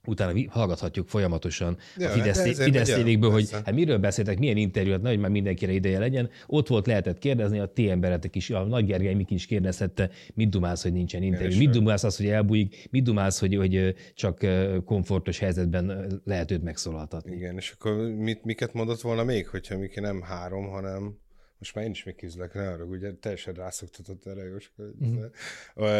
utána 0.05 0.39
hallgathatjuk 0.49 1.07
folyamatosan 1.07 1.77
ja, 1.97 2.09
a 2.09 2.11
Fidesz, 2.11 2.45
hát 2.45 2.55
Fidesz 2.55 2.93
tévékből, 2.93 3.31
hogy 3.31 3.51
hát 3.51 3.71
miről 3.71 3.97
beszéltek, 3.97 4.39
milyen 4.39 4.57
interjút, 4.57 5.01
nagy 5.01 5.19
már 5.19 5.31
mindenkire 5.31 5.71
ideje 5.71 5.99
legyen. 5.99 6.29
Ott 6.47 6.67
volt, 6.67 6.87
lehetett 6.87 7.17
kérdezni, 7.17 7.59
a 7.59 7.65
ti 7.65 7.89
emberetek 7.89 8.35
is, 8.35 8.49
a 8.49 8.63
Nagy 8.63 8.85
Gergely 8.85 9.13
Mik 9.13 9.31
is 9.31 9.45
kérdezhette, 9.45 10.09
mit 10.33 10.49
dumálsz, 10.49 10.83
hogy 10.83 10.93
nincsen 10.93 11.23
interjú, 11.23 11.57
mit 11.57 11.69
dumálsz 11.69 12.03
az, 12.03 12.17
hogy 12.17 12.27
elbújik, 12.27 12.87
mit 12.91 13.03
dumálsz, 13.03 13.39
hogy, 13.39 13.55
hogy 13.55 13.95
csak 14.13 14.45
komfortos 14.85 15.39
helyzetben 15.39 16.21
lehet 16.23 16.51
őt 16.51 16.63
megszólaltatni. 16.63 17.35
Igen, 17.35 17.55
és 17.55 17.71
akkor 17.71 17.93
mit, 18.17 18.43
miket 18.43 18.73
mondott 18.73 19.01
volna 19.01 19.23
még, 19.23 19.47
hogyha 19.47 19.77
Miki 19.77 19.99
nem 19.99 20.21
három, 20.21 20.67
hanem 20.67 21.23
most 21.59 21.75
már 21.75 21.85
én 21.85 21.91
is 21.91 22.03
még 22.03 22.15
kézlek, 22.15 22.53
ne 22.53 22.69
arra, 22.69 22.83
ugye 22.83 23.13
teljesen 23.13 23.53
rászoktatott 23.53 24.25
erre, 24.25 24.43
Jóska. 24.43 24.83
Mm. 25.05 25.15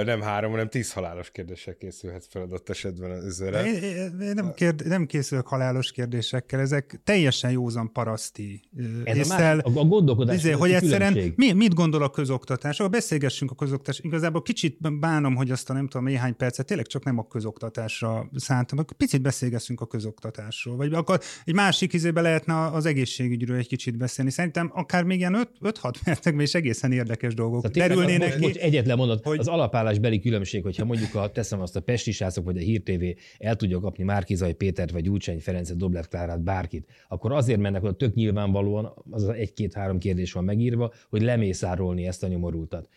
Nem 0.06 0.22
három, 0.22 0.52
hanem 0.52 0.70
tíz 0.70 0.94
halálos 0.94 1.32
kérdéssel 1.32 1.76
készülhet 1.76 2.26
fel 2.30 2.42
adott 2.42 2.70
esetben 2.70 3.12
az 3.12 3.42
Én, 3.42 3.84
én 4.22 4.34
nem, 4.34 4.54
kérd, 4.54 4.88
nem 4.88 5.06
készülök 5.06 5.48
halálos 5.48 5.92
kérdésekkel, 5.92 6.60
ezek 6.60 7.00
teljesen 7.04 7.52
józan 7.52 7.92
paraszti 7.92 8.62
Ez 9.04 9.18
észsel, 9.18 9.60
a, 9.60 9.70
más, 9.70 9.78
a 9.78 9.86
gondolkodás 9.86 10.36
izé, 10.36 10.52
hogy 10.52 10.72
egyszerűen 10.72 11.34
mi, 11.36 11.52
mit 11.52 11.74
gondol 11.74 12.04
a 12.04 12.10
közoktatás? 12.10 12.78
Ha 12.78 12.88
beszélgessünk 12.88 13.52
a 13.52 13.56
közoktatás, 13.56 14.00
igazából 14.00 14.42
kicsit 14.42 15.00
bánom, 15.00 15.36
hogy 15.36 15.52
azt 15.52 15.70
a 15.70 15.74
nem 15.74 15.88
tudom 15.88 16.06
néhány 16.06 16.36
percet 16.36 16.66
tényleg 16.66 16.88
csak 16.88 17.04
nem 17.04 17.18
a 17.18 17.28
közoktatásra 17.28 18.30
szántam, 18.36 18.78
akkor 18.78 18.98
picit 18.98 19.22
beszélgessünk 19.22 19.82
a 19.82 19.86
közoktatásról, 19.86 20.76
vagy 20.76 20.94
akkor 20.94 21.20
egy 21.46 21.54
másik 21.54 21.94
izébe 21.94 22.22
lehetne 22.22 22.66
az 22.66 22.86
egészségügyről 22.86 23.58
egy 23.58 23.68
kicsit 23.68 23.98
beszélni. 23.98 24.32
Szerintem 24.32 24.72
akár 24.74 25.04
még 25.04 25.18
ilyen 25.18 25.36
5-6 25.62 25.94
percekben 26.04 26.44
is 26.44 26.54
egészen 26.54 26.92
érdekes 26.92 27.34
dolgok 27.34 27.66
szóval 27.66 27.88
derülnének 27.88 28.36
ki. 28.36 28.42
Most 28.42 28.56
egyetlen 28.56 28.98
mondat, 28.98 29.24
hogy... 29.24 29.40
az 29.40 29.48
alapállásbeli 29.48 30.20
különbség, 30.20 30.64
hogyha 30.64 30.86
mondjuk 30.86 31.12
ha 31.12 31.32
teszem 31.32 31.62
azt 31.62 31.76
a 31.76 31.80
pestisázok, 31.80 32.46
vagy 32.46 32.58
a 32.58 32.60
Hír 32.60 32.82
TV 32.84 33.04
el 33.38 33.56
tudja 33.56 33.80
kapni 33.80 34.04
Márkizai 34.04 34.54
Pétert, 34.54 34.92
vagy 34.92 35.04
Gyurcsány 35.04 35.40
Ferencet, 35.40 35.78
Doblev 35.78 36.06
Klárát, 36.06 36.44
bárkit, 36.44 36.90
akkor 37.08 37.32
azért 37.32 37.60
mennek 37.60 37.82
hogy 37.82 37.96
tök 37.96 38.14
nyilvánvalóan, 38.14 38.94
az 39.10 39.24
egy-két-három 39.30 39.98
kérdés 39.98 40.32
van 40.32 40.44
megírva, 40.44 40.94
hogy 41.10 41.22
lemészárolni 41.22 42.08
ezt 42.08 42.24
a 42.24 42.28
nyomorultat. 42.28 42.90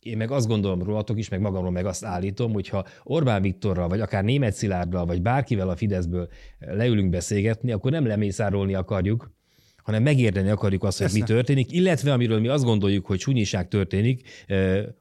Én 0.00 0.16
meg 0.16 0.30
azt 0.30 0.46
gondolom 0.46 0.82
rólatok 0.82 1.18
is, 1.18 1.28
meg 1.28 1.40
magamról 1.40 1.70
meg 1.70 1.86
azt 1.86 2.04
állítom, 2.04 2.52
hogy 2.52 2.68
ha 2.68 2.84
Orbán 3.02 3.42
Viktorral, 3.42 3.88
vagy 3.88 4.00
akár 4.00 4.24
Német 4.24 4.54
Szilárddal, 4.54 5.06
vagy 5.06 5.22
bárkivel 5.22 5.68
a 5.68 5.76
Fideszből 5.76 6.28
leülünk 6.58 7.10
beszélgetni, 7.10 7.72
akkor 7.72 7.90
nem 7.90 8.06
lemészárolni 8.06 8.74
akarjuk, 8.74 9.30
hanem 9.82 10.02
megérdeni 10.02 10.48
akarjuk 10.48 10.84
azt, 10.84 10.98
hogy 10.98 11.06
Persze. 11.06 11.22
mi 11.22 11.32
történik, 11.32 11.72
illetve 11.72 12.12
amiről 12.12 12.40
mi 12.40 12.48
azt 12.48 12.64
gondoljuk, 12.64 13.06
hogy 13.06 13.20
sunyiság 13.20 13.68
történik, 13.68 14.28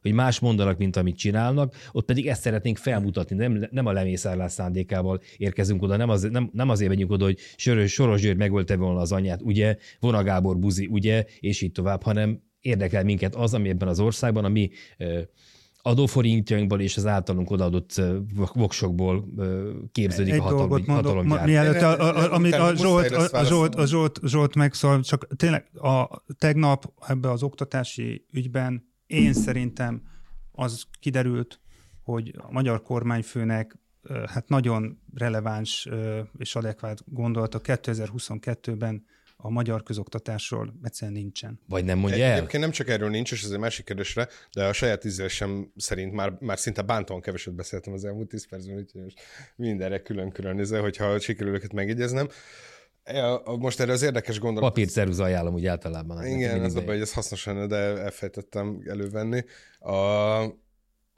hogy 0.01 0.13
más 0.13 0.39
mondanak, 0.39 0.77
mint 0.77 0.95
amit 0.95 1.17
csinálnak, 1.17 1.75
ott 1.91 2.05
pedig 2.05 2.27
ezt 2.27 2.41
szeretnénk 2.41 2.77
felmutatni, 2.77 3.35
nem, 3.35 3.67
nem 3.71 3.85
a 3.85 3.91
lemészárlás 3.91 4.51
szándékával 4.51 5.21
érkezünk 5.37 5.81
oda, 5.81 5.97
nem, 5.97 6.09
az, 6.09 6.21
nem, 6.31 6.49
nem 6.53 6.69
azért 6.69 6.89
megyünk 6.89 7.11
oda, 7.11 7.25
hogy 7.25 7.37
Soros, 7.55 7.91
Soros 7.91 8.21
György 8.21 8.37
megölte 8.37 8.75
volna 8.75 8.99
az 8.99 9.11
anyját, 9.11 9.41
ugye, 9.41 9.75
Vona 9.99 10.23
Gábor 10.23 10.57
buzi, 10.57 10.87
ugye, 10.91 11.25
és 11.39 11.61
így 11.61 11.71
tovább, 11.71 12.03
hanem 12.03 12.41
érdekel 12.61 13.03
minket 13.03 13.35
az, 13.35 13.53
ami 13.53 13.69
ebben 13.69 13.87
az 13.87 13.99
országban, 13.99 14.45
a 14.45 14.49
mi 14.49 14.69
adóforintjainkból 15.81 16.81
és 16.81 16.97
az 16.97 17.05
általunk 17.05 17.51
odaadott 17.51 18.01
voksokból 18.53 19.25
képződik 19.91 20.33
Egy 20.33 20.39
a 20.39 20.43
hatalom, 20.43 20.85
hatalom 20.87 21.27
ma, 21.27 21.43
Mielőtt, 21.45 21.81
a, 21.81 21.99
a, 21.99 22.17
a, 22.17 22.33
amit 22.33 22.53
a 22.53 22.75
Zsolt, 22.75 23.11
a, 23.11 23.37
a, 23.37 23.43
Zsolt, 23.43 23.75
a 23.75 23.85
Zsolt, 23.85 24.19
Zsolt 24.25 24.55
megszól, 24.55 25.01
csak 25.01 25.27
tényleg 25.35 25.69
a, 25.73 26.23
tegnap 26.37 26.93
ebbe 27.07 27.31
az 27.31 27.43
oktatási 27.43 28.25
ügyben 28.31 28.89
én 29.07 29.33
szerintem 29.33 30.01
az 30.51 30.83
kiderült, 30.99 31.59
hogy 32.03 32.33
a 32.37 32.51
magyar 32.51 32.81
kormányfőnek 32.81 33.79
hát 34.25 34.49
nagyon 34.49 35.01
releváns 35.13 35.87
és 36.37 36.55
adekvát 36.55 37.03
gondolata 37.05 37.59
2022-ben 37.63 39.05
a 39.41 39.49
magyar 39.49 39.83
közoktatásról 39.83 40.73
egyszerűen 40.83 41.17
nincsen. 41.17 41.59
Vagy 41.67 41.85
nem 41.85 41.97
mondja 41.97 42.25
el? 42.25 42.37
Egyébként 42.37 42.63
nem 42.63 42.71
csak 42.71 42.89
erről 42.89 43.09
nincs, 43.09 43.31
és 43.31 43.43
ez 43.43 43.51
egy 43.51 43.59
másik 43.59 43.85
kérdésre, 43.85 44.27
de 44.53 44.65
a 44.65 44.73
saját 44.73 45.05
ízlésem 45.05 45.71
szerint 45.75 46.13
már, 46.13 46.37
már 46.39 46.59
szinte 46.59 46.81
bántóan 46.81 47.21
keveset 47.21 47.53
beszéltem 47.53 47.93
az 47.93 48.05
elmúlt 48.05 48.27
tíz 48.27 48.47
percben, 48.47 48.77
úgyhogy 48.77 49.01
most 49.01 49.19
mindenre 49.55 50.01
külön-külön 50.01 50.55
nézve, 50.55 50.79
hogyha 50.79 51.19
sikerül 51.19 51.53
őket 51.53 51.73
megjegyeznem. 51.73 52.27
Most 53.59 53.79
erre 53.79 53.91
az 53.91 54.01
érdekes 54.01 54.39
gondolat. 54.39 54.69
Papír 54.69 54.87
ceruza 54.87 55.23
ajánlom 55.23 55.53
úgy 55.53 55.65
általában. 55.65 56.25
Igen, 56.25 56.63
ez 56.63 56.75
a 56.75 56.79
baj, 56.79 56.93
hogy 56.93 57.01
ez 57.01 57.13
hasznos 57.13 57.45
lenne, 57.45 57.67
de 57.67 57.75
elfejtettem 57.75 58.81
elővenni. 58.85 59.43
A, 59.79 59.93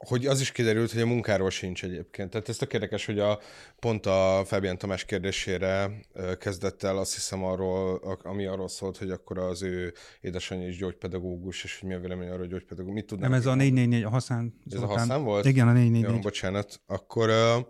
hogy 0.06 0.26
az 0.26 0.40
is 0.40 0.52
kiderült, 0.52 0.92
hogy 0.92 1.00
a 1.00 1.06
munkáról 1.06 1.50
sincs 1.50 1.84
egyébként. 1.84 2.30
Tehát 2.30 2.48
ez 2.48 2.56
tök 2.56 2.72
érdekes, 2.72 3.06
hogy 3.06 3.18
a, 3.18 3.40
pont 3.78 4.06
a 4.06 4.42
Fabian 4.46 4.78
Tamás 4.78 5.04
kérdésére 5.04 5.90
kezdett 6.38 6.82
el 6.82 6.98
azt 6.98 7.14
hiszem 7.14 7.44
arról, 7.44 8.00
ami 8.22 8.46
arról 8.46 8.68
szólt, 8.68 8.96
hogy 8.96 9.10
akkor 9.10 9.38
az 9.38 9.62
ő 9.62 9.92
édesanyja 10.20 10.68
is 10.68 10.76
gyógypedagógus, 10.76 11.64
és 11.64 11.80
hogy 11.80 11.88
mi 11.88 11.94
a 11.94 12.00
vélemény 12.00 12.26
arról, 12.26 12.38
hogy 12.38 12.48
gyógypedagógus. 12.48 12.94
Mit 12.94 13.06
tudnám? 13.06 13.30
Nem, 13.30 13.38
ez 13.38 13.46
a 13.46 13.54
444, 13.54 14.04
a 14.04 14.08
Haszán. 14.08 14.54
Ez 14.70 14.80
a 14.80 14.86
Haszán 14.86 15.24
volt? 15.24 15.44
Igen, 15.44 15.68
a 15.68 15.72
444. 15.72 16.16
Jó, 16.16 16.22
bocsánat. 16.22 16.80
Akkor 16.86 17.28
uh, 17.28 17.66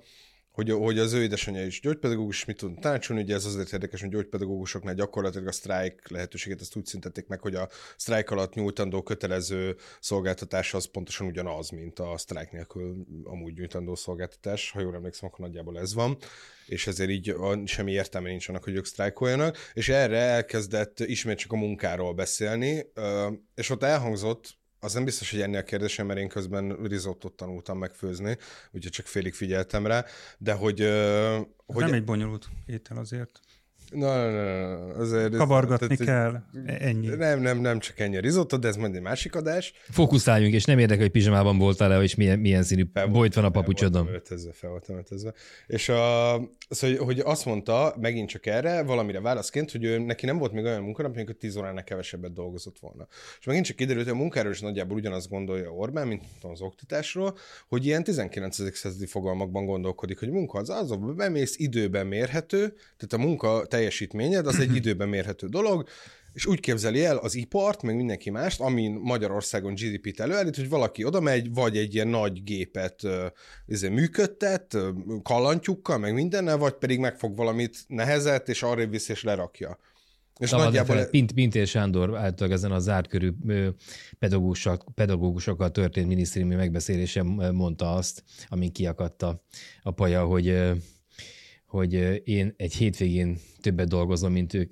hogy, 0.55 0.71
hogy 0.71 0.99
az 0.99 1.13
ő 1.13 1.23
édesanyja 1.23 1.67
is 1.67 1.81
gyógypedagógus, 1.81 2.45
mit 2.45 2.57
tud 2.57 2.79
tanácsolni, 2.79 3.23
ugye 3.23 3.35
ez 3.35 3.45
azért 3.45 3.73
érdekes, 3.73 4.01
hogy 4.01 4.11
gyógypedagógusoknál 4.11 4.95
gyakorlatilag 4.95 5.47
a 5.47 5.53
sztrájk 5.53 6.09
lehetőséget 6.09 6.61
azt 6.61 6.77
úgy 6.77 6.87
szüntették 6.87 7.27
meg, 7.27 7.41
hogy 7.41 7.55
a 7.55 7.69
sztrájk 7.97 8.31
alatt 8.31 8.55
nyújtandó 8.55 9.03
kötelező 9.03 9.77
szolgáltatás 10.01 10.75
az 10.75 10.85
pontosan 10.85 11.27
ugyanaz, 11.27 11.71
mint 11.71 11.99
a 11.99 12.19
sztrájk 12.19 12.51
nélkül 12.51 13.07
amúgy 13.25 13.55
nyújtandó 13.55 13.95
szolgáltatás, 13.95 14.71
ha 14.71 14.81
jól 14.81 14.95
emlékszem, 14.95 15.29
akkor 15.29 15.47
nagyjából 15.47 15.79
ez 15.79 15.95
van. 15.95 16.17
És 16.67 16.87
ezért 16.87 17.11
így 17.11 17.35
semmi 17.65 17.93
értelme 17.93 18.29
nincs 18.29 18.49
annak, 18.49 18.65
hogy 18.65 18.75
ők 18.75 18.85
sztrájkoljanak, 18.85 19.57
és 19.73 19.89
erre 19.89 20.19
elkezdett 20.19 21.01
ismét 21.01 21.39
csak 21.39 21.53
a 21.53 21.57
munkáról 21.57 22.13
beszélni, 22.13 22.87
és 23.55 23.71
ott 23.71 23.83
elhangzott 23.83 24.63
az 24.85 24.93
nem 24.93 25.05
biztos, 25.05 25.31
hogy 25.31 25.41
ennél 25.41 25.59
a 25.59 25.63
kérdésem, 25.63 26.07
mert 26.07 26.19
én 26.19 26.29
közben 26.29 26.77
risottot 26.83 27.33
tanultam 27.33 27.79
megfőzni, 27.79 28.39
úgyhogy 28.71 28.93
csak 28.93 29.07
félig 29.07 29.35
figyeltem 29.35 29.87
rá, 29.87 30.05
de 30.39 30.53
hogy... 30.53 30.79
hogy... 31.67 31.85
Nem 31.85 31.93
egy 31.93 32.05
bonyolult 32.05 32.49
étel 32.67 32.97
azért. 32.97 33.41
Na, 33.91 34.31
na, 34.31 34.43
na, 34.43 34.95
azért... 34.95 35.37
Kavargatni 35.37 35.97
tehát, 35.97 36.43
kell, 36.53 36.65
ennyi. 36.77 37.07
Nem, 37.07 37.41
nem, 37.41 37.61
nem 37.61 37.79
csak 37.79 37.99
ennyi 37.99 38.17
a 38.17 38.21
risotto, 38.21 38.57
de 38.57 38.69
ez 38.69 38.77
majd 38.77 38.95
egy 38.95 39.01
másik 39.01 39.35
adás. 39.35 39.73
Fókuszáljunk, 39.91 40.55
és 40.55 40.65
nem 40.65 40.79
érdekel, 40.79 41.03
hogy 41.03 41.11
pizsamában 41.11 41.59
voltál-e, 41.59 42.03
és 42.03 42.15
milyen, 42.15 42.39
milyen 42.39 42.63
színű 42.63 42.85
fel 42.93 43.07
bolyt 43.07 43.35
van 43.35 43.45
a 43.45 43.51
papucsodon. 43.51 44.07
Fel 44.07 44.39
fel 44.53 44.71
voltam 44.71 44.97
öltözve. 44.97 45.33
És 45.67 45.89
a, 45.89 46.35
az, 46.69 46.81
hogy, 46.81 46.99
hogy, 46.99 47.19
azt 47.19 47.45
mondta, 47.45 47.95
megint 48.01 48.29
csak 48.29 48.47
erre, 48.47 48.83
valamire 48.83 49.21
válaszként, 49.21 49.71
hogy 49.71 49.85
ő, 49.85 49.99
neki 49.99 50.27
nem 50.27 50.39
volt 50.39 50.53
még 50.53 50.65
olyan 50.65 50.83
munkanap, 50.83 51.15
amikor 51.15 51.35
10 51.35 51.57
óránál 51.57 51.85
kevesebbet 51.85 52.33
dolgozott 52.33 52.79
volna. 52.79 53.07
És 53.39 53.47
megint 53.47 53.67
csak 53.67 53.77
kiderült, 53.77 54.07
hogy 54.07 54.15
a 54.15 54.19
munkáról 54.19 54.53
is 54.53 54.61
nagyjából 54.61 54.97
ugyanazt 54.97 55.29
gondolja 55.29 55.71
Orbán, 55.71 56.07
mint 56.07 56.23
az 56.43 56.61
oktatásról, 56.61 57.37
hogy 57.69 57.87
ilyen 57.87 58.05
19. 58.05 58.77
századi 58.77 59.07
fogalmakban 59.07 59.65
gondolkodik, 59.65 60.19
hogy 60.19 60.31
munka 60.31 60.59
az 60.59 60.71
az, 60.71 60.97
bemész, 61.17 61.59
időben 61.59 62.07
mérhető, 62.07 62.75
tehát 62.97 63.13
a 63.13 63.19
munka 63.19 63.67
teljesítményed, 63.85 64.47
az 64.47 64.61
egy 64.61 64.75
időben 64.75 65.09
mérhető 65.09 65.47
dolog, 65.47 65.89
és 66.33 66.47
úgy 66.47 66.61
képzeli 66.61 67.05
el 67.05 67.17
az 67.17 67.35
ipart, 67.35 67.83
meg 67.83 67.97
mindenki 67.97 68.31
mást, 68.31 68.61
amin 68.61 68.93
Magyarországon 68.93 69.75
GDP-t 69.75 70.21
előállít, 70.21 70.57
hogy 70.57 70.69
valaki 70.69 71.05
oda 71.05 71.21
megy, 71.21 71.55
vagy 71.55 71.77
egy 71.77 71.95
ilyen 71.95 72.09
nagy 72.09 72.43
gépet 72.43 73.03
uh, 73.03 73.91
működtet, 73.91 74.77
kallantyukkal, 75.23 75.99
meg 75.99 76.15
mindennel, 76.15 76.57
vagy 76.57 76.73
pedig 76.73 76.99
megfog 76.99 77.37
valamit 77.37 77.85
nehezet, 77.87 78.49
és 78.49 78.63
arra 78.63 78.87
visz 78.87 79.09
és 79.09 79.23
lerakja. 79.23 79.79
És 80.39 80.49
Szabad 80.49 80.65
nagyjából... 80.65 80.97
Fel, 80.97 81.07
Pint, 81.07 81.33
Pintér 81.33 81.67
Sándor 81.67 82.17
által 82.17 82.53
ezen 82.53 82.73
a 82.73 82.79
zárt 82.79 83.09
körű 83.09 83.31
pedagógusok, 84.19 84.85
pedagógusokkal 84.95 85.71
történt 85.71 86.09
minisztériumi 86.09 86.55
megbeszélésen 86.55 87.27
mondta 87.53 87.95
azt, 87.95 88.23
amin 88.49 88.73
kiakadta 88.73 89.43
a 89.83 89.91
paja, 89.91 90.25
hogy 90.25 90.75
hogy 91.75 92.23
én 92.25 92.55
egy 92.57 92.75
hétvégén 92.75 93.39
többet 93.61 93.89
dolgozom, 93.89 94.33
mint 94.33 94.55
ők. 94.55 94.71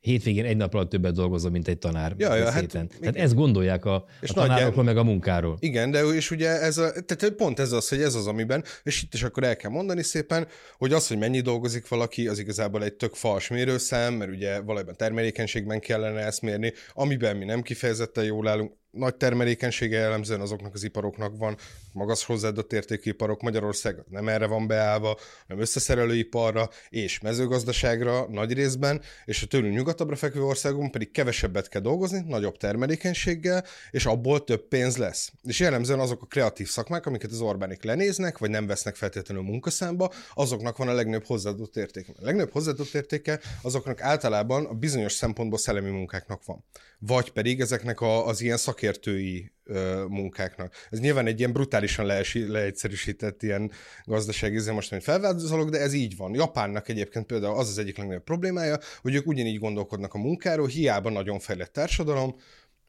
Hétvégén 0.00 0.44
egy 0.44 0.56
nap 0.56 0.74
alatt 0.74 0.90
többet 0.90 1.14
dolgozom, 1.14 1.52
mint 1.52 1.68
egy 1.68 1.78
tanár. 1.78 2.14
Ja, 2.16 2.34
ja, 2.34 2.50
hát, 2.50 2.68
Tehát 2.68 2.94
igen. 3.00 3.14
ezt 3.14 3.34
gondolják 3.34 3.84
a, 3.84 4.04
és 4.20 4.30
a 4.30 4.32
tanárokról, 4.32 4.84
meg 4.84 4.96
a 4.96 5.04
munkáról. 5.04 5.56
Igen, 5.60 5.90
de 5.90 6.00
és 6.00 6.30
ugye 6.30 6.48
ez 6.48 6.78
a, 6.78 6.90
tehát 6.90 7.34
pont 7.34 7.58
ez 7.58 7.72
az, 7.72 7.88
hogy 7.88 8.02
ez 8.02 8.14
az, 8.14 8.26
amiben, 8.26 8.64
és 8.82 9.02
itt 9.02 9.14
is 9.14 9.22
akkor 9.22 9.44
el 9.44 9.56
kell 9.56 9.70
mondani 9.70 10.02
szépen, 10.02 10.46
hogy 10.78 10.92
az, 10.92 11.08
hogy 11.08 11.18
mennyi 11.18 11.40
dolgozik 11.40 11.88
valaki, 11.88 12.28
az 12.28 12.38
igazából 12.38 12.84
egy 12.84 12.94
tök 12.94 13.14
fals 13.14 13.48
mérőszám, 13.48 14.14
mert 14.14 14.30
ugye 14.30 14.60
valójában 14.60 14.96
termelékenységben 14.96 15.80
kellene 15.80 16.20
ezt 16.20 16.42
mérni, 16.42 16.72
amiben 16.92 17.36
mi 17.36 17.44
nem 17.44 17.62
kifejezetten 17.62 18.24
jól 18.24 18.48
állunk, 18.48 18.72
nagy 18.92 19.14
termelékenysége 19.16 19.98
jellemzően 19.98 20.40
azoknak 20.40 20.74
az 20.74 20.84
iparoknak 20.84 21.36
van, 21.38 21.56
magas 21.92 22.24
hozzáadott 22.24 22.72
értékű 22.72 23.10
iparok, 23.10 23.42
Magyarország 23.42 23.96
nem 24.08 24.28
erre 24.28 24.46
van 24.46 24.66
beállva, 24.66 25.18
hanem 25.46 25.62
összeszerelőiparra 25.62 26.68
és 26.88 27.20
mezőgazdaságra 27.20 28.26
nagy 28.28 28.52
részben, 28.52 29.00
és 29.24 29.42
a 29.42 29.46
tőlünk 29.46 29.74
nyugatabbra 29.74 30.16
fekvő 30.16 30.42
országokban 30.42 30.90
pedig 30.90 31.10
kevesebbet 31.10 31.68
kell 31.68 31.80
dolgozni, 31.80 32.24
nagyobb 32.26 32.56
termelékenységgel, 32.56 33.64
és 33.90 34.06
abból 34.06 34.44
több 34.44 34.68
pénz 34.68 34.96
lesz. 34.96 35.32
És 35.42 35.60
jellemzően 35.60 36.00
azok 36.00 36.22
a 36.22 36.26
kreatív 36.26 36.68
szakmák, 36.68 37.06
amiket 37.06 37.30
az 37.30 37.40
Orbánik 37.40 37.82
lenéznek, 37.82 38.38
vagy 38.38 38.50
nem 38.50 38.66
vesznek 38.66 38.96
feltétlenül 38.96 39.44
munkaszámba, 39.44 40.12
azoknak 40.34 40.76
van 40.76 40.88
a 40.88 40.92
legnagyobb 40.92 41.26
hozzáadott 41.26 41.76
értéke. 41.76 42.12
A 42.16 42.24
legnagyobb 42.24 42.52
hozzáadott 42.52 42.94
értéke 42.94 43.40
azoknak 43.62 44.00
általában 44.00 44.64
a 44.64 44.74
bizonyos 44.74 45.12
szempontból 45.12 45.58
szellemi 45.58 45.90
munkáknak 45.90 46.44
van. 46.44 46.64
Vagy 47.06 47.30
pedig 47.30 47.60
ezeknek 47.60 48.00
a, 48.00 48.26
az 48.26 48.40
ilyen 48.40 48.56
szak 48.56 48.74
szakértői 48.74 49.52
munkáknak. 50.08 50.74
Ez 50.90 51.00
nyilván 51.00 51.26
egy 51.26 51.38
ilyen 51.38 51.52
brutálisan 51.52 52.06
leesi, 52.06 52.48
leegyszerűsített 52.48 53.42
ilyen 53.42 53.70
gazdasági 54.04 54.56
üzem, 54.56 54.74
most 54.74 54.92
amit 54.92 55.04
felvázolok, 55.04 55.70
de 55.70 55.80
ez 55.80 55.92
így 55.92 56.16
van. 56.16 56.34
Japánnak 56.34 56.88
egyébként 56.88 57.26
például 57.26 57.56
az 57.56 57.68
az 57.68 57.78
egyik 57.78 57.96
legnagyobb 57.96 58.24
problémája, 58.24 58.78
hogy 59.02 59.14
ők 59.14 59.26
ugyanígy 59.26 59.58
gondolkodnak 59.58 60.14
a 60.14 60.18
munkáról, 60.18 60.66
hiába 60.66 61.10
nagyon 61.10 61.38
fejlett 61.38 61.72
társadalom, 61.72 62.36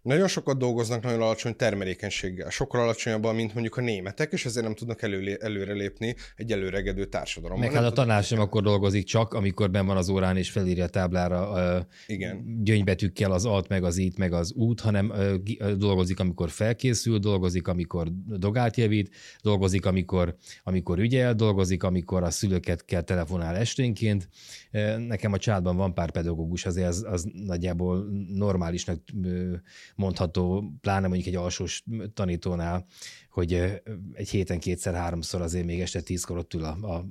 nagyon 0.04 0.28
sokat 0.28 0.58
dolgoznak 0.58 1.04
nagyon 1.04 1.22
alacsony 1.22 1.56
termelékenységgel, 1.56 2.50
sokkal 2.50 2.82
alacsonyabban, 2.82 3.36
mint 3.36 3.54
mondjuk 3.54 3.76
a 3.76 3.82
németek, 3.82 4.32
és 4.32 4.46
ezért 4.46 4.66
nem 4.66 4.76
tudnak 4.76 5.02
elő, 5.02 5.38
előrelépni 5.42 6.16
egy 6.36 6.52
előregedő 6.52 7.06
társadalomban. 7.06 7.68
Meg 7.68 7.76
hát 7.76 7.92
a 7.92 7.92
tanár 7.92 8.24
sem 8.24 8.40
akkor 8.40 8.62
dolgozik 8.62 9.06
csak, 9.06 9.34
amikor 9.34 9.72
ben 9.72 9.86
van 9.86 9.98
az 9.98 10.10
órán 10.10 10.38
és 10.38 10.50
felírja 10.50 10.84
a 10.84 10.88
táblára 10.88 11.50
uh, 11.78 11.86
Igen. 12.08 12.64
gyöngybetűkkel 12.64 13.32
az 13.32 13.46
alt, 13.46 13.68
meg 13.68 13.84
az 13.84 13.98
itt, 13.98 14.18
meg 14.18 14.34
az 14.34 14.54
út, 14.54 14.80
hanem 14.80 15.14
dolgozik, 15.78 16.20
amikor 16.20 16.50
felkészül, 16.50 17.18
dolgozik, 17.18 17.68
amikor 17.68 18.08
dogát 18.28 18.78
javít, 18.78 19.16
dolgozik, 19.42 19.86
amikor, 19.86 20.36
amikor 20.64 21.00
ügyel, 21.00 21.34
dolgozik, 21.34 21.84
amikor 21.84 22.24
a 22.24 22.30
szülőket 22.30 22.86
kell 22.86 23.02
telefonál 23.02 23.56
esténként. 23.56 24.30
Nekem 25.08 25.34
a 25.34 25.38
csádban 25.38 25.76
van 25.76 25.94
pár 25.94 26.12
pedagógus, 26.12 26.66
azért 26.66 26.88
az, 26.88 27.06
az 27.10 27.28
nagyjából 27.46 28.06
normálisnak 28.28 29.00
mondható, 29.96 30.72
pláne 30.82 31.08
mondjuk 31.08 31.28
egy 31.28 31.36
alsós 31.36 31.84
tanítónál, 32.14 32.86
hogy 33.30 33.54
egy 34.14 34.30
héten 34.30 34.60
kétszer-háromszor 34.60 35.42
azért 35.42 35.66
még 35.66 35.82
este 35.82 36.02
tízkor 36.02 36.38
ott 36.38 36.54
ül 36.54 36.64
a, 36.64 36.78
a, 36.82 37.06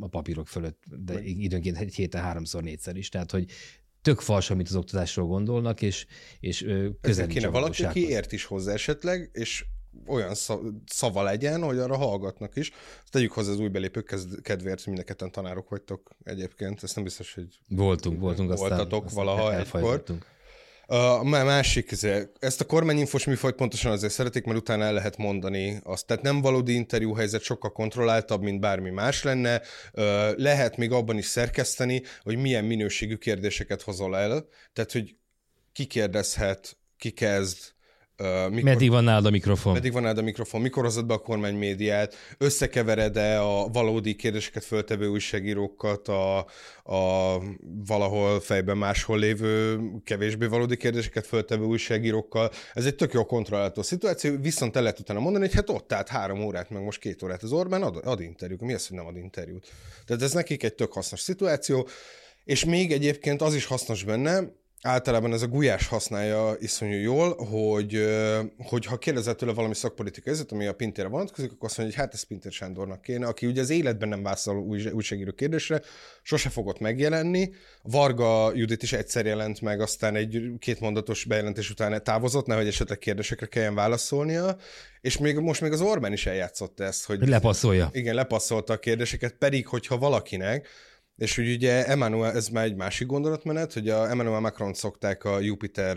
a 0.00 0.08
papírok 0.08 0.48
fölött, 0.48 0.82
de 1.04 1.22
időnként 1.22 1.78
egy 1.78 1.94
héten 1.94 2.22
háromszor, 2.22 2.62
négyszer 2.62 2.96
is. 2.96 3.08
Tehát, 3.08 3.30
hogy 3.30 3.46
tök 4.02 4.20
fals, 4.20 4.50
amit 4.50 4.68
az 4.68 4.76
oktatásról 4.76 5.26
gondolnak, 5.26 5.82
és, 5.82 6.06
és 6.40 6.66
közel 7.00 7.26
kéne 7.26 7.48
valaki, 7.48 7.84
aki 7.84 8.08
ért 8.08 8.32
is 8.32 8.44
hozzá 8.44 8.72
esetleg, 8.72 9.30
és 9.32 9.64
olyan 10.06 10.34
szava 10.86 11.22
legyen, 11.22 11.62
hogy 11.62 11.78
arra 11.78 11.96
hallgatnak 11.96 12.56
is. 12.56 12.70
Ezt 13.02 13.10
tegyük 13.10 13.32
hozzá 13.32 13.50
az 13.50 13.58
új 13.58 13.68
belépők 13.68 14.14
kedvéért, 14.42 14.84
hogy 14.84 14.92
mind 14.92 15.30
tanárok 15.30 15.68
vagytok 15.68 16.10
egyébként. 16.22 16.82
Ezt 16.82 16.94
nem 16.94 17.04
biztos, 17.04 17.34
hogy 17.34 17.60
voltunk, 17.68 18.20
voltunk, 18.20 18.56
voltatok 18.56 19.04
aztán, 19.04 19.24
valaha 19.24 19.44
aztán 19.44 19.82
egykor. 19.82 20.02
A 20.88 21.24
másik, 21.24 21.92
ezt 22.38 22.60
a 22.60 22.64
kormányinfos 22.64 23.24
műfajt 23.24 23.54
pontosan 23.54 23.92
azért 23.92 24.12
szeretik, 24.12 24.44
mert 24.44 24.58
utána 24.58 24.84
el 24.84 24.92
lehet 24.92 25.16
mondani 25.16 25.80
azt. 25.82 26.06
Tehát 26.06 26.22
nem 26.22 26.40
valódi 26.40 26.72
interjú 26.72 27.14
helyzet, 27.14 27.42
sokkal 27.42 27.72
kontrolláltabb, 27.72 28.42
mint 28.42 28.60
bármi 28.60 28.90
más 28.90 29.22
lenne. 29.22 29.62
Lehet 30.36 30.76
még 30.76 30.92
abban 30.92 31.18
is 31.18 31.26
szerkeszteni, 31.26 32.02
hogy 32.22 32.36
milyen 32.36 32.64
minőségű 32.64 33.16
kérdéseket 33.16 33.82
hozol 33.82 34.16
el. 34.16 34.48
Tehát, 34.72 34.92
hogy 34.92 35.16
ki 35.72 35.84
kérdezhet, 35.84 36.76
ki 36.98 37.10
kezd, 37.10 37.58
Uh, 38.18 38.48
mikor, 38.48 38.62
meddig 38.62 38.90
van 38.90 39.04
nálad 39.04 39.26
a 39.26 39.30
mikrofon? 39.30 39.72
Meddig 39.72 39.92
van 39.92 40.02
nálad 40.02 40.18
a 40.18 40.22
mikrofon? 40.22 40.60
Mikor 40.60 40.84
hozod 40.84 41.06
be 41.06 41.14
a 41.14 41.18
kormány 41.18 41.54
médiát? 41.54 42.14
Összekevered-e 42.38 43.42
a 43.42 43.68
valódi 43.68 44.14
kérdéseket 44.14 44.64
föltevő 44.64 45.06
újságírókat 45.06 46.08
a, 46.08 46.38
a 46.84 47.38
valahol 47.86 48.40
fejben 48.40 48.76
máshol 48.76 49.18
lévő 49.18 49.80
kevésbé 50.04 50.46
valódi 50.46 50.76
kérdéseket 50.76 51.26
föltevő 51.26 51.64
újságírókkal? 51.64 52.50
Ez 52.74 52.86
egy 52.86 52.94
tök 52.94 53.12
jó 53.12 53.24
kontrollálható 53.24 53.82
szituáció, 53.82 54.36
viszont 54.40 54.76
el 54.76 54.82
lehet 54.82 54.98
utána 54.98 55.20
mondani, 55.20 55.44
hogy 55.44 55.54
hát 55.54 55.70
ott 55.70 55.92
állt 55.92 56.08
három 56.08 56.44
órát, 56.44 56.70
meg 56.70 56.82
most 56.82 57.00
két 57.00 57.22
órát 57.22 57.42
az 57.42 57.52
Orbán, 57.52 57.82
ad, 57.82 58.00
ad 58.04 58.20
interjút. 58.20 58.60
Mi 58.60 58.74
az, 58.74 58.86
hogy 58.86 58.96
nem 58.96 59.06
ad 59.06 59.16
interjút? 59.16 59.66
Tehát 60.04 60.22
ez 60.22 60.32
nekik 60.32 60.62
egy 60.62 60.74
tök 60.74 60.92
hasznos 60.92 61.20
szituáció, 61.20 61.88
és 62.44 62.64
még 62.64 62.92
egyébként 62.92 63.42
az 63.42 63.54
is 63.54 63.64
hasznos 63.64 64.04
benne, 64.04 64.40
általában 64.82 65.32
ez 65.32 65.42
a 65.42 65.46
gulyás 65.46 65.86
használja 65.86 66.56
iszonyú 66.58 66.98
jól, 66.98 67.36
hogy, 67.44 68.06
hogy 68.58 68.86
ha 68.86 68.98
kérdezel 68.98 69.34
tőle 69.34 69.52
valami 69.52 69.74
szakpolitikai 69.74 70.32
ezet, 70.32 70.52
ami 70.52 70.66
a 70.66 70.74
Pintére 70.74 71.08
vonatkozik, 71.08 71.52
akkor 71.52 71.68
azt 71.68 71.78
mondja, 71.78 71.96
hogy 71.96 72.04
hát 72.04 72.14
ez 72.14 72.22
Pintér 72.22 72.52
Sándornak 72.52 73.02
kéne, 73.02 73.26
aki 73.26 73.46
ugye 73.46 73.60
az 73.60 73.70
életben 73.70 74.08
nem 74.08 74.22
válaszol 74.22 74.56
új, 74.56 74.90
újságíró 74.90 75.32
kérdésre, 75.32 75.80
sose 76.22 76.48
fogott 76.48 76.78
megjelenni. 76.78 77.50
Varga 77.82 78.54
Judit 78.54 78.82
is 78.82 78.92
egyszer 78.92 79.26
jelent 79.26 79.60
meg, 79.60 79.80
aztán 79.80 80.14
egy 80.14 80.42
kétmondatos 80.58 81.24
bejelentés 81.24 81.70
után 81.70 82.02
távozott, 82.02 82.46
nehogy 82.46 82.66
esetleg 82.66 82.98
kérdésekre 82.98 83.46
kelljen 83.46 83.74
válaszolnia, 83.74 84.56
és 85.00 85.18
még 85.18 85.38
most 85.38 85.60
még 85.60 85.72
az 85.72 85.80
Orbán 85.80 86.12
is 86.12 86.26
eljátszott 86.26 86.80
ezt, 86.80 87.06
hogy... 87.06 87.28
Lepasszolja. 87.28 87.88
Igen, 87.92 88.14
lepasszolta 88.14 88.72
a 88.72 88.78
kérdéseket, 88.78 89.32
pedig 89.32 89.66
hogyha 89.66 89.98
valakinek 89.98 90.68
és 91.16 91.38
úgy 91.38 91.54
ugye 91.54 91.86
Emmanuel, 91.86 92.32
ez 92.32 92.48
már 92.48 92.64
egy 92.64 92.74
másik 92.74 93.06
gondolatmenet, 93.06 93.72
hogy 93.72 93.88
a 93.88 94.08
Emmanuel 94.10 94.40
Macron 94.40 94.74
szokták 94.74 95.24
a 95.24 95.40
Jupiter 95.40 95.96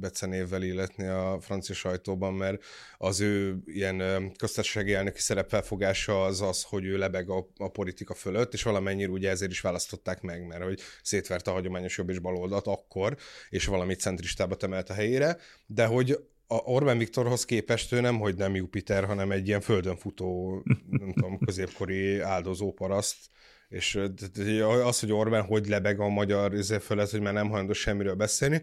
becenévvel 0.00 0.62
illetni 0.62 1.06
a 1.06 1.38
francia 1.40 1.74
sajtóban, 1.74 2.34
mert 2.34 2.64
az 2.98 3.20
ő 3.20 3.58
ilyen 3.64 4.32
köztársasági 4.36 4.94
elnöki 4.94 5.20
szerepfelfogása 5.20 6.24
az 6.24 6.40
az, 6.40 6.62
hogy 6.62 6.84
ő 6.84 6.98
lebeg 6.98 7.30
a, 7.30 7.48
a 7.56 7.68
politika 7.68 8.14
fölött, 8.14 8.52
és 8.52 8.62
valamennyire 8.62 9.10
ugye 9.10 9.30
ezért 9.30 9.50
is 9.50 9.60
választották 9.60 10.20
meg, 10.22 10.46
mert 10.46 10.62
hogy 10.62 10.80
szétverte 11.02 11.50
a 11.50 11.54
hagyományos 11.54 11.98
jobb 11.98 12.10
és 12.10 12.18
baloldalt 12.18 12.66
akkor, 12.66 13.16
és 13.48 13.66
valamit 13.66 14.00
centristába 14.00 14.54
temelt 14.54 14.90
a 14.90 14.94
helyére, 14.94 15.36
de 15.66 15.86
hogy 15.86 16.18
a 16.46 16.54
Orbán 16.54 16.98
Viktorhoz 16.98 17.44
képest 17.44 17.92
ő 17.92 18.00
nem, 18.00 18.18
hogy 18.18 18.36
nem 18.36 18.54
Jupiter, 18.54 19.04
hanem 19.04 19.30
egy 19.30 19.46
ilyen 19.46 19.60
földön 19.60 19.96
futó, 19.96 20.62
nem 20.90 21.12
tudom, 21.12 21.38
középkori 21.38 22.18
áldozó 22.20 22.72
paraszt, 22.72 23.16
és 23.68 23.98
az, 24.84 25.00
hogy 25.00 25.12
Orbán 25.12 25.42
hogy 25.42 25.66
lebeg 25.66 26.00
a 26.00 26.08
magyar 26.08 26.52
fölött, 26.80 27.10
hogy 27.10 27.20
már 27.20 27.32
nem 27.32 27.48
hajlandó 27.48 27.72
semmiről 27.72 28.14
beszélni, 28.14 28.62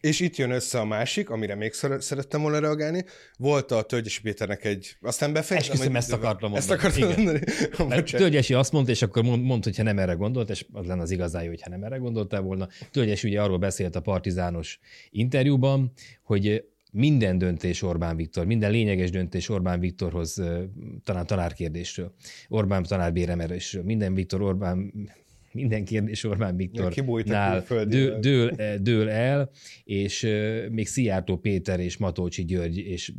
és 0.00 0.20
itt 0.20 0.36
jön 0.36 0.50
össze 0.50 0.80
a 0.80 0.84
másik, 0.84 1.30
amire 1.30 1.54
még 1.54 1.72
szerettem 1.98 2.42
volna 2.42 2.58
reagálni. 2.58 3.04
Volt 3.38 3.70
a 3.70 3.82
Tölgyesi 3.82 4.20
Péternek 4.20 4.64
egy... 4.64 4.96
Aztán 5.00 5.32
befejeztem. 5.32 5.74
Esküszöm, 5.74 5.96
ezt 5.96 6.12
akartam 6.12 6.50
mondani. 6.50 6.72
Ezt 6.72 6.84
akartam 6.84 7.10
Igen. 7.10 7.44
mondani. 7.78 8.02
Tölgyesi 8.02 8.54
azt 8.54 8.72
mondta, 8.72 8.90
és 8.90 9.02
akkor 9.02 9.22
mond, 9.22 9.42
mond, 9.42 9.64
hogyha 9.64 9.82
nem 9.82 9.98
erre 9.98 10.12
gondolt, 10.12 10.50
és 10.50 10.66
az 10.72 10.86
lenne 10.86 11.02
az 11.02 11.10
igazán, 11.10 11.46
hogyha 11.46 11.70
nem 11.70 11.82
erre 11.82 11.96
gondoltál 11.96 12.40
volna. 12.40 12.68
Tölgyesi 12.90 13.28
ugye 13.28 13.42
arról 13.42 13.58
beszélt 13.58 13.96
a 13.96 14.00
partizános 14.00 14.78
interjúban, 15.10 15.92
hogy 16.22 16.64
minden 16.94 17.38
döntés 17.38 17.82
Orbán 17.82 18.16
Viktor, 18.16 18.46
minden 18.46 18.70
lényeges 18.70 19.10
döntés 19.10 19.48
Orbán 19.48 19.80
Viktorhoz, 19.80 20.42
talán 21.04 21.26
tanárkérdésről, 21.26 22.14
Orbán 22.48 22.82
tanárbéremelésről, 22.82 23.82
minden 23.82 24.14
Viktor 24.14 24.42
Orbán 24.42 24.92
minden 25.52 25.84
kérdés 25.84 26.24
Orbán 26.24 26.56
Viktornál 26.56 27.64
dől, 27.86 28.18
dől, 28.18 28.50
dől 28.80 29.08
el, 29.08 29.50
és 29.84 30.28
még 30.70 30.86
Szijjártó 30.86 31.36
Péter 31.36 31.80
és 31.80 31.96
Matolcsi 31.96 32.44
György 32.44 32.78
és 32.78 33.12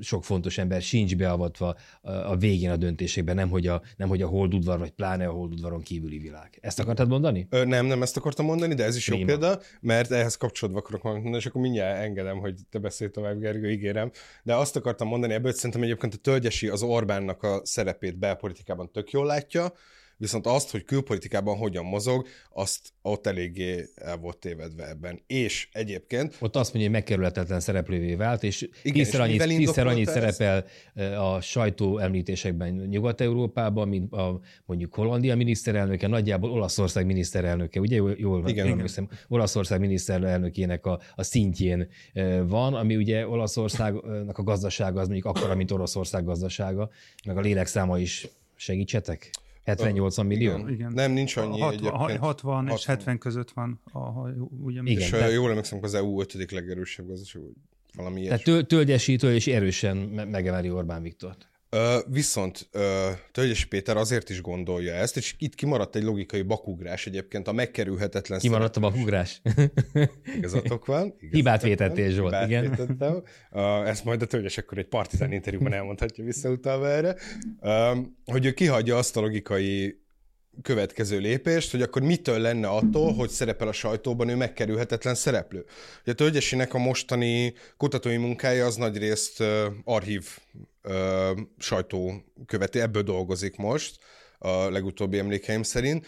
sok 0.00 0.24
fontos 0.24 0.58
ember 0.58 0.82
sincs 0.82 1.16
beavatva 1.16 1.76
a 2.02 2.36
végén 2.36 2.70
a 2.70 2.76
döntésekben, 2.76 3.34
nem 3.34 3.48
hogy 3.48 3.66
a, 3.66 3.82
nem 3.96 4.08
hogy 4.08 4.22
a 4.22 4.26
holdudvar, 4.26 4.78
vagy 4.78 4.90
pláne 4.90 5.26
a 5.26 5.32
holdudvaron 5.32 5.82
kívüli 5.82 6.18
világ. 6.18 6.58
Ezt 6.60 6.80
akartad 6.80 7.08
mondani? 7.08 7.46
Ö, 7.50 7.64
nem, 7.64 7.86
nem 7.86 8.02
ezt 8.02 8.16
akartam 8.16 8.46
mondani, 8.46 8.74
de 8.74 8.84
ez 8.84 8.96
is 8.96 9.04
Prima. 9.04 9.20
jó 9.20 9.26
példa, 9.26 9.60
mert 9.80 10.10
ehhez 10.10 10.36
kapcsolódva 10.36 10.78
akarok 10.78 11.02
mondani, 11.02 11.36
és 11.36 11.46
akkor 11.46 11.60
mindjárt 11.60 12.02
engedem, 12.02 12.38
hogy 12.38 12.54
te 12.70 12.78
beszélj 12.78 13.10
tovább, 13.10 13.38
Gergő, 13.38 13.70
ígérem. 13.70 14.10
De 14.42 14.54
azt 14.54 14.76
akartam 14.76 15.08
mondani 15.08 15.32
ebből, 15.32 15.50
hogy 15.50 15.54
szerintem 15.54 15.82
egyébként 15.82 16.14
a 16.14 16.16
Tölgyesi 16.16 16.68
az 16.68 16.82
Orbánnak 16.82 17.42
a 17.42 17.60
szerepét 17.64 18.18
belpolitikában 18.18 18.92
tök 18.92 19.10
jól 19.10 19.26
látja, 19.26 19.72
viszont 20.18 20.46
azt, 20.46 20.70
hogy 20.70 20.84
külpolitikában 20.84 21.56
hogyan 21.56 21.84
mozog, 21.84 22.26
azt 22.52 22.92
ott 23.02 23.26
eléggé 23.26 23.84
el 23.94 24.16
volt 24.16 24.38
tévedve 24.38 24.88
ebben. 24.88 25.22
És 25.26 25.68
egyébként... 25.72 26.36
Ott 26.40 26.56
azt 26.56 26.72
mondja, 26.72 26.90
hogy 26.90 27.00
megkerülhetetlen 27.00 27.60
szereplővé 27.60 28.14
vált, 28.14 28.42
és 28.42 28.68
tízszer 28.82 29.20
annyit, 29.20 29.42
tízszer 29.42 29.86
annyit 29.86 30.08
szerepel 30.08 30.64
a 31.18 31.40
sajtó 31.40 31.98
említésekben 31.98 32.72
Nyugat-Európában, 32.74 33.88
mint 33.88 34.12
a 34.12 34.40
mondjuk 34.64 34.94
Hollandia 34.94 35.36
miniszterelnöke, 35.36 36.06
nagyjából 36.06 36.50
Olaszország 36.50 37.06
miniszterelnöke, 37.06 37.80
ugye 37.80 37.96
jól, 37.96 38.14
jól 38.18 38.48
igen, 38.48 38.66
igen. 38.66 39.08
Olaszország 39.28 39.80
miniszterelnökének 39.80 40.86
a, 40.86 41.00
a 41.14 41.22
szintjén 41.22 41.88
van, 42.46 42.74
ami 42.74 42.96
ugye 42.96 43.28
Olaszországnak 43.28 44.38
a 44.38 44.42
gazdasága 44.42 45.00
az 45.00 45.08
mondjuk 45.08 45.36
akkora, 45.36 45.54
mint 45.54 45.70
Oroszország 45.70 46.24
gazdasága, 46.24 46.90
meg 47.26 47.36
a 47.36 47.40
lélekszáma 47.40 47.98
is 47.98 48.28
segítsetek? 48.56 49.30
70-80 49.76 50.26
millió? 50.26 50.68
Igen. 50.68 50.92
Nem, 50.92 51.12
nincs 51.12 51.36
annyi 51.36 51.60
60, 51.60 51.72
egyébként. 51.72 52.18
60, 52.18 52.18
60 52.18 52.68
és 52.68 52.86
70 52.86 53.18
között 53.18 53.50
van, 53.50 53.80
a, 53.92 53.98
ha 53.98 54.28
ugye 54.64 54.80
Igen, 54.84 55.02
és 55.02 55.10
de... 55.10 55.30
jól 55.30 55.50
emlékszem, 55.50 55.78
az 55.82 55.94
EU 55.94 56.20
5. 56.20 56.50
legerősebb 56.50 57.06
gazdaság, 57.06 57.42
valami 57.96 58.20
ilyesmi. 58.20 58.42
Tehát 58.42 58.66
tölgyesítő 58.66 59.34
és 59.34 59.46
erősen 59.46 59.96
megemeli 59.96 60.70
Orbán 60.70 61.02
Viktort. 61.02 61.48
Ö, 61.70 61.98
viszont 62.06 62.68
ö, 62.72 63.10
Péter 63.68 63.96
azért 63.96 64.30
is 64.30 64.40
gondolja 64.40 64.94
ezt, 64.94 65.16
és 65.16 65.34
itt 65.38 65.54
kimaradt 65.54 65.96
egy 65.96 66.02
logikai 66.02 66.42
bakugrás 66.42 67.06
egyébként, 67.06 67.48
a 67.48 67.52
megkerülhetetlen 67.52 68.38
Kimaradt 68.38 68.76
a 68.76 68.80
bakugrás. 68.80 69.42
Igazatok 70.36 70.86
van. 70.86 71.14
Igazatok 71.18 71.30
Hibát 71.30 71.62
vétettél, 71.62 72.10
Zsolt, 72.10 72.32
Hibát 72.32 72.48
igen. 72.48 72.70
Vétettem. 72.70 73.22
Ezt 73.84 74.04
majd 74.04 74.22
a 74.22 74.26
Tölgyes 74.26 74.58
akkor 74.58 74.78
egy 74.78 74.88
partizán 74.88 75.32
interjúban 75.32 75.72
elmondhatja 75.72 76.24
visszautalva 76.24 76.88
erre, 76.88 77.16
uh, 77.60 77.98
hogy 78.24 78.46
ő 78.46 78.52
kihagyja 78.52 78.96
azt 78.96 79.16
a 79.16 79.20
logikai 79.20 80.00
következő 80.62 81.18
lépést, 81.18 81.70
hogy 81.70 81.82
akkor 81.82 82.02
mitől 82.02 82.38
lenne 82.38 82.68
attól, 82.68 83.12
hogy 83.12 83.30
szerepel 83.30 83.68
a 83.68 83.72
sajtóban 83.72 84.28
ő 84.28 84.36
megkerülhetetlen 84.36 85.14
szereplő. 85.14 85.64
Ugye 86.02 86.12
a 86.12 86.14
Tölgyesinek 86.14 86.74
a 86.74 86.78
mostani 86.78 87.54
kutatói 87.76 88.16
munkája 88.16 88.66
az 88.66 88.76
nagyrészt 88.76 89.40
uh, 89.40 89.64
archív 89.84 90.38
uh, 90.84 90.92
sajtó 91.58 92.24
követi, 92.46 92.80
ebből 92.80 93.02
dolgozik 93.02 93.56
most, 93.56 93.98
a 94.38 94.70
legutóbbi 94.70 95.18
emlékeim 95.18 95.62
szerint, 95.62 96.06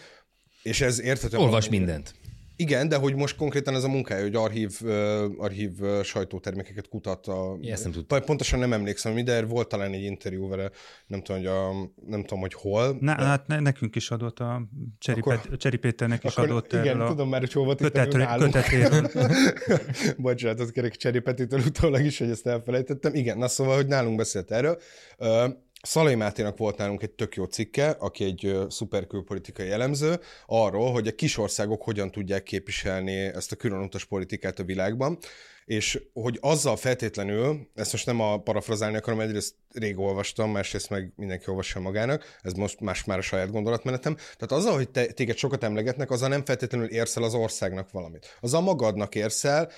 és 0.63 0.81
ez 0.81 1.01
érthető. 1.01 1.37
Olvas 1.37 1.69
mindent. 1.69 2.13
Igen, 2.61 2.87
de 2.87 2.95
hogy 2.95 3.15
most 3.15 3.35
konkrétan 3.35 3.75
ez 3.75 3.83
a 3.83 3.87
munkája, 3.87 4.21
hogy 4.21 4.35
archív, 4.35 4.77
uh, 4.81 5.23
archív 5.37 5.71
sajtótermékeket 6.03 6.87
kutat. 6.87 7.27
A, 7.27 7.57
ezt 7.61 7.83
nem 7.83 7.91
tudtam. 7.91 8.21
Pontosan 8.21 8.59
nem 8.59 8.73
emlékszem, 8.73 9.23
de 9.23 9.45
volt 9.45 9.67
talán 9.67 9.93
egy 9.93 10.03
interjú 10.03 10.47
vele, 10.49 10.69
nem 11.07 11.21
tudom, 11.21 11.41
hogy, 11.41 11.51
a, 11.51 11.71
nem 12.05 12.21
tudom, 12.21 12.39
hogy 12.39 12.53
hol. 12.53 12.97
Na, 12.99 13.15
de... 13.15 13.23
hát 13.23 13.47
nekünk 13.47 13.95
is 13.95 14.11
adott, 14.11 14.39
a 14.39 14.67
Cseri, 14.99 15.19
akkor, 15.19 15.41
Pet, 15.41 15.59
Cseri 15.59 15.77
Péternek 15.77 16.23
is 16.23 16.35
adott 16.35 16.73
igen, 16.73 16.87
erről 16.87 17.07
tudom 17.07 17.29
már, 17.29 17.39
hogy 17.39 17.53
hol 17.53 17.65
volt 17.65 17.81
kötetről, 17.81 18.25
kötetéről. 18.37 19.09
Bocsánatot 20.17 20.71
kérek 20.71 20.95
Cseri 20.95 21.19
Petitől 21.19 21.59
utólag 21.65 22.05
is, 22.05 22.17
hogy 22.17 22.29
ezt 22.29 22.47
elfelejtettem. 22.47 23.13
Igen, 23.13 23.37
na 23.37 23.47
szóval, 23.47 23.75
hogy 23.75 23.87
nálunk 23.87 24.17
beszélt 24.17 24.51
erről. 24.51 24.79
Uh, 25.17 25.43
Szalai 25.81 26.15
Máténak 26.15 26.57
volt 26.57 26.77
nálunk 26.77 27.03
egy 27.03 27.11
tök 27.11 27.35
jó 27.35 27.43
cikke, 27.43 27.89
aki 27.89 28.23
egy 28.23 28.57
szuper 28.69 29.07
külpolitikai 29.07 29.69
elemző, 29.69 30.19
arról, 30.45 30.91
hogy 30.91 31.07
a 31.07 31.15
kisországok 31.15 31.83
hogyan 31.83 32.11
tudják 32.11 32.43
képviselni 32.43 33.17
ezt 33.17 33.51
a 33.51 33.55
különutas 33.55 34.05
politikát 34.05 34.59
a 34.59 34.63
világban, 34.63 35.17
és 35.65 36.01
hogy 36.13 36.37
azzal 36.41 36.75
feltétlenül, 36.75 37.69
ezt 37.75 37.91
most 37.91 38.05
nem 38.05 38.19
a 38.19 38.37
parafrazálni 38.37 38.97
akarom, 38.97 39.19
egyrészt 39.19 39.55
rég 39.73 39.99
olvastam, 39.99 40.51
másrészt 40.51 40.89
meg 40.89 41.13
mindenki 41.15 41.49
olvassa 41.49 41.79
magának, 41.79 42.37
ez 42.41 42.53
most 42.53 42.79
más 42.79 43.03
már 43.03 43.17
a 43.17 43.21
saját 43.21 43.51
gondolatmenetem, 43.51 44.15
tehát 44.15 44.51
azzal, 44.51 44.73
hogy 44.73 44.89
te, 44.89 45.05
téged 45.05 45.37
sokat 45.37 45.63
emlegetnek, 45.63 46.11
azzal 46.11 46.29
nem 46.29 46.45
feltétlenül 46.45 46.87
érsz 46.87 47.17
el 47.17 47.23
az 47.23 47.33
országnak 47.33 47.91
valamit. 47.91 48.37
Azzal 48.41 48.61
magadnak 48.61 49.15
érsz 49.15 49.43
el, 49.43 49.71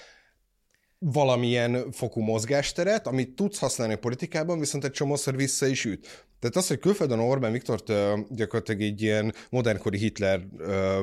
valamilyen 1.11 1.91
fokú 1.91 2.21
mozgásteret, 2.21 3.07
amit 3.07 3.35
tudsz 3.35 3.59
használni 3.59 3.93
a 3.93 3.97
politikában, 3.97 4.59
viszont 4.59 4.83
egy 4.83 4.91
csomószor 4.91 5.35
vissza 5.35 5.65
is 5.65 5.85
üt. 5.85 6.27
Tehát 6.39 6.55
az, 6.55 6.67
hogy 6.67 6.79
külföldön 6.79 7.19
Orbán 7.19 7.51
Viktort 7.51 7.91
gyakorlatilag 8.29 8.81
egy 8.81 9.01
ilyen 9.01 9.33
modernkori 9.49 9.97
Hitler 9.97 10.41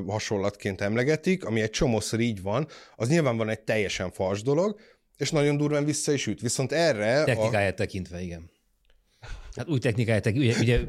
hasonlatként 0.07 0.81
emlegetik, 0.81 1.45
ami 1.45 1.61
egy 1.61 1.71
csomószor 1.71 2.21
így 2.21 2.43
van, 2.43 2.67
az 2.97 3.09
nyilván 3.09 3.37
van 3.37 3.49
egy 3.49 3.61
teljesen 3.61 4.11
fals 4.11 4.43
dolog, 4.43 4.79
és 5.17 5.31
nagyon 5.31 5.57
durván 5.57 5.85
vissza 5.85 6.13
is 6.13 6.27
üt. 6.27 6.41
Viszont 6.41 6.73
erre... 6.73 7.25
Technikáját 7.25 7.73
a... 7.73 7.77
tekintve, 7.77 8.23
igen. 8.23 8.51
Hát 9.61 9.69
új 9.69 9.79
technikáját, 9.79 10.27
ugye, 10.27 10.55
ugye 10.61 10.81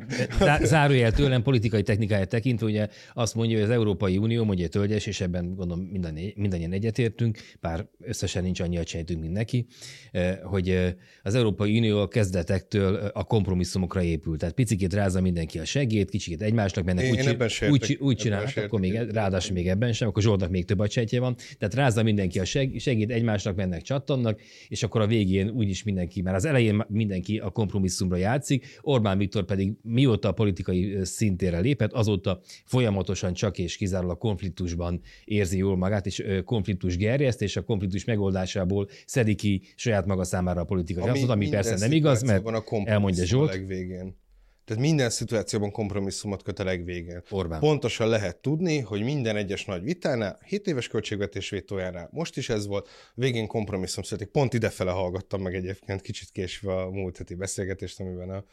zárójel 0.63 1.11
tőlem 1.11 1.41
politikai 1.41 1.81
technikáját 1.81 2.29
tekintve, 2.29 2.65
ugye 2.65 2.87
azt 3.13 3.35
mondja, 3.35 3.55
hogy 3.55 3.65
az 3.65 3.71
Európai 3.71 4.17
Unió, 4.17 4.43
mondja 4.43 4.67
tölgyes, 4.67 5.05
és 5.05 5.21
ebben 5.21 5.55
gondolom 5.55 5.83
minden, 5.91 6.17
mindannyian 6.35 6.71
egyetértünk, 6.71 7.37
bár 7.61 7.87
összesen 7.99 8.43
nincs 8.43 8.59
annyi 8.59 8.79
sejtünk, 8.85 9.21
mint 9.21 9.33
neki, 9.33 9.65
eh, 10.11 10.37
hogy 10.43 10.69
eh, 10.69 10.93
az 11.23 11.35
Európai 11.35 11.77
Unió 11.77 11.99
a 11.99 12.07
kezdetektől 12.07 12.95
a 12.95 13.23
kompromisszumokra 13.23 14.01
épült. 14.01 14.39
Tehát 14.39 14.55
picikét 14.55 14.93
rázza 14.93 15.21
mindenki 15.21 15.59
a 15.59 15.65
segét, 15.65 16.09
kicsikét 16.09 16.41
egymásnak 16.41 16.85
mennek, 16.85 17.03
én, 17.03 17.11
úgy, 17.11 17.17
én 17.61 17.71
úgy, 17.71 17.97
úgy 17.99 18.17
csinálnak, 18.17 18.57
akkor 18.57 18.79
még 18.79 18.93
ráadásul 18.93 19.53
még 19.53 19.67
ebben 19.67 19.93
sem, 19.93 20.07
akkor 20.07 20.23
Zsoltnak 20.23 20.49
még 20.49 20.65
több 20.65 20.79
a 20.79 20.89
sejtje 20.89 21.19
van. 21.19 21.35
Tehát 21.57 21.73
rázza 21.73 22.03
mindenki 22.03 22.39
a 22.39 22.45
seg, 22.45 22.75
segít, 22.79 23.11
egymásnak 23.11 23.55
mennek 23.55 23.81
csattannak, 23.81 24.41
és 24.67 24.83
akkor 24.83 25.01
a 25.01 25.07
végén 25.07 25.49
úgyis 25.49 25.83
mindenki, 25.83 26.21
már 26.21 26.35
az 26.35 26.45
elején 26.45 26.85
mindenki 26.87 27.37
a 27.37 27.49
kompromisszumra 27.49 28.15
játszik, 28.15 28.60
Orbán 28.81 29.17
Viktor 29.17 29.45
pedig 29.45 29.73
mióta 29.81 30.27
a 30.27 30.31
politikai 30.31 30.97
szintére 31.03 31.59
lépett, 31.59 31.93
azóta 31.93 32.41
folyamatosan 32.65 33.33
csak 33.33 33.57
és 33.57 33.77
kizárólag 33.77 34.17
konfliktusban 34.17 35.01
érzi 35.25 35.57
jól 35.57 35.77
magát, 35.77 36.05
és 36.05 36.23
konfliktus 36.45 36.97
gerjeszt, 36.97 37.41
és 37.41 37.55
a 37.55 37.61
konfliktus 37.61 38.05
megoldásából 38.05 38.87
szedi 39.05 39.35
ki 39.35 39.61
saját 39.75 40.05
maga 40.05 40.23
számára 40.23 40.61
a 40.61 40.65
politikai 40.65 41.09
ami, 41.09 41.23
ami 41.23 41.49
persze 41.49 41.77
nem 41.77 41.91
igaz, 41.91 42.23
mert 42.23 42.47
elmondja 42.85 43.25
Zsolt. 43.25 43.49
Legvégén. 43.49 44.19
Tehát 44.65 44.83
minden 44.83 45.09
szituációban 45.09 45.71
kompromisszumot 45.71 46.43
köt 46.43 46.59
a 46.59 46.63
legvégén. 46.63 47.21
Orbán. 47.29 47.59
Pontosan 47.59 48.07
lehet 48.07 48.37
tudni, 48.37 48.79
hogy 48.79 49.01
minden 49.01 49.35
egyes 49.35 49.65
nagy 49.65 49.83
vitánál, 49.83 50.39
7 50.45 50.67
éves 50.67 50.87
költségvetés 50.87 51.49
vétójánál, 51.49 52.09
most 52.11 52.37
is 52.37 52.49
ez 52.49 52.67
volt, 52.67 52.89
végén 53.13 53.47
kompromisszum 53.47 54.03
születik. 54.03 54.27
Pont 54.27 54.53
idefele 54.53 54.91
hallgattam 54.91 55.41
meg 55.41 55.55
egyébként 55.55 56.01
kicsit 56.01 56.29
késve 56.31 56.73
a 56.73 56.89
múlt 56.89 57.17
heti 57.17 57.35
beszélgetést, 57.35 57.99
amiben 57.99 58.29
a 58.29 58.43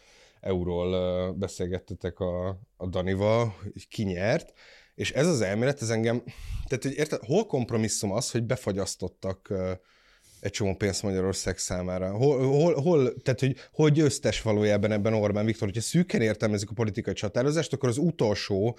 euról 0.40 1.32
beszélgettetek 1.32 2.18
a, 2.18 2.48
a 2.76 2.86
Danival, 2.86 3.56
hogy 3.62 3.88
ki 3.88 4.02
nyert, 4.02 4.52
és 4.94 5.12
ez 5.12 5.26
az 5.26 5.40
elmélet, 5.40 5.82
ez 5.82 5.90
engem, 5.90 6.22
tehát 6.68 6.82
hogy 6.84 6.96
érted, 6.96 7.20
hol 7.24 7.46
kompromisszum 7.46 8.12
az, 8.12 8.30
hogy 8.30 8.42
befagyasztottak 8.42 9.52
egy 10.40 10.50
csomó 10.50 10.74
pénzt 10.74 11.02
Magyarország 11.02 11.58
számára. 11.58 12.10
Hol, 12.10 12.46
hol, 12.46 12.74
hol, 12.74 13.14
tehát, 13.22 13.40
hogy 13.40 13.56
hogy 13.72 13.92
győztes 13.92 14.42
valójában 14.42 14.92
ebben 14.92 15.14
Orbán 15.14 15.44
Viktor, 15.44 15.68
hogyha 15.68 15.82
szűken 15.82 16.20
értelmezik 16.20 16.70
a 16.70 16.72
politikai 16.74 17.14
csatározást, 17.14 17.72
akkor 17.72 17.88
az 17.88 17.98
utolsó 17.98 18.78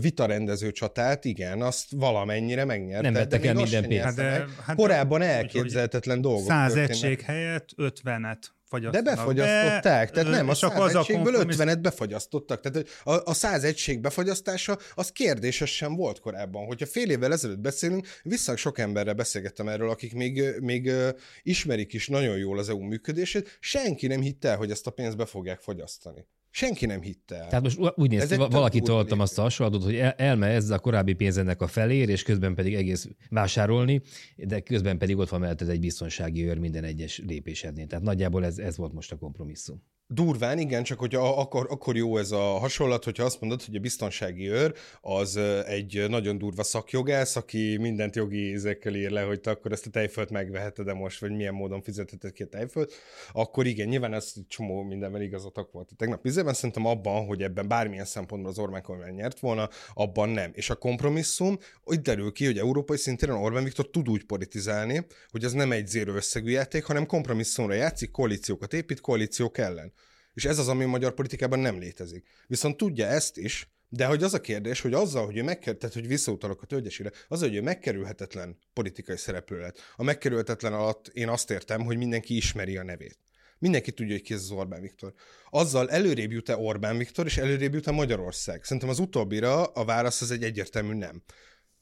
vitarendező 0.00 0.70
csatát, 0.70 1.24
igen, 1.24 1.62
azt 1.62 1.86
valamennyire 1.90 2.64
megnyerte. 2.64 3.02
Nem 3.02 3.12
vettek 3.12 3.44
el 3.44 3.54
minden 3.54 3.88
pénzt. 3.88 4.20
Hát, 4.20 4.48
hát, 4.64 4.76
Korábban 4.76 5.22
elképzelhetetlen 5.22 6.20
dolgok. 6.20 6.46
Száz 6.46 6.74
egység 6.74 7.20
helyett 7.20 7.68
ötvenet 7.76 8.52
befagyasztanak. 8.80 9.04
De 9.04 9.14
befagyasztották, 9.14 10.12
be, 10.12 10.14
tehát 10.14 10.30
nem, 10.30 10.48
a 10.48 10.54
száz 10.54 10.78
az 10.78 10.94
egységből 10.94 11.34
ötvenet 11.34 11.80
befagyasztottak. 11.80 12.60
Tehát 12.60 12.88
a, 13.04 13.30
a 13.30 13.34
száz 13.34 13.64
egység 13.64 14.00
befagyasztása 14.00 14.78
az 14.94 15.10
kérdéses 15.10 15.74
sem 15.74 15.96
volt 15.96 16.20
korábban. 16.20 16.66
Hogyha 16.66 16.86
fél 16.86 17.10
évvel 17.10 17.32
ezelőtt 17.32 17.58
beszélünk, 17.58 18.06
vissza 18.22 18.56
sok 18.56 18.78
emberrel 18.78 19.14
beszélgettem 19.14 19.68
erről, 19.68 19.90
akik 19.90 20.14
még, 20.14 20.42
még 20.60 20.92
ismerik 21.42 21.92
is 21.92 22.08
nagyon 22.08 22.36
jól 22.36 22.58
az 22.58 22.68
EU 22.68 22.82
működését, 22.82 23.58
senki 23.60 24.06
nem 24.06 24.20
hitte 24.20 24.48
el, 24.48 24.56
hogy 24.56 24.70
ezt 24.70 24.86
a 24.86 24.90
pénzt 24.90 25.16
be 25.16 25.26
fogják 25.26 25.60
fogyasztani. 25.60 26.26
Senki 26.56 26.86
nem 26.86 27.00
hitte 27.00 27.36
el. 27.36 27.48
Tehát 27.48 27.62
most 27.62 27.78
úgy 27.94 28.10
néz 28.10 28.26
ki, 28.26 28.36
valakit 28.36 28.88
hallottam 28.88 29.20
azt 29.20 29.38
a 29.38 29.42
hasonlatot, 29.42 29.84
hogy 29.84 29.96
elme 30.16 30.46
ez 30.46 30.70
a 30.70 30.78
korábbi 30.78 31.12
pénzennek 31.12 31.60
a 31.60 31.66
felér, 31.66 32.08
és 32.08 32.22
közben 32.22 32.54
pedig 32.54 32.74
egész 32.74 33.08
vásárolni, 33.30 34.02
de 34.36 34.60
közben 34.60 34.98
pedig 34.98 35.18
ott 35.18 35.28
van 35.28 35.40
mellett 35.40 35.60
egy 35.60 35.80
biztonsági 35.80 36.46
őr 36.46 36.58
minden 36.58 36.84
egyes 36.84 37.22
lépésednél. 37.26 37.86
Tehát 37.86 38.04
nagyjából 38.04 38.44
ez, 38.44 38.58
ez 38.58 38.76
volt 38.76 38.92
most 38.92 39.12
a 39.12 39.16
kompromisszum. 39.16 39.82
Durván, 40.06 40.58
igen, 40.58 40.82
csak 40.82 40.98
hogy 40.98 41.14
akkor, 41.14 41.66
akkor 41.70 41.96
jó 41.96 42.16
ez 42.16 42.30
a 42.30 42.42
hasonlat, 42.42 43.04
hogyha 43.04 43.24
azt 43.24 43.40
mondod, 43.40 43.62
hogy 43.62 43.76
a 43.76 43.80
biztonsági 43.80 44.48
őr 44.48 44.74
az 45.00 45.36
egy 45.66 46.04
nagyon 46.08 46.38
durva 46.38 46.62
szakjogász, 46.62 47.36
aki 47.36 47.76
mindent 47.80 48.16
jogi 48.16 48.50
ízekkel 48.50 48.94
ír 48.94 49.10
le, 49.10 49.22
hogy 49.22 49.40
te 49.40 49.50
akkor 49.50 49.72
ezt 49.72 49.86
a 49.86 49.90
tejfölt 49.90 50.30
megveheted 50.30 50.86
de 50.86 50.92
most, 50.92 51.20
vagy 51.20 51.30
milyen 51.30 51.54
módon 51.54 51.82
fizetheted 51.82 52.32
ki 52.32 52.42
a 52.42 52.46
tejfölt, 52.46 52.92
akkor 53.32 53.66
igen, 53.66 53.88
nyilván 53.88 54.14
ez 54.14 54.32
csomó 54.48 54.82
mindenben 54.82 55.22
igazatok 55.22 55.72
volt. 55.72 55.90
Tegnap 55.96 56.26
izében 56.26 56.54
szerintem 56.54 56.86
abban, 56.86 57.26
hogy 57.26 57.42
ebben 57.42 57.68
bármilyen 57.68 58.04
szempontból 58.04 58.50
az 58.50 58.58
Orbán 58.58 58.82
kormány 58.82 59.14
nyert 59.14 59.40
volna, 59.40 59.68
abban 59.94 60.28
nem. 60.28 60.50
És 60.54 60.70
a 60.70 60.74
kompromisszum, 60.74 61.58
hogy 61.82 62.00
derül 62.00 62.32
ki, 62.32 62.44
hogy 62.44 62.58
európai 62.58 62.96
szinten 62.96 63.30
Orbán 63.30 63.64
Viktor 63.64 63.90
tud 63.90 64.08
úgy 64.08 64.24
politizálni, 64.24 65.06
hogy 65.30 65.44
az 65.44 65.52
nem 65.52 65.72
egy 65.72 65.86
zéró 65.86 66.14
összegű 66.14 66.50
játék, 66.50 66.84
hanem 66.84 67.06
kompromisszumra 67.06 67.74
játszik, 67.74 68.10
koalíciókat 68.10 68.72
épít, 68.72 69.00
koalíciók 69.00 69.58
ellen. 69.58 69.92
És 70.34 70.44
ez 70.44 70.58
az, 70.58 70.68
ami 70.68 70.84
a 70.84 70.88
magyar 70.88 71.14
politikában 71.14 71.58
nem 71.58 71.78
létezik. 71.78 72.26
Viszont 72.46 72.76
tudja 72.76 73.06
ezt 73.06 73.38
is, 73.38 73.68
de 73.88 74.06
hogy 74.06 74.22
az 74.22 74.34
a 74.34 74.40
kérdés, 74.40 74.80
hogy 74.80 74.92
azzal, 74.92 75.24
hogy 75.24 75.36
ő 75.36 75.42
megkerül, 75.42 75.78
tehát 75.78 75.94
hogy 75.94 76.06
visszautalok 76.06 76.62
a 76.62 76.66
tölgyesére, 76.66 77.10
az, 77.28 77.40
hogy 77.40 77.54
ő 77.54 77.62
megkerülhetetlen 77.62 78.58
politikai 78.72 79.16
szereplő 79.16 79.60
lett. 79.60 79.80
A 79.96 80.02
megkerülhetetlen 80.02 80.72
alatt 80.72 81.08
én 81.08 81.28
azt 81.28 81.50
értem, 81.50 81.84
hogy 81.84 81.96
mindenki 81.96 82.36
ismeri 82.36 82.76
a 82.76 82.82
nevét. 82.82 83.18
Mindenki 83.58 83.92
tudja, 83.92 84.12
hogy 84.12 84.22
ki 84.22 84.32
ez 84.32 84.40
az 84.40 84.50
Orbán 84.50 84.80
Viktor. 84.80 85.12
Azzal 85.50 85.90
előrébb 85.90 86.32
jut-e 86.32 86.56
Orbán 86.56 86.96
Viktor, 86.96 87.26
és 87.26 87.36
előrébb 87.36 87.74
jut-e 87.74 87.90
Magyarország? 87.90 88.64
Szerintem 88.64 88.88
az 88.88 88.98
utóbbira 88.98 89.64
a 89.64 89.84
válasz 89.84 90.20
az 90.20 90.30
egy 90.30 90.42
egyértelmű 90.42 90.94
nem. 90.94 91.22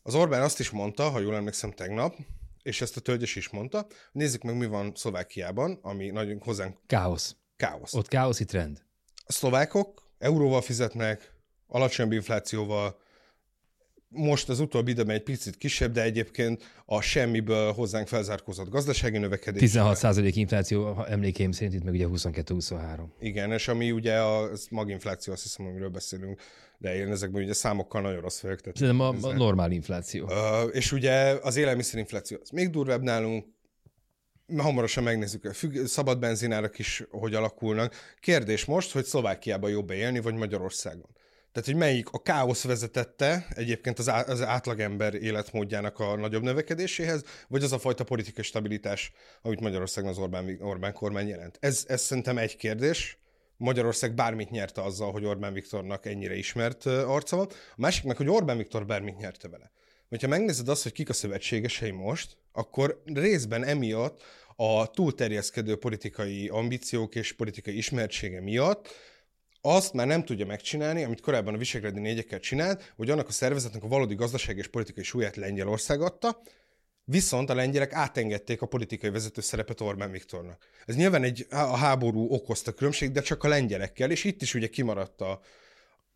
Az 0.02 0.14
Orbán 0.14 0.42
azt 0.42 0.60
is 0.60 0.70
mondta, 0.70 1.08
ha 1.08 1.20
jól 1.20 1.34
emlékszem 1.34 1.70
tegnap, 1.70 2.16
és 2.62 2.80
ezt 2.80 2.96
a 2.96 3.00
tölgyes 3.00 3.36
is 3.36 3.48
mondta, 3.48 3.86
nézzük 4.12 4.42
meg, 4.42 4.56
mi 4.56 4.66
van 4.66 4.92
Szlovákiában, 4.94 5.78
ami 5.82 6.10
nagyon 6.10 6.40
hozzánk... 6.40 6.76
Káosz. 6.86 7.36
Káosz. 7.62 7.94
Ott 7.94 8.08
káoszi 8.08 8.44
trend. 8.44 8.82
A 9.26 9.32
szlovákok 9.32 10.10
euróval 10.18 10.60
fizetnek, 10.60 11.34
alacsonyabb 11.66 12.12
inflációval, 12.12 13.00
most 14.08 14.48
az 14.48 14.60
utóbbi 14.60 14.90
időben 14.90 15.16
egy 15.16 15.22
picit 15.22 15.56
kisebb, 15.56 15.92
de 15.92 16.02
egyébként 16.02 16.62
a 16.84 17.00
semmiből 17.00 17.72
hozzánk 17.72 18.08
felzárkózott 18.08 18.68
gazdasági 18.68 19.18
növekedés. 19.18 19.70
16% 19.74 20.30
infláció, 20.34 21.04
emlékeim 21.08 21.52
szerint 21.52 21.74
itt 21.74 21.84
meg 21.84 21.94
ugye 21.94 22.06
22-23. 22.08 23.04
Igen, 23.20 23.52
és 23.52 23.68
ami 23.68 23.90
ugye 23.90 24.20
a 24.20 24.50
maginfláció, 24.70 25.32
azt 25.32 25.42
hiszem, 25.42 25.66
amiről 25.66 25.88
beszélünk, 25.88 26.40
de 26.78 26.94
én 26.96 27.10
ezekben 27.10 27.42
ugye 27.42 27.52
számokkal 27.52 28.00
nagyon 28.00 28.20
rossz 28.20 28.40
vagyok. 28.40 28.60
Tehát 28.60 28.78
nem 28.78 29.00
a, 29.00 29.14
a 29.20 29.32
normál 29.32 29.70
infláció. 29.70 30.24
Uh, 30.24 30.34
és 30.72 30.92
ugye 30.92 31.38
az 31.42 31.56
élelmiszerinfláció 31.56 32.38
az 32.42 32.50
még 32.50 32.70
durvább 32.70 33.02
nálunk, 33.02 33.46
hamarosan 34.58 35.02
megnézzük, 35.02 35.44
a 35.44 35.52
függ, 35.52 35.86
szabad 35.86 36.18
benzinárak 36.18 36.78
is 36.78 37.04
hogy 37.10 37.34
alakulnak. 37.34 37.94
Kérdés 38.20 38.64
most, 38.64 38.92
hogy 38.92 39.04
Szlovákiában 39.04 39.70
jobb 39.70 39.90
élni, 39.90 40.20
vagy 40.20 40.34
Magyarországon. 40.34 41.08
Tehát, 41.52 41.68
hogy 41.68 41.78
melyik 41.78 42.08
a 42.10 42.22
káosz 42.22 42.64
vezetette 42.64 43.46
egyébként 43.54 43.98
az, 43.98 44.08
á, 44.08 44.24
az 44.26 44.42
átlagember 44.42 45.14
életmódjának 45.14 45.98
a 45.98 46.16
nagyobb 46.16 46.42
növekedéséhez, 46.42 47.22
vagy 47.48 47.62
az 47.62 47.72
a 47.72 47.78
fajta 47.78 48.04
politikai 48.04 48.44
stabilitás, 48.44 49.12
amit 49.42 49.60
Magyarországon 49.60 50.10
az 50.10 50.18
Orbán, 50.18 50.58
Orbán 50.60 50.92
kormány 50.92 51.28
jelent. 51.28 51.56
Ez, 51.60 51.84
ez 51.88 52.00
szerintem 52.00 52.38
egy 52.38 52.56
kérdés. 52.56 53.18
Magyarország 53.56 54.14
bármit 54.14 54.50
nyerte 54.50 54.82
azzal, 54.82 55.12
hogy 55.12 55.24
Orbán 55.24 55.52
Viktornak 55.52 56.06
ennyire 56.06 56.34
ismert 56.34 56.86
arca 56.86 57.36
van. 57.36 57.46
A 57.50 57.74
másik 57.76 58.04
meg, 58.04 58.16
hogy 58.16 58.28
Orbán 58.28 58.56
Viktor 58.56 58.86
bármit 58.86 59.16
nyerte 59.16 59.48
vele. 59.48 59.70
Hogyha 60.08 60.28
megnézed 60.28 60.68
azt, 60.68 60.82
hogy 60.82 60.92
kik 60.92 61.08
a 61.08 61.12
szövetségesei 61.12 61.90
most, 61.90 62.36
akkor 62.52 63.02
részben 63.04 63.64
emiatt 63.64 64.22
a 64.56 64.86
túlterjeszkedő 64.86 65.76
politikai 65.76 66.48
ambíciók 66.48 67.14
és 67.14 67.32
politikai 67.32 67.76
ismertsége 67.76 68.40
miatt 68.40 68.88
azt 69.64 69.92
már 69.92 70.06
nem 70.06 70.24
tudja 70.24 70.46
megcsinálni, 70.46 71.04
amit 71.04 71.20
korábban 71.20 71.54
a 71.54 71.58
Visegrádi 71.58 72.00
négyekkel 72.00 72.38
csinált, 72.38 72.92
hogy 72.96 73.10
annak 73.10 73.28
a 73.28 73.32
szervezetnek 73.32 73.82
a 73.82 73.88
valódi 73.88 74.14
gazdaság 74.14 74.58
és 74.58 74.68
politikai 74.68 75.04
súlyát 75.04 75.36
Lengyelország 75.36 76.00
adta, 76.00 76.42
viszont 77.04 77.50
a 77.50 77.54
lengyelek 77.54 77.92
átengedték 77.92 78.62
a 78.62 78.66
politikai 78.66 79.10
vezető 79.10 79.40
szerepet 79.40 79.80
Orbán 79.80 80.10
Viktornak. 80.10 80.66
Ez 80.86 80.96
nyilván 80.96 81.22
egy 81.22 81.46
a 81.50 81.76
háború 81.76 82.26
okozta 82.28 82.72
különbség, 82.72 83.10
de 83.10 83.20
csak 83.20 83.44
a 83.44 83.48
lengyelekkel, 83.48 84.10
és 84.10 84.24
itt 84.24 84.42
is 84.42 84.54
ugye 84.54 84.66
kimaradt 84.66 85.20
a, 85.20 85.40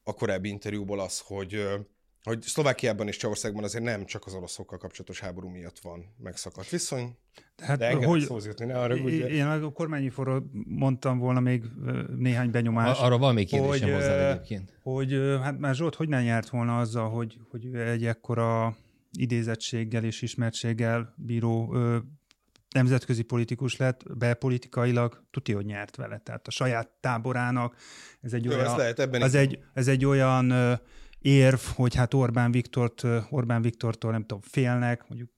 a 0.02 0.14
korábbi 0.14 0.48
interjúból 0.48 1.00
az, 1.00 1.18
hogy 1.18 1.68
hogy 2.26 2.42
Szlovákiában 2.42 3.08
és 3.08 3.16
Csehországban 3.16 3.64
azért 3.64 3.84
nem 3.84 4.04
csak 4.04 4.26
az 4.26 4.34
oroszokkal 4.34 4.78
kapcsolatos 4.78 5.20
háború 5.20 5.48
miatt 5.48 5.78
van 5.78 6.14
megszakadt 6.18 6.68
viszony. 6.68 7.16
Hát, 7.56 7.78
de 7.78 7.92
hogy, 7.92 8.20
szózítni, 8.20 8.64
ne 8.64 8.78
arra 8.78 8.94
ugye. 8.94 9.28
Én 9.28 9.46
a 9.46 9.72
kormányinforról 9.72 10.50
mondtam 10.68 11.18
volna 11.18 11.40
még 11.40 11.64
néhány 12.16 12.50
benyomást. 12.50 13.00
Arra 13.00 13.18
van 13.18 13.34
még 13.34 13.46
kérdésem 13.46 13.88
hogy, 13.88 13.98
hozzá 13.98 14.30
egyébként. 14.30 14.78
Hogy 14.82 15.12
hát 15.42 15.58
már 15.58 15.74
Zsolt 15.74 15.94
hogy 15.94 16.08
nem 16.08 16.24
járt 16.24 16.48
volna 16.48 16.78
azzal, 16.78 17.10
hogy, 17.10 17.38
hogy 17.50 17.74
egy 17.74 18.04
ekkora 18.04 18.76
idézettséggel 19.12 20.04
és 20.04 20.22
ismertséggel 20.22 21.14
bíró 21.16 21.74
ö, 21.74 21.96
nemzetközi 22.70 23.22
politikus 23.22 23.76
lett, 23.76 24.16
belpolitikailag 24.18 25.24
tuti, 25.30 25.52
hogy 25.52 25.64
nyert 25.64 25.96
vele. 25.96 26.18
Tehát 26.18 26.46
a 26.46 26.50
saját 26.50 26.88
táborának 27.00 27.76
ez 28.20 28.32
egy 28.32 28.44
Jó, 28.44 28.52
olyan, 28.52 28.64
ez, 28.64 28.76
lehet, 28.76 28.98
ebben 28.98 29.22
ez, 29.22 29.34
egy, 29.34 29.58
ez 29.74 29.88
egy 29.88 30.04
olyan 30.04 30.78
érv, 31.26 31.60
hogy 31.74 31.94
hát 31.94 32.14
Orbán 32.14 32.50
Viktort, 32.50 33.02
Orbán 33.30 33.62
Viktortól 33.62 34.10
nem 34.10 34.20
tudom, 34.20 34.40
félnek, 34.40 35.08
mondjuk 35.08 35.30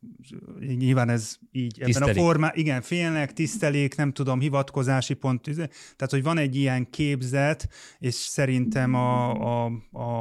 nyilván 0.76 1.08
ez 1.08 1.36
így 1.50 1.80
ebben 1.80 2.02
a 2.02 2.12
formában, 2.12 2.58
igen, 2.58 2.82
félnek, 2.82 3.32
tisztelik, 3.32 3.96
nem 3.96 4.12
tudom, 4.12 4.40
hivatkozási 4.40 5.14
pont, 5.14 5.42
tehát 5.42 6.10
hogy 6.10 6.22
van 6.22 6.38
egy 6.38 6.56
ilyen 6.56 6.90
képzet, 6.90 7.68
és 7.98 8.14
szerintem 8.14 8.94
a, 8.94 9.30
a, 9.30 9.72
a, 9.92 10.20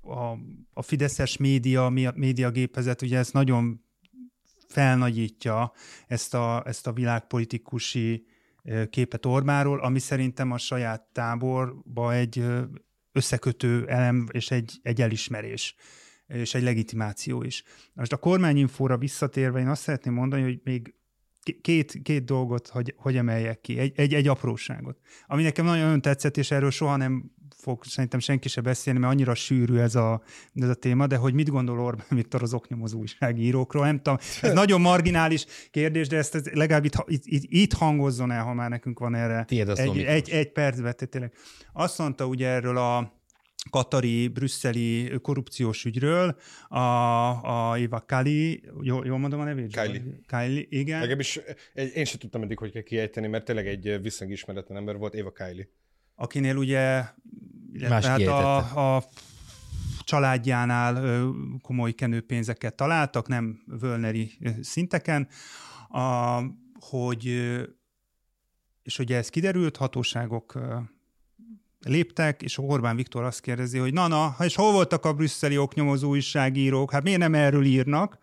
a, 0.00 0.38
a 0.72 0.82
Fideszes 0.82 1.36
média, 1.36 1.88
média 2.14 2.50
gépezet, 2.50 3.02
ugye 3.02 3.18
ez 3.18 3.30
nagyon 3.30 3.80
felnagyítja 4.68 5.72
ezt 6.06 6.34
a, 6.34 6.62
ezt 6.66 6.86
a 6.86 6.92
világpolitikusi 6.92 8.26
képet 8.90 9.26
Orbáról, 9.26 9.80
ami 9.80 9.98
szerintem 9.98 10.50
a 10.50 10.58
saját 10.58 11.02
táborba 11.12 12.12
egy 12.12 12.44
összekötő 13.18 13.86
elem 13.86 14.26
és 14.32 14.50
egy, 14.50 14.78
egy 14.82 15.00
elismerés 15.00 15.74
és 16.26 16.54
egy 16.54 16.62
legitimáció 16.62 17.42
is. 17.42 17.62
Most 17.94 18.12
a 18.12 18.16
kormányinfóra 18.16 18.98
visszatérve 18.98 19.60
én 19.60 19.68
azt 19.68 19.82
szeretném 19.82 20.14
mondani, 20.14 20.42
hogy 20.42 20.60
még 20.64 20.94
két, 21.60 22.02
két 22.02 22.24
dolgot, 22.24 22.68
hogy, 22.68 22.94
hogy 22.96 23.16
emeljek 23.16 23.60
ki, 23.60 23.78
egy, 23.78 23.92
egy, 23.96 24.14
egy 24.14 24.28
apróságot, 24.28 24.98
ami 25.26 25.42
nekem 25.42 25.64
nagyon 25.64 26.00
tetszett, 26.00 26.36
és 26.36 26.50
erről 26.50 26.70
soha 26.70 26.96
nem 26.96 27.30
fog 27.68 27.84
szerintem 27.84 28.20
senki 28.20 28.48
se 28.48 28.60
beszélni, 28.60 28.98
mert 28.98 29.12
annyira 29.12 29.34
sűrű 29.34 29.76
ez 29.76 29.94
a, 29.94 30.22
ez 30.54 30.68
a 30.68 30.74
téma, 30.74 31.06
de 31.06 31.16
hogy 31.16 31.34
mit 31.34 31.48
gondol 31.48 31.80
Orbán 31.80 32.06
Viktor 32.08 32.42
az 32.42 32.54
oknyomozó 32.54 32.98
újságírókról, 32.98 33.84
nem 33.84 33.96
tudom, 33.96 34.18
ez 34.42 34.52
nagyon 34.62 34.80
marginális 34.80 35.46
kérdés, 35.70 36.08
de 36.08 36.16
ezt, 36.16 36.34
ezt 36.34 36.50
legalább 36.54 36.84
itt, 36.84 37.04
itt, 37.06 37.22
itt, 37.24 37.42
itt 37.46 37.72
hangozzon 37.72 38.30
el, 38.30 38.42
ha 38.44 38.54
már 38.54 38.70
nekünk 38.70 38.98
van 38.98 39.14
erre 39.14 39.44
Tiéd 39.44 39.68
egy, 39.68 39.98
egy, 39.98 40.30
egy 40.30 40.52
percben, 40.52 40.94
tényleg. 40.96 41.32
Azt 41.72 41.98
mondta 41.98 42.26
ugye 42.26 42.48
erről 42.48 42.76
a 42.76 43.16
katari, 43.70 44.28
brüsszeli 44.28 45.12
korrupciós 45.22 45.84
ügyről, 45.84 46.36
a, 46.68 46.78
a 46.78 47.76
Eva 47.76 48.00
Kali, 48.00 48.62
jól, 48.80 49.06
jól 49.06 49.18
mondom 49.18 49.40
a 49.40 49.44
nevét? 49.44 49.80
Kylie. 49.80 50.02
Kylie, 50.26 50.66
igen. 50.68 50.98
Legalábbis 50.98 51.40
én 51.94 52.04
sem 52.04 52.18
tudtam 52.18 52.42
eddig, 52.42 52.58
hogy 52.58 52.72
kell 52.72 52.82
kiejteni, 52.82 53.26
mert 53.26 53.44
tényleg 53.44 53.66
egy 53.66 54.02
viszonylag 54.02 54.36
ismeretlen 54.36 54.78
ember 54.78 54.96
volt, 54.96 55.14
Eva 55.14 55.32
Kylie 55.32 55.68
akinél 56.18 56.56
ugye 56.56 57.04
hát 57.90 58.20
a, 58.20 58.96
a 58.96 59.04
családjánál 60.04 61.24
komoly 61.62 61.92
kenőpénzeket 61.92 62.74
találtak, 62.74 63.28
nem 63.28 63.62
völneri 63.66 64.38
szinteken, 64.60 65.28
a, 65.88 66.40
hogy 66.80 67.26
és 68.82 68.98
ugye 68.98 69.16
ez 69.16 69.28
kiderült, 69.28 69.76
hatóságok 69.76 70.58
léptek, 71.80 72.42
és 72.42 72.58
Orbán 72.58 72.96
Viktor 72.96 73.24
azt 73.24 73.40
kérdezi, 73.40 73.78
hogy 73.78 73.92
na, 73.92 74.06
na, 74.08 74.36
és 74.40 74.54
hol 74.54 74.72
voltak 74.72 75.04
a 75.04 75.12
brüsszeli 75.12 75.58
oknyomozó 75.58 76.08
újságírók, 76.08 76.92
hát 76.92 77.02
miért 77.02 77.18
nem 77.18 77.34
erről 77.34 77.64
írnak? 77.64 78.18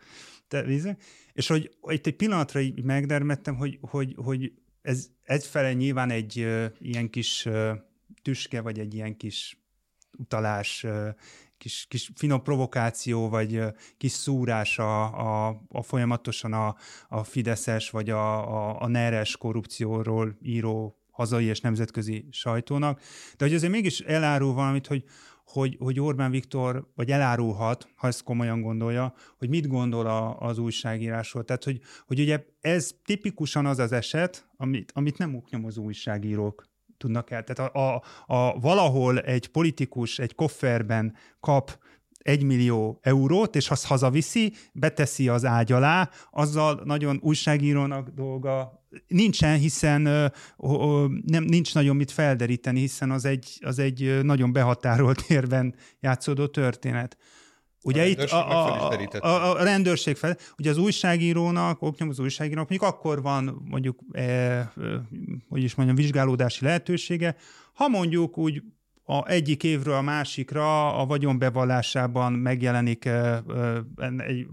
Te, 0.47 0.65
és 1.33 1.47
hogy 1.47 1.71
itt 1.87 2.07
egy 2.07 2.15
pillanatra 2.15 2.59
így 2.59 2.83
megdermettem, 2.83 3.55
hogy, 3.55 3.77
hogy, 3.81 4.13
hogy 4.17 4.51
ez 4.81 5.07
egyfele 5.23 5.73
nyilván 5.73 6.09
egy 6.09 6.47
ilyen 6.79 7.09
kis 7.09 7.47
tüske, 8.25 8.61
vagy 8.61 8.79
egy 8.79 8.93
ilyen 8.93 9.17
kis 9.17 9.57
utalás, 10.17 10.85
kis, 11.57 11.85
kis 11.89 12.11
finom 12.15 12.41
provokáció, 12.43 13.29
vagy 13.29 13.61
kis 13.97 14.11
szúrás 14.11 14.79
a, 14.79 15.03
a, 15.47 15.61
a 15.67 15.81
folyamatosan 15.81 16.53
a, 16.53 16.75
a 17.07 17.23
Fideszes, 17.23 17.89
vagy 17.89 18.09
a, 18.09 18.47
a, 18.55 18.81
a 18.81 18.87
neres 18.87 19.37
korrupcióról 19.37 20.37
író 20.41 20.99
hazai 21.11 21.45
és 21.45 21.59
nemzetközi 21.59 22.27
sajtónak, 22.31 23.01
de 23.37 23.45
hogy 23.45 23.53
azért 23.53 23.71
mégis 23.71 23.99
elárul 23.99 24.53
valamit, 24.53 24.87
hogy, 24.87 25.03
hogy, 25.45 25.75
hogy 25.79 25.99
Orbán 25.99 26.31
Viktor, 26.31 26.91
vagy 26.95 27.11
elárulhat, 27.11 27.89
ha 27.95 28.07
ezt 28.07 28.23
komolyan 28.23 28.61
gondolja, 28.61 29.13
hogy 29.37 29.49
mit 29.49 29.67
gondol 29.67 30.05
a, 30.05 30.37
az 30.39 30.57
újságírásról. 30.57 31.43
Tehát, 31.43 31.63
hogy, 31.63 31.81
hogy 32.05 32.19
ugye 32.19 32.45
ez 32.61 32.91
tipikusan 33.03 33.65
az 33.65 33.79
az 33.79 33.91
eset, 33.91 34.47
amit, 34.57 34.91
amit 34.95 35.17
nem 35.17 35.35
oknyomozó 35.35 35.83
újságírók 35.83 36.73
tudnak 36.97 37.31
el. 37.31 37.43
Tehát 37.43 37.75
a, 37.75 37.95
a, 37.95 38.03
a, 38.35 38.59
valahol 38.59 39.19
egy 39.19 39.47
politikus 39.47 40.19
egy 40.19 40.35
kofferben 40.35 41.15
kap 41.39 41.77
egy 42.17 42.43
millió 42.43 42.99
eurót, 43.01 43.55
és 43.55 43.69
azt 43.69 43.85
hazaviszi, 43.85 44.53
beteszi 44.73 45.27
az 45.27 45.45
ágy 45.45 45.71
alá, 45.71 46.09
azzal 46.31 46.81
nagyon 46.83 47.19
újságírónak 47.21 48.09
dolga 48.09 48.85
nincsen, 49.07 49.57
hiszen 49.57 50.05
ö, 50.05 50.25
ö, 50.57 51.05
nem, 51.25 51.43
nincs 51.43 51.73
nagyon 51.73 51.95
mit 51.95 52.11
felderíteni, 52.11 52.79
hiszen 52.79 53.11
az 53.11 53.25
egy, 53.25 53.59
az 53.61 53.79
egy 53.79 54.19
nagyon 54.23 54.51
behatárolt 54.53 55.21
érben 55.37 55.75
játszódó 55.99 56.47
történet. 56.47 57.17
Ugye 57.85 58.01
a 58.01 58.05
itt 58.05 58.19
a, 58.19 58.51
a, 58.51 59.27
a, 59.27 59.59
a 59.59 59.63
rendőrség 59.63 60.15
fel, 60.15 60.37
ugye 60.57 60.69
az 60.69 60.77
újságírónak, 60.77 61.81
az 61.81 62.19
újságírónak 62.19 62.69
mondjuk 62.69 62.91
akkor 62.91 63.21
van 63.21 63.65
mondjuk, 63.69 63.99
e, 64.11 64.21
e, 64.21 64.71
hogy 65.49 65.63
is 65.63 65.75
mondjam, 65.75 65.97
vizsgálódási 65.97 66.65
lehetősége, 66.65 67.35
ha 67.73 67.87
mondjuk 67.87 68.37
úgy 68.37 68.63
a 69.03 69.27
egyik 69.27 69.63
évről 69.63 69.93
a 69.93 70.01
másikra 70.01 70.95
a 70.97 71.05
vagyonbevallásában 71.05 72.33
megjelenik 72.33 73.05
e, 73.05 73.11
e, 73.11 73.43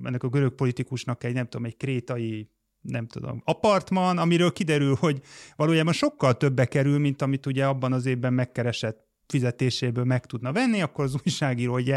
ennek 0.05 0.23
a 0.23 0.29
görög 0.29 0.55
politikusnak 0.55 1.25
egy, 1.25 1.35
nem 1.35 1.47
tudom, 1.47 1.67
egy 1.67 1.77
krétai 1.77 2.51
nem 2.81 3.07
tudom, 3.07 3.43
apartman, 3.45 4.19
amiről 4.19 4.53
kiderül, 4.53 4.95
hogy 4.99 5.21
valójában 5.57 5.93
sokkal 5.93 6.37
többe 6.37 6.65
kerül, 6.65 6.99
mint 6.99 7.23
amit 7.23 7.47
ugye 7.47 7.67
abban 7.67 7.93
az 7.93 8.07
évben 8.07 8.33
megkeresett 8.33 9.12
fizetéséből 9.33 10.05
meg 10.05 10.27
tudna 10.27 10.53
venni, 10.53 10.83
akkor 10.83 11.05
az 11.05 11.15
újságíró 11.25 11.73
hogy 11.73 11.95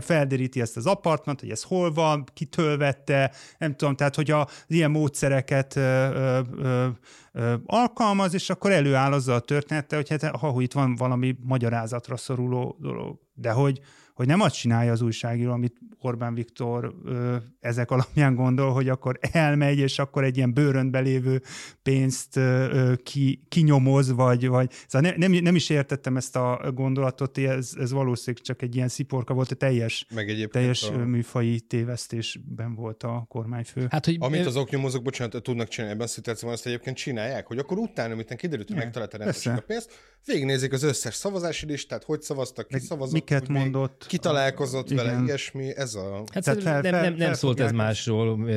felderíti 0.00 0.60
ezt 0.60 0.76
az 0.76 0.86
apartmant, 0.86 1.40
hogy 1.40 1.50
ez 1.50 1.62
hol 1.62 1.92
van, 1.92 2.24
kitől 2.32 2.76
vette, 2.76 3.32
nem 3.58 3.76
tudom, 3.76 3.96
tehát 3.96 4.14
hogy 4.14 4.30
az 4.30 4.46
ilyen 4.66 4.90
módszereket 4.90 5.76
ö, 5.76 6.40
ö, 6.58 7.54
alkalmaz, 7.66 8.34
és 8.34 8.50
akkor 8.50 8.70
előáll 8.70 9.12
azzal 9.12 9.34
a 9.34 9.40
története, 9.40 9.96
hogy 9.96 10.08
hát 10.08 10.36
ha 10.36 10.54
itt 10.58 10.72
van 10.72 10.94
valami 10.94 11.36
magyarázatra 11.44 12.16
szoruló 12.16 12.76
dolog, 12.80 13.18
de 13.34 13.50
hogy, 13.50 13.80
hogy 14.18 14.26
nem 14.26 14.40
azt 14.40 14.54
csinálja 14.54 14.92
az 14.92 15.00
újságíró, 15.00 15.52
amit 15.52 15.76
Orbán 16.00 16.34
Viktor 16.34 16.94
ö, 17.04 17.36
ezek 17.60 17.90
alapján 17.90 18.34
gondol, 18.34 18.72
hogy 18.72 18.88
akkor 18.88 19.18
elmegy, 19.20 19.78
és 19.78 19.98
akkor 19.98 20.24
egy 20.24 20.36
ilyen 20.36 20.52
bőröntbe 20.52 20.98
lévő 20.98 21.42
pénzt 21.82 22.36
ö, 22.36 22.92
ki, 23.02 23.44
kinyomoz, 23.48 24.12
vagy, 24.12 24.48
vagy 24.48 24.70
szóval 24.86 25.10
ne, 25.10 25.26
nem, 25.26 25.42
nem 25.42 25.54
is 25.54 25.70
értettem 25.70 26.16
ezt 26.16 26.36
a 26.36 26.70
gondolatot, 26.74 27.38
ez, 27.38 27.72
ez 27.78 27.92
valószínűleg 27.92 28.44
csak 28.44 28.62
egy 28.62 28.76
ilyen 28.76 28.88
sziporka 28.88 29.34
volt, 29.34 29.50
a 29.50 29.54
teljes, 29.54 30.06
Meg 30.14 30.48
teljes 30.50 30.82
a... 30.82 30.96
műfai 30.96 31.60
tévesztésben 31.60 32.74
volt 32.74 33.02
a 33.02 33.24
kormányfő. 33.28 33.86
Hát, 33.90 34.04
hogy... 34.04 34.16
Amit 34.20 34.46
az 34.46 34.56
oknyomozók, 34.56 35.02
bocsánat, 35.02 35.42
tudnak 35.42 35.68
csinálni 35.68 35.94
ebben 35.94 36.06
a 36.06 36.10
szituációban, 36.10 36.56
azt 36.56 36.66
egyébként 36.66 36.96
csinálják, 36.96 37.46
hogy 37.46 37.58
akkor 37.58 37.78
utána, 37.78 38.12
amit 38.12 38.34
kiderült, 38.34 38.68
hogy 38.68 38.76
megtalálta 38.76 39.18
a 39.50 39.60
pénzt, 39.66 39.90
végignézik 40.24 40.72
az 40.72 40.82
összes 40.82 41.14
szavazási 41.14 41.66
listát, 41.66 42.04
hogy 42.04 42.22
szavaztak, 42.22 42.68
ki 42.68 42.78
szavazott, 42.78 43.14
miket 43.14 43.48
mondott, 43.48 44.06
ki 44.08 44.18
találkozott 44.18 44.90
vele, 44.90 45.22
ilyesmi, 45.24 45.76
ez 45.76 45.94
a... 45.94 46.24
Hát 46.32 46.44
fel, 46.44 46.56
fel, 46.56 46.80
nem, 46.80 46.92
nem, 46.92 47.14
nem 47.14 47.32
szólt 47.32 47.60
ez 47.60 47.72
másról, 47.72 48.48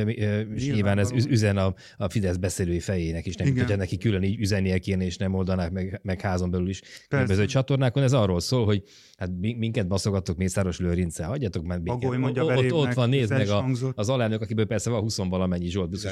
és 0.55 0.69
nyilván 0.69 0.97
ez 0.97 1.11
üzen 1.11 1.57
a, 1.57 1.73
a 1.97 2.09
Fidesz 2.09 2.35
beszélői 2.35 2.79
fejének 2.79 3.25
is, 3.25 3.35
nem 3.35 3.47
Igen. 3.47 3.59
hogyha 3.59 3.77
neki 3.77 3.97
külön 3.97 4.23
így 4.23 4.39
üzenie 4.39 4.77
kéne, 4.77 5.05
és 5.05 5.17
nem 5.17 5.33
oldanák 5.33 5.71
meg, 5.71 5.99
meg 6.03 6.21
házon 6.21 6.51
belül 6.51 6.69
is 6.69 6.81
különböző 7.07 7.45
csatornákon. 7.45 8.03
Ez 8.03 8.13
arról 8.13 8.39
szól, 8.39 8.65
hogy 8.65 8.83
hát 9.17 9.29
minket 9.39 9.87
baszogattok 9.87 10.37
Mészáros 10.37 10.79
Lőrince, 10.79 11.25
hagyjatok 11.25 11.65
már 11.65 11.79
minket. 11.79 12.17
Mondja 12.17 12.43
ott, 12.43 12.73
ott 12.73 12.93
van, 12.93 13.09
nézd 13.09 13.31
meg 13.31 13.49
a, 13.49 13.65
az 13.95 14.09
alelnök, 14.09 14.41
akiből 14.41 14.65
persze 14.65 14.89
van 14.89 15.01
20 15.01 15.17
valamennyi 15.17 15.69
Zsolt. 15.69 15.89
Biztos. 15.89 16.11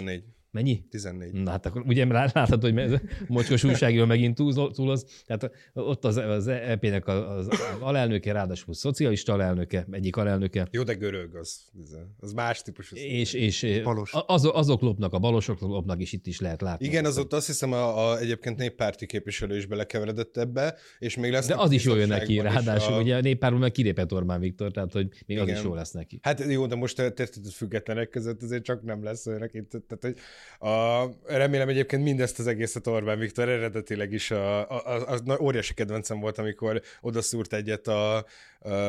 14. 0.52 0.52
Mennyi? 0.52 0.84
14. 0.90 1.34
Na 1.34 1.52
hát 1.52 1.66
akkor 1.66 1.84
ugye 1.88 2.06
láthatod, 2.06 2.62
hogy 2.62 3.02
mocskos 3.28 3.64
újságról 3.64 4.06
megint 4.06 4.36
túloz. 4.36 5.24
Tehát 5.26 5.52
ott 5.74 6.06
az, 6.06 6.16
az 6.16 6.48
EP-nek 6.48 7.08
az, 7.08 7.48
az 7.48 7.60
alelnöke, 7.80 8.32
ráadásul 8.32 8.74
szocialista 8.74 9.34
alelnöke, 9.34 9.88
egyik 9.92 10.16
alelnöke. 10.16 10.68
Jó, 10.72 10.84
de 10.84 10.94
görög, 10.94 11.36
az, 11.36 11.62
az 12.20 12.34
más 12.34 12.62
típusú. 12.62 12.96
És, 12.96 13.34
és 13.34 13.82
Balos. 13.84 14.12
Az, 14.26 14.50
azok 14.54 14.82
lopnak, 14.82 15.14
a 15.14 15.20
balosok 15.20 15.60
lopnak, 15.60 16.02
és 16.02 16.14
itt 16.14 16.28
is 16.28 16.40
lehet 16.40 16.62
látni. 16.62 16.86
Igen, 16.86 17.06
az 17.06 17.18
ott 17.18 17.34
azt 17.34 17.48
hiszem 17.48 17.74
a, 17.74 18.12
a 18.12 18.20
egyébként 18.20 18.58
néppárti 18.58 19.06
képviselő 19.06 19.58
is 19.58 19.66
belekeveredett 19.66 20.38
ebbe, 20.38 20.76
és 21.00 21.16
még 21.16 21.32
lesz. 21.32 21.48
De 21.48 21.56
az 21.56 21.72
is 21.72 21.84
jól 21.84 21.98
jön 21.98 22.08
neki, 22.08 22.40
ráadásul 22.40 22.94
a... 22.94 23.02
ugye 23.02 23.16
a 23.16 23.22
néppárból 23.22 23.60
meg 23.60 23.72
kilépett 23.72 24.14
Orbán 24.14 24.40
Viktor, 24.40 24.72
tehát 24.72 24.92
hogy 24.92 25.08
még 25.26 25.38
Igen. 25.38 25.50
az 25.50 25.60
is 25.60 25.64
jó 25.64 25.74
lesz 25.74 25.92
neki. 25.92 26.20
Hát 26.22 26.40
jó, 26.40 26.66
de 26.66 26.76
most 26.76 27.00
a 27.00 27.12
függetlenek 27.54 28.10
között 28.10 28.44
azért 28.44 28.64
csak 28.64 28.84
nem 28.84 29.04
lesz 29.04 29.26
olyan, 29.26 29.50
tehát 29.70 29.98
hogy 30.02 30.16
a, 30.60 31.06
remélem 31.26 31.70
egyébként 31.70 32.04
mindezt 32.04 32.40
az 32.40 32.48
egészet 32.48 32.88
Orbán 32.88 33.20
Viktor 33.20 33.50
eredetileg 33.50 34.12
is 34.12 34.32
a, 34.32 34.70
a, 34.70 34.82
a, 34.86 35.20
a, 35.26 35.42
óriási 35.42 35.74
kedvencem 35.74 36.20
volt, 36.20 36.38
amikor 36.38 36.82
odaszúrt 37.02 37.54
egyet 37.54 37.88
a, 37.88 38.26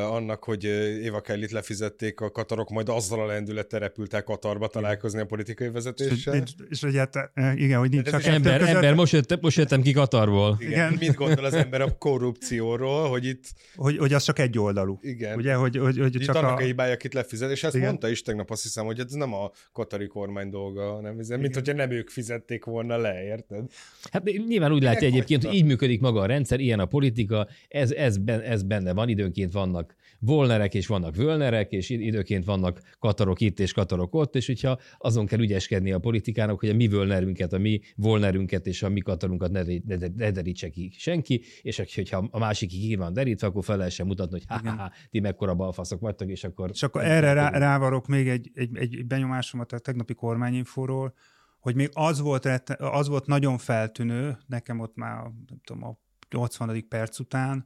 annak, 0.09 0.43
hogy 0.43 0.63
Éva 1.03 1.21
Kellit 1.21 1.51
lefizették 1.51 2.19
a 2.19 2.31
katarok, 2.31 2.69
majd 2.69 2.89
azzal 2.89 3.19
a 3.19 3.25
lendülettel 3.25 3.79
repültek 3.79 4.23
Katarba 4.23 4.67
találkozni 4.67 5.19
a 5.19 5.25
politikai 5.25 5.69
vezetéssel. 5.69 6.35
És, 6.35 6.51
és 6.69 6.81
hogy 6.81 6.97
hát, 6.97 7.31
igen, 7.55 7.79
hogy 7.79 7.89
nincs 7.89 8.09
csak 8.09 8.23
ember, 8.23 8.59
között... 8.59 8.73
ember 8.73 8.93
most, 8.93 9.13
jöttem, 9.13 9.37
most 9.41 9.57
jöttem 9.57 9.81
ki 9.81 9.91
Katarból. 9.91 10.57
Igen, 10.59 10.71
igen. 10.71 10.93
Mit 10.99 11.13
gondol 11.13 11.45
az 11.45 11.53
ember 11.53 11.81
a 11.81 11.97
korrupcióról, 11.97 13.09
hogy 13.09 13.25
itt... 13.25 13.43
Hogy, 13.75 13.97
hogy 13.97 14.13
az 14.13 14.23
csak 14.23 14.39
egy 14.39 14.59
oldalú. 14.59 14.99
Igen. 15.01 15.37
Ugye, 15.37 15.53
hogy, 15.53 15.77
hogy, 15.77 15.97
hogy 15.97 16.15
itt 16.15 16.21
csak 16.21 16.35
annak 16.35 16.59
a... 16.59 16.61
a 16.61 16.65
hibája, 16.65 16.93
akit 16.93 17.13
lefizet, 17.13 17.51
és 17.51 17.63
ezt 17.63 17.75
igen. 17.75 17.87
mondta 17.87 18.09
is 18.09 18.21
tegnap, 18.21 18.51
azt 18.51 18.63
hiszem, 18.63 18.85
hogy 18.85 18.99
ez 18.99 19.11
nem 19.11 19.33
a 19.33 19.51
katari 19.71 20.07
kormány 20.07 20.49
dolga, 20.49 20.93
hanem 20.93 21.19
ez, 21.19 21.27
mint 21.27 21.53
hogyha 21.53 21.73
nem 21.73 21.91
ők 21.91 22.09
fizették 22.09 22.65
volna 22.65 22.97
le, 22.97 23.23
érted? 23.23 23.65
Hát 24.11 24.23
nyilván 24.47 24.71
úgy 24.71 24.83
látja 24.83 25.07
egyébként, 25.07 25.43
hogy 25.43 25.53
így 25.53 25.65
működik 25.65 25.99
maga 25.99 26.21
a 26.21 26.25
rendszer, 26.25 26.59
ilyen 26.59 26.79
a 26.79 26.85
politika, 26.85 27.47
ez, 27.67 27.91
ez, 27.91 28.15
ez 28.25 28.63
benne 28.63 28.93
van, 28.93 29.09
időnként 29.09 29.51
vannak 29.61 29.95
volnerek 30.19 30.73
és 30.73 30.87
vannak 30.87 31.15
völnerek, 31.15 31.71
és 31.71 31.89
időként 31.89 32.45
vannak 32.45 32.81
katarok 32.99 33.41
itt 33.41 33.59
és 33.59 33.73
katarok 33.73 34.15
ott, 34.15 34.35
és 34.35 34.45
hogyha 34.45 34.79
azon 34.97 35.25
kell 35.25 35.39
ügyeskedni 35.39 35.91
a 35.91 35.99
politikának, 35.99 36.59
hogy 36.59 36.69
a 36.69 36.73
mi 36.73 36.87
völnerünket, 36.87 37.53
a 37.53 37.57
mi 37.57 37.79
volnerünket 37.95 38.67
és 38.67 38.83
a 38.83 38.89
mi 38.89 38.99
katarunkat 38.99 39.51
ne, 39.51 39.63
ne, 39.85 40.07
ne 40.15 40.31
derítse 40.31 40.69
ki 40.69 40.91
senki, 40.97 41.41
és 41.61 41.81
hogyha 41.95 42.27
a 42.31 42.39
másik 42.39 42.69
ki 42.69 42.95
van 42.95 43.13
derítve, 43.13 43.47
akkor 43.47 43.63
fel 43.63 43.77
lehessen 43.77 44.05
mutatni, 44.05 44.31
hogy 44.31 44.61
ha, 44.63 44.71
ha, 44.71 44.91
ti 45.09 45.19
mekkora 45.19 45.55
balfaszok 45.55 45.99
vagytok, 45.99 46.29
és 46.29 46.43
akkor... 46.43 46.69
És 46.73 46.83
akkor 46.83 47.03
erre 47.03 47.33
rá, 47.33 47.49
rávarok 47.49 48.07
még 48.07 48.27
egy, 48.27 48.51
egy, 48.53 48.77
egy 48.77 49.05
benyomásomat 49.05 49.71
a 49.71 49.79
tegnapi 49.79 50.13
kormányinfóról, 50.13 51.13
hogy 51.59 51.75
még 51.75 51.89
az 51.93 52.19
volt, 52.19 52.45
az 52.77 53.07
volt 53.07 53.25
nagyon 53.25 53.57
feltűnő, 53.57 54.37
nekem 54.47 54.79
ott 54.79 54.95
már 54.95 55.21
nem 55.21 55.59
tudom, 55.63 55.83
a 55.83 55.99
80. 56.29 56.87
perc 56.87 57.19
után, 57.19 57.65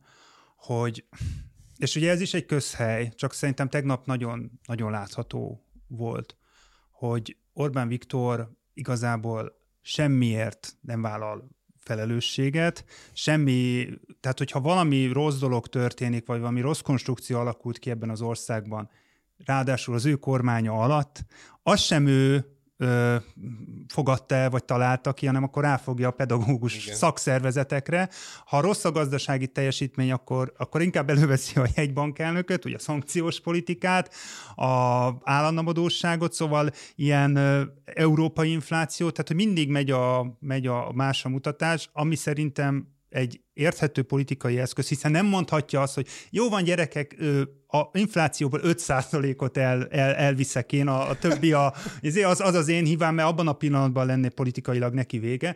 hogy 0.56 1.06
és 1.78 1.96
ugye 1.96 2.12
ez 2.12 2.22
is 2.22 2.34
egy 2.34 2.46
közhely, 2.46 3.12
csak 3.16 3.34
szerintem 3.34 3.70
tegnap 3.70 4.06
nagyon, 4.06 4.52
nagyon 4.68 4.92
látható 4.92 5.66
volt, 5.88 6.38
hogy 6.92 7.38
Orbán 7.54 7.88
Viktor 7.88 8.52
igazából 8.74 9.60
semmiért 9.82 10.78
nem 10.82 11.02
vállal 11.02 11.50
felelősséget, 11.78 12.86
semmi, 13.14 13.88
tehát 14.20 14.38
hogyha 14.38 14.62
valami 14.62 15.06
rossz 15.08 15.38
dolog 15.40 15.68
történik, 15.68 16.26
vagy 16.26 16.40
valami 16.40 16.62
rossz 16.62 16.82
konstrukció 16.82 17.40
alakult 17.40 17.80
ki 17.80 17.90
ebben 17.90 18.10
az 18.10 18.22
országban, 18.22 18.90
ráadásul 19.46 19.94
az 19.94 20.06
ő 20.06 20.16
kormánya 20.16 20.74
alatt, 20.74 21.26
az 21.64 21.80
sem 21.80 22.08
ő 22.08 22.55
ö, 22.78 23.16
fogadta 23.88 24.36
el, 24.36 24.50
vagy 24.50 24.64
találta 24.64 25.14
ki, 25.14 25.26
hanem 25.26 25.44
akkor 25.44 25.64
ráfogja 25.64 26.08
a 26.08 26.12
pedagógus 26.12 26.84
Igen. 26.84 26.96
szakszervezetekre. 26.96 28.10
Ha 28.46 28.62
rossz 28.62 28.86
a 28.86 28.92
gazdasági 28.92 29.48
teljesítmény, 29.48 30.12
akkor, 30.12 30.54
akkor 30.58 30.82
inkább 30.82 31.10
előveszi 31.10 31.60
a 31.60 31.68
jegybankelnököt, 31.76 32.66
ugye 32.66 32.76
a 32.76 32.80
szankciós 32.80 33.40
politikát, 33.40 34.14
a 34.56 35.12
állandóságot, 35.24 36.34
szóval 36.34 36.70
ilyen 36.96 37.36
ö, 37.36 37.62
európai 37.86 38.52
infláció, 38.52 39.10
tehát 39.10 39.28
hogy 39.28 39.36
mindig 39.36 39.70
megy 39.70 39.92
a, 39.92 40.38
megy 40.40 40.68
a 40.68 40.92
más 40.94 41.26
a 41.26 41.30
mutatás, 41.30 41.90
ami 41.94 42.16
szerintem 42.16 42.95
egy 43.10 43.42
érthető 43.54 44.02
politikai 44.02 44.60
eszköz, 44.60 44.88
hiszen 44.88 45.12
nem 45.12 45.26
mondhatja 45.26 45.82
azt, 45.82 45.94
hogy 45.94 46.08
jó 46.30 46.50
van 46.50 46.64
gyerekek, 46.64 47.16
a 47.68 47.90
inflációból 47.94 48.60
5%-ot 48.64 49.58
el, 49.58 49.88
el, 49.88 50.14
elviszek 50.14 50.72
én, 50.72 50.88
a, 50.88 51.10
a 51.10 51.18
többi 51.18 51.52
a, 51.52 51.74
az, 52.24 52.40
az 52.40 52.54
az 52.54 52.68
én 52.68 52.86
hívám, 52.86 53.16
mert 53.16 53.28
abban 53.28 53.48
a 53.48 53.54
pillanatban 53.54 54.06
lenne 54.06 54.30
politikailag 54.30 54.94
neki 54.94 55.20
vége. 55.20 55.56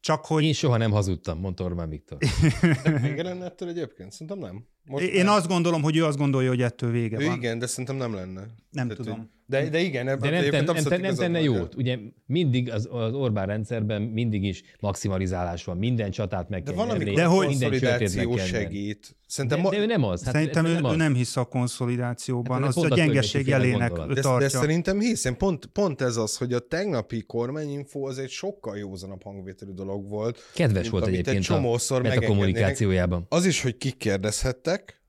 Csak 0.00 0.24
hogy... 0.24 0.44
Én 0.44 0.52
soha 0.52 0.76
nem 0.76 0.90
hazudtam, 0.90 1.38
mondta 1.38 1.64
Orbán 1.64 1.88
Viktor. 1.88 2.18
Vége 3.02 3.22
lenne 3.22 3.44
ettől 3.44 3.68
egyébként? 3.68 4.12
Szerintem 4.12 4.38
nem. 4.38 4.66
Most 4.84 5.04
Én 5.04 5.24
nem. 5.24 5.34
azt 5.34 5.46
gondolom, 5.46 5.82
hogy 5.82 5.96
ő 5.96 6.04
azt 6.04 6.18
gondolja, 6.18 6.48
hogy 6.48 6.62
ettől 6.62 6.90
vége 6.90 7.20
ő 7.20 7.26
van. 7.26 7.36
Igen, 7.36 7.58
de 7.58 7.66
szerintem 7.66 7.96
nem 7.96 8.14
lenne. 8.14 8.40
Nem 8.70 8.88
Tehát, 8.88 8.96
tudom. 8.96 9.30
De, 9.46 9.68
de 9.68 9.78
igen, 9.78 10.04
de 10.04 10.10
nem, 10.10 10.50
ten, 10.50 10.64
nem, 10.64 10.84
ten, 10.84 11.00
nem 11.00 11.14
tenne 11.14 11.40
jót. 11.40 11.74
Ugye 11.74 11.98
mindig 12.26 12.70
az, 12.70 12.88
az 12.90 13.12
Orbán 13.14 13.46
rendszerben 13.46 14.02
mindig 14.02 14.44
is 14.44 14.62
maximalizálás 14.80 15.64
van. 15.64 15.76
Minden 15.76 16.10
csatát 16.10 16.48
meg 16.48 16.62
de 16.62 16.72
kell 16.72 16.86
nyerni, 16.86 17.14
de 17.14 17.24
hogy 17.24 17.46
konszolidáció 17.46 18.36
segít. 18.36 19.16
Szerintem 19.26 19.62
de, 19.62 19.68
de 19.68 19.78
ő 19.78 19.86
nem 19.86 20.04
az. 20.04 20.24
Hát 20.24 20.34
szerintem 20.34 20.64
ő, 20.64 20.72
nem, 20.72 20.92
ő 20.92 20.96
nem 20.96 21.14
hisz 21.14 21.36
a 21.36 21.44
konszolidációban. 21.44 22.62
Hát, 22.62 22.76
az 22.76 22.76
a 22.76 22.94
gyengeség 22.94 23.46
jelének 23.46 23.92
de, 23.92 24.20
tartja. 24.20 24.38
De 24.38 24.48
szerintem 24.48 25.00
hisz. 25.00 25.24
Én 25.24 25.36
pont, 25.36 25.66
pont 25.66 26.00
ez 26.00 26.16
az, 26.16 26.36
hogy 26.36 26.52
a 26.52 26.58
tegnapi 26.58 27.22
kormányinfo 27.22 28.00
az 28.00 28.18
egy 28.18 28.30
sokkal 28.30 28.76
józanabb 28.76 29.22
hangvételű 29.22 29.72
dolog 29.72 30.08
volt. 30.08 30.38
Kedves 30.54 30.88
volt 30.88 31.06
egyébként 31.06 31.36
egy 31.36 31.42
csomószor 31.42 32.06
a 32.06 32.20
kommunikációjában. 32.20 33.26
Az 33.28 33.46
is, 33.46 33.62
hogy 33.62 33.76
kikérdezhettek, 33.76 35.02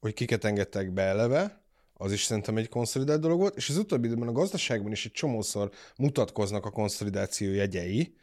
hogy 0.00 0.14
kiket 0.14 0.44
engedtek 0.44 0.92
be 0.92 1.02
eleve, 1.02 1.66
az 2.00 2.12
is 2.12 2.22
szerintem 2.22 2.56
egy 2.56 2.68
konszolidált 2.68 3.20
dolog 3.20 3.38
volt, 3.38 3.56
és 3.56 3.68
az 3.68 3.76
utóbbi 3.76 4.06
időben 4.06 4.28
a 4.28 4.32
gazdaságban 4.32 4.92
is 4.92 5.04
egy 5.04 5.12
csomószor 5.12 5.70
mutatkoznak 5.96 6.66
a 6.66 6.70
konszolidáció 6.70 7.52
jegyei, 7.52 8.14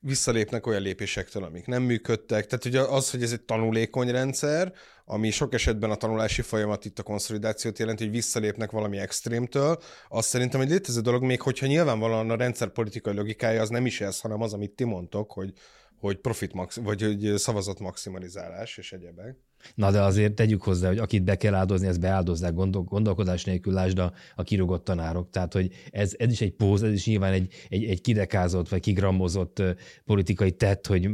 visszalépnek 0.00 0.66
olyan 0.66 0.82
lépésektől, 0.82 1.44
amik 1.44 1.66
nem 1.66 1.82
működtek. 1.82 2.46
Tehát 2.46 2.64
ugye 2.64 2.80
az, 2.80 3.10
hogy 3.10 3.22
ez 3.22 3.32
egy 3.32 3.42
tanulékony 3.42 4.10
rendszer, 4.10 4.72
ami 5.04 5.30
sok 5.30 5.54
esetben 5.54 5.90
a 5.90 5.94
tanulási 5.94 6.42
folyamat 6.42 6.84
itt 6.84 6.98
a 6.98 7.02
konszolidációt 7.02 7.78
jelenti, 7.78 8.04
hogy 8.04 8.12
visszalépnek 8.12 8.70
valami 8.70 8.98
extrémtől, 8.98 9.78
az 10.08 10.26
szerintem 10.26 10.60
egy 10.60 10.68
létező 10.68 11.00
dolog, 11.00 11.22
még 11.22 11.42
hogyha 11.42 11.66
nyilvánvalóan 11.66 12.30
a 12.30 12.36
rendszer 12.36 12.68
politikai 12.68 13.14
logikája 13.14 13.60
az 13.60 13.68
nem 13.68 13.86
is 13.86 14.00
ez, 14.00 14.20
hanem 14.20 14.42
az, 14.42 14.52
amit 14.52 14.70
ti 14.70 14.84
mondtok, 14.84 15.32
hogy, 15.32 15.52
hogy 15.98 16.18
profit 16.18 16.52
max, 16.52 16.76
vagy 16.76 17.02
hogy 17.02 17.32
szavazat 17.36 17.78
maximalizálás 17.78 18.78
és 18.78 18.92
egyebek. 18.92 19.36
Na 19.74 19.90
de 19.90 20.00
azért 20.02 20.34
tegyük 20.34 20.62
hozzá, 20.62 20.88
hogy 20.88 20.98
akit 20.98 21.24
be 21.24 21.36
kell 21.36 21.54
áldozni, 21.54 21.86
ezt 21.86 22.00
beáldozzák 22.00 22.54
gondol, 22.54 22.82
gondolkodás 22.82 23.44
nélkül, 23.44 23.72
lásd 23.72 23.98
a, 23.98 24.12
a 24.34 24.42
kirúgott 24.42 24.84
tanárok. 24.84 25.30
Tehát, 25.30 25.52
hogy 25.52 25.70
ez, 25.90 26.14
ez 26.18 26.30
is 26.30 26.40
egy 26.40 26.52
póz, 26.52 26.82
ez 26.82 26.92
is 26.92 27.06
nyilván 27.06 27.32
egy, 27.32 27.52
egy, 27.68 27.84
egy 27.84 28.00
kidekázott 28.00 28.68
vagy 28.68 28.80
kigrammozott 28.80 29.62
politikai 30.04 30.52
tett, 30.52 30.86
hogy 30.86 31.08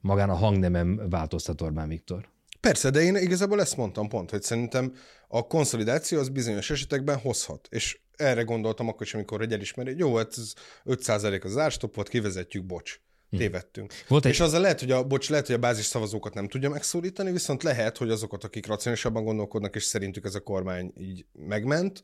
magán 0.00 0.30
a 0.30 0.34
hangnemem 0.34 1.08
változtat 1.10 1.60
Orbán 1.60 1.88
Viktor. 1.88 2.28
Persze, 2.60 2.90
de 2.90 3.00
én 3.00 3.16
igazából 3.16 3.60
ezt 3.60 3.76
mondtam 3.76 4.08
pont, 4.08 4.30
hogy 4.30 4.42
szerintem 4.42 4.92
a 5.28 5.46
konszolidáció 5.46 6.18
az 6.18 6.28
bizonyos 6.28 6.70
esetekben 6.70 7.18
hozhat. 7.18 7.68
És 7.70 7.98
erre 8.16 8.42
gondoltam 8.42 8.88
akkor 8.88 9.02
is, 9.02 9.14
amikor 9.14 9.40
egy 9.40 9.52
elismeri, 9.52 9.90
hogy 9.90 9.98
jó, 9.98 10.16
hát 10.16 10.34
ez 10.36 10.52
5% 10.84 11.44
az 11.44 11.56
árstop 11.56 12.08
kivezetjük, 12.08 12.64
bocs. 12.64 13.00
Hm. 13.30 13.36
tévedtünk. 13.36 13.92
Volt 14.08 14.24
egy... 14.24 14.32
És 14.32 14.40
azzal 14.40 14.60
lehet, 14.60 14.80
hogy 14.80 14.90
a, 14.90 15.04
bocs, 15.04 15.28
lehet, 15.28 15.46
hogy 15.46 15.54
a 15.54 15.58
bázis 15.58 15.84
szavazókat 15.84 16.34
nem 16.34 16.48
tudja 16.48 16.68
megszólítani, 16.68 17.32
viszont 17.32 17.62
lehet, 17.62 17.96
hogy 17.96 18.10
azokat, 18.10 18.44
akik 18.44 18.66
racionálisabban 18.66 19.24
gondolkodnak, 19.24 19.74
és 19.74 19.84
szerintük 19.84 20.24
ez 20.24 20.34
a 20.34 20.40
kormány 20.40 20.92
így 20.98 21.26
megment, 21.32 22.02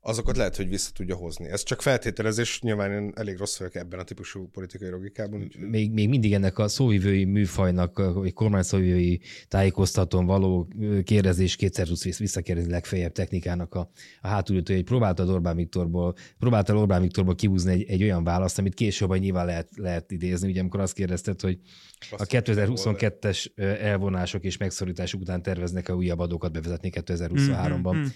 azokat 0.00 0.36
lehet, 0.36 0.56
hogy 0.56 0.68
vissza 0.68 0.90
tudja 0.92 1.14
hozni. 1.14 1.48
Ez 1.48 1.62
csak 1.62 1.82
feltételezés, 1.82 2.60
nyilván 2.60 2.92
én 2.92 3.12
elég 3.14 3.36
rossz 3.36 3.58
vagyok 3.58 3.74
ebben 3.74 3.98
a 3.98 4.02
típusú 4.02 4.48
politikai 4.48 4.88
logikában. 4.88 5.50
Még, 5.58 5.92
még 5.92 6.08
mindig 6.08 6.32
ennek 6.32 6.58
a 6.58 6.68
szóvivői 6.68 7.24
műfajnak, 7.24 7.98
vagy 8.14 8.32
kormányszóvivői 8.32 9.20
tájékoztatón 9.48 10.26
való 10.26 10.68
kérdezés 11.04 11.56
kétszer 11.56 11.86
tudsz 11.86 12.18
visszakérdezni 12.18 12.70
legfeljebb 12.70 13.12
technikának 13.12 13.74
a, 13.74 13.90
a 14.20 14.28
hátulütő, 14.28 14.74
hogy 14.74 14.84
próbálta 14.84 15.24
Orbán 15.24 15.56
Viktorból, 15.56 16.14
próbálta 16.38 16.74
Orbán 16.74 17.02
Viktorból 17.02 17.34
kihúzni 17.34 17.72
egy, 17.72 17.84
egy 17.88 18.02
olyan 18.02 18.24
választ, 18.24 18.58
amit 18.58 18.74
később 18.74 19.16
nyilván 19.18 19.46
lehet, 19.46 19.68
lehet 19.76 20.12
idézni. 20.12 20.48
Ugye 20.48 20.60
amikor 20.60 20.80
azt 20.80 20.94
kérdezted, 20.94 21.40
hogy 21.40 21.58
a 22.10 22.24
2022-es 22.24 23.46
elvonások 23.80 24.44
és 24.44 24.56
megszorítások 24.56 25.20
után 25.20 25.42
terveznek-e 25.42 25.94
újabb 25.94 26.18
adókat 26.18 26.52
bevezetni 26.52 26.90
2023-ban. 26.94 27.94
Mm-hmm 27.94 28.06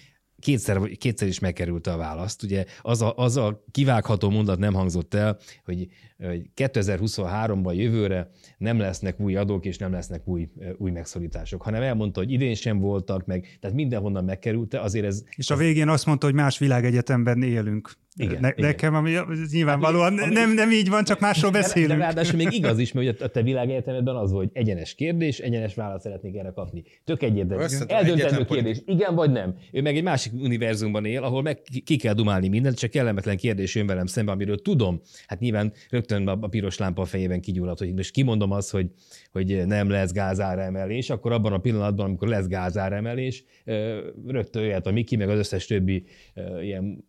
kétszer, 0.43 0.79
kétszer 0.97 1.27
is 1.27 1.39
megkerült 1.39 1.87
a 1.87 1.97
választ. 1.97 2.43
Ugye 2.43 2.65
az 2.81 3.01
a, 3.01 3.13
az 3.15 3.37
a 3.37 3.63
kivágható 3.71 4.29
mondat 4.29 4.59
nem 4.59 4.73
hangzott 4.73 5.13
el, 5.13 5.37
hogy, 5.65 5.87
hogy 6.17 6.49
2023-ban 6.55 7.75
jövőre 7.75 8.29
nem 8.57 8.79
lesznek 8.79 9.19
új 9.19 9.35
adók, 9.35 9.65
és 9.65 9.77
nem 9.77 9.91
lesznek 9.91 10.27
új, 10.27 10.49
új 10.77 10.91
megszorítások, 10.91 11.61
hanem 11.61 11.81
elmondta, 11.81 12.19
hogy 12.19 12.31
idén 12.31 12.55
sem 12.55 12.79
voltak 12.79 13.25
meg, 13.25 13.57
tehát 13.59 13.75
mindenhonnan 13.75 14.23
megkerült, 14.23 14.73
azért 14.73 15.05
ez... 15.05 15.23
És 15.35 15.49
a 15.49 15.55
végén 15.55 15.89
azt 15.89 16.05
mondta, 16.05 16.25
hogy 16.25 16.35
más 16.35 16.57
világegyetemben 16.57 17.43
élünk. 17.43 17.91
Igen, 18.15 18.41
ne, 18.41 18.49
igen. 18.49 18.65
Nekem, 18.65 18.95
ami 18.95 19.11
nyilvánvalóan 19.51 20.17
ami, 20.17 20.33
nem, 20.33 20.53
nem 20.53 20.71
így 20.71 20.89
van, 20.89 21.03
csak 21.03 21.19
másról 21.19 21.51
beszélünk. 21.51 21.91
De, 21.91 21.97
de 21.97 22.03
ráadásul 22.03 22.37
még 22.37 22.51
igaz 22.51 22.79
is, 22.79 22.91
mert 22.91 23.21
a 23.21 23.27
te 23.27 23.41
világegyetemedben 23.41 24.15
az 24.15 24.31
volt, 24.31 24.49
hogy 24.51 24.61
egyenes 24.61 24.95
kérdés, 24.95 25.39
egyenes 25.39 25.75
választ 25.75 26.03
szeretnék 26.03 26.35
erre 26.35 26.51
kapni. 26.55 26.83
Tök 27.03 27.23
egyértelmű. 27.23 27.63
Eldöntendő 27.87 28.45
kérdés, 28.45 28.81
igen 28.85 29.15
vagy 29.15 29.31
nem. 29.31 29.55
Ő 29.71 29.81
meg 29.81 29.95
egy 29.95 30.03
másik 30.03 30.33
univerzumban 30.33 31.05
él, 31.05 31.23
ahol 31.23 31.41
meg 31.41 31.61
ki 31.85 31.95
kell 31.95 32.13
dumálni 32.13 32.47
mindent, 32.47 32.77
csak 32.77 32.89
kellemetlen 32.89 33.37
kérdés 33.37 33.75
jön 33.75 33.87
velem 33.87 34.05
szembe, 34.05 34.31
amiről 34.31 34.61
tudom. 34.61 35.01
Hát 35.27 35.39
nyilván 35.39 35.73
rögtön 35.89 36.27
a 36.27 36.47
piros 36.47 36.77
lámpa 36.77 37.01
a 37.01 37.05
fejében 37.05 37.41
kigyulladt, 37.41 37.79
hogy 37.79 37.93
most 37.93 38.11
kimondom 38.11 38.51
azt, 38.51 38.71
hogy, 38.71 38.87
hogy 39.31 39.65
nem 39.65 39.89
lesz 39.89 40.11
gázáremelés, 40.11 41.09
akkor 41.09 41.31
abban 41.31 41.53
a 41.53 41.57
pillanatban, 41.57 42.05
amikor 42.05 42.27
lesz 42.27 42.47
gázáremelés, 42.47 43.43
rögtön 44.27 44.63
jöhet 44.63 44.87
a 44.87 44.91
Miki, 44.91 45.15
meg 45.15 45.29
az 45.29 45.37
összes 45.37 45.65
többi 45.65 46.05
ilyen 46.61 47.05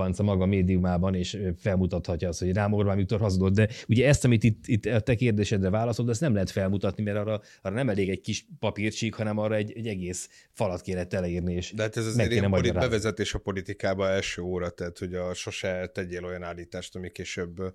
baliberális 0.00 0.16
suhanca 0.16 0.22
maga 0.22 0.46
médiumában, 0.46 1.14
és 1.14 1.38
felmutathatja 1.56 2.28
azt, 2.28 2.38
hogy 2.38 2.52
rám 2.52 2.72
Orbán 2.72 2.96
Viktor 2.96 3.20
hazudott. 3.20 3.52
De 3.52 3.68
ugye 3.88 4.08
ezt, 4.08 4.24
amit 4.24 4.44
itt, 4.44 4.66
itt 4.66 4.86
a 4.86 5.00
te 5.00 5.14
kérdésedre 5.14 5.70
válaszol, 5.70 6.10
ezt 6.10 6.20
nem 6.20 6.32
lehet 6.32 6.50
felmutatni, 6.50 7.02
mert 7.02 7.16
arra, 7.16 7.40
arra 7.62 7.74
nem 7.74 7.88
elég 7.88 8.08
egy 8.08 8.20
kis 8.20 8.46
papírcsík, 8.58 9.14
hanem 9.14 9.38
arra 9.38 9.54
egy, 9.54 9.72
egy 9.76 9.86
egész 9.86 10.28
falat 10.52 10.80
kéne 10.80 11.04
teleírni, 11.04 11.54
és 11.54 11.72
De 11.72 11.82
hát 11.82 11.96
ez 11.96 12.06
az 12.06 12.18
ilyen 12.18 12.50
bevezetés 12.50 13.34
a 13.34 13.38
politikába 13.38 14.08
első 14.08 14.42
óra, 14.42 14.70
tehát 14.70 14.98
hogy 14.98 15.14
a 15.14 15.34
sose 15.34 15.90
tegyél 15.94 16.24
olyan 16.24 16.42
állítást, 16.42 16.96
ami 16.96 17.10
később 17.10 17.74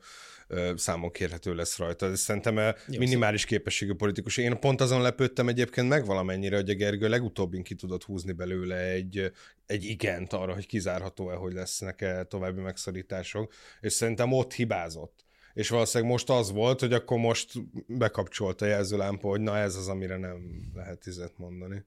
számon 0.76 1.12
kérhető 1.12 1.56
lesz 1.56 1.78
rajta. 1.78 2.06
Ez 2.06 2.20
szerintem 2.20 2.56
Jó, 2.58 3.00
minimális 3.00 3.46
képességű 3.46 3.94
politikus. 3.94 4.38
Én 4.38 4.60
pont 4.60 4.82
azon 4.82 5.02
lepődtem 5.02 5.48
egyébként 5.48 5.88
meg 5.88 6.06
valamennyire, 6.06 6.56
hogy 6.56 6.70
a 6.70 6.76
Gergő 6.76 7.10
legutóbbin 7.10 7.64
ki 7.64 7.76
tudott 7.76 8.04
húzni 8.04 8.32
belőle 8.32 8.78
egy, 8.78 9.32
egy 9.66 9.84
igent 9.84 10.34
arra, 10.34 10.54
hogy 10.54 10.66
kizárható-e, 10.66 11.36
hogy 11.36 11.54
lesznek-e 11.54 12.24
további 12.24 12.62
megszorítások, 12.62 13.54
és 13.82 13.94
szerintem 13.94 14.32
ott 14.32 14.54
hibázott 14.54 15.26
és 15.56 15.70
valószínűleg 15.70 16.12
most 16.12 16.30
az 16.30 16.52
volt, 16.52 16.80
hogy 16.80 16.94
akkor 16.94 17.18
most 17.18 17.52
bekapcsolta 17.88 18.66
a 18.66 18.68
jelzőlámpa, 18.68 19.28
hogy 19.28 19.42
na 19.42 19.58
ez 19.58 19.76
az, 19.76 19.88
amire 19.88 20.18
nem 20.18 20.72
lehet 20.74 21.00
tizet 21.00 21.38
mondani. 21.38 21.86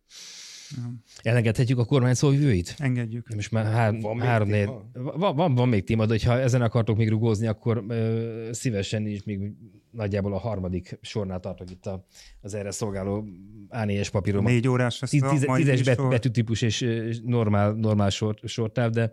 Elengedhetjük 1.23 1.79
a 1.79 1.85
kormány 1.85 2.15
szóvivőit? 2.15 2.75
Engedjük. 2.79 3.35
Most 3.35 3.51
már 3.51 3.65
hár, 3.65 4.01
van 4.01 4.21
három, 4.21 4.49
négy, 4.49 4.69
van, 4.93 5.37
van, 5.37 5.55
van 5.55 5.69
még 5.69 5.85
téma, 5.85 6.07
de 6.07 6.19
ha 6.25 6.39
ezen 6.39 6.63
akartok 6.63 6.97
még 6.97 7.09
rugózni, 7.09 7.47
akkor 7.47 7.85
ö, 7.89 8.49
szívesen 8.53 9.07
is 9.07 9.23
még 9.23 9.53
nagyjából 9.91 10.35
a 10.35 10.39
harmadik 10.39 10.99
sornál 11.01 11.41
tartok 11.41 11.71
itt 11.71 11.87
a, 11.87 12.07
az 12.41 12.55
erre 12.55 12.71
szolgáló 12.71 13.25
A4-es 13.71 14.09
papírom. 14.13 14.45
Négy 14.45 14.69
órás 14.69 15.01
lesz 15.01 15.11
Tíz, 15.11 15.47
Tízes 15.55 15.83
bet, 15.83 16.09
betűtípus 16.09 16.63
és 16.63 16.87
normál, 17.25 17.73
normál 17.73 18.11
sor, 18.11 18.39
sortáv, 18.45 18.91
de 18.91 19.13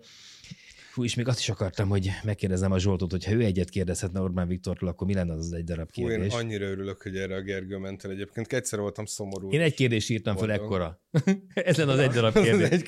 Fú, 0.95 1.03
és 1.03 1.15
még 1.15 1.27
azt 1.27 1.39
is 1.39 1.49
akartam, 1.49 1.89
hogy 1.89 2.09
megkérdezem 2.23 2.71
a 2.71 2.79
Zsoltot, 2.79 3.11
hogy 3.11 3.25
ha 3.25 3.31
ő 3.31 3.43
egyet 3.43 3.69
kérdezhetne 3.69 4.19
Orbán 4.19 4.47
Viktortól, 4.47 4.89
akkor 4.89 5.07
mi 5.07 5.13
lenne 5.13 5.33
az, 5.33 5.39
az 5.39 5.53
egy 5.53 5.63
darab 5.63 5.91
kérdés? 5.91 6.33
Fú, 6.33 6.39
én 6.39 6.45
annyira 6.45 6.65
örülök, 6.65 7.01
hogy 7.01 7.17
erre 7.17 7.35
a 7.35 7.41
Gergő 7.41 7.77
ment 7.77 8.03
el 8.03 8.11
egyébként. 8.11 8.53
Egyszer 8.53 8.79
voltam 8.79 9.05
szomorú. 9.05 9.49
Én 9.49 9.61
egy 9.61 9.73
kérdést 9.73 10.09
írtam 10.09 10.37
fel 10.37 10.51
ekkora. 10.51 11.01
Ez 11.53 11.77
lenne 11.77 11.91
az 11.91 11.99
egy 11.99 12.09
darab 12.09 12.33
kérdés. 12.43 12.81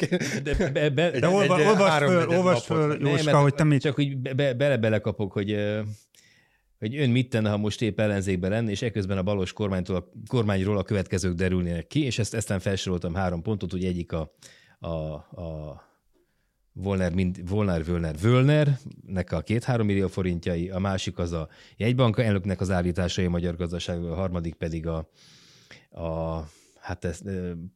De, 0.44 0.70
be, 0.70 0.90
be, 0.90 1.20
de 1.20 1.28
olvasd 1.28 2.04
föl, 2.04 2.28
olvasd 2.28 2.64
föl, 2.64 3.08
Jóska, 3.08 3.42
hogy 3.42 3.54
te 3.54 3.64
mit... 3.64 3.82
Csak 3.82 3.96
hogy 3.96 4.18
bele-bele 4.36 5.00
kapok, 5.00 5.32
hogy 5.32 5.56
hogy 6.80 6.98
ön 6.98 7.10
mit 7.10 7.30
tenne, 7.30 7.50
ha 7.50 7.58
most 7.58 7.82
épp 7.82 8.00
ellenzékben 8.00 8.50
lenne, 8.50 8.70
és 8.70 8.82
ekközben 8.82 9.18
a 9.18 9.24
balos 9.24 9.54
kormánytól, 9.54 9.96
a 9.96 10.12
kormányról 10.28 10.78
a 10.78 10.84
következők 10.84 11.34
derülnének 11.34 11.88
ki, 11.88 12.04
és 12.04 12.20
ezt 12.20 12.34
eztán 12.34 12.60
felsoroltam 12.60 13.14
három 13.14 13.42
pontot, 13.42 13.72
hogy 13.72 13.86
egyik 13.86 14.12
a, 14.12 14.36
a, 14.80 14.88
a 14.88 15.82
Volner, 16.80 17.14
mind, 17.14 17.50
Volner, 17.50 17.84
Völner, 17.84 18.16
Völner, 18.22 18.78
nek 19.08 19.32
a 19.32 19.42
két-három 19.42 19.86
millió 19.86 20.08
forintjai, 20.08 20.70
a 20.70 20.80
másik 20.80 21.18
az 21.18 21.32
a 21.32 21.48
jegybanka 21.78 22.24
elnöknek 22.24 22.62
az 22.62 22.72
állításai 22.72 23.26
a 23.26 23.30
magyar 23.30 23.56
gazdaságról, 23.56 24.12
a 24.12 24.16
harmadik 24.16 24.54
pedig 24.54 24.88
a, 24.88 25.10
a 25.90 26.44
hát 26.88 27.06
ezt 27.06 27.24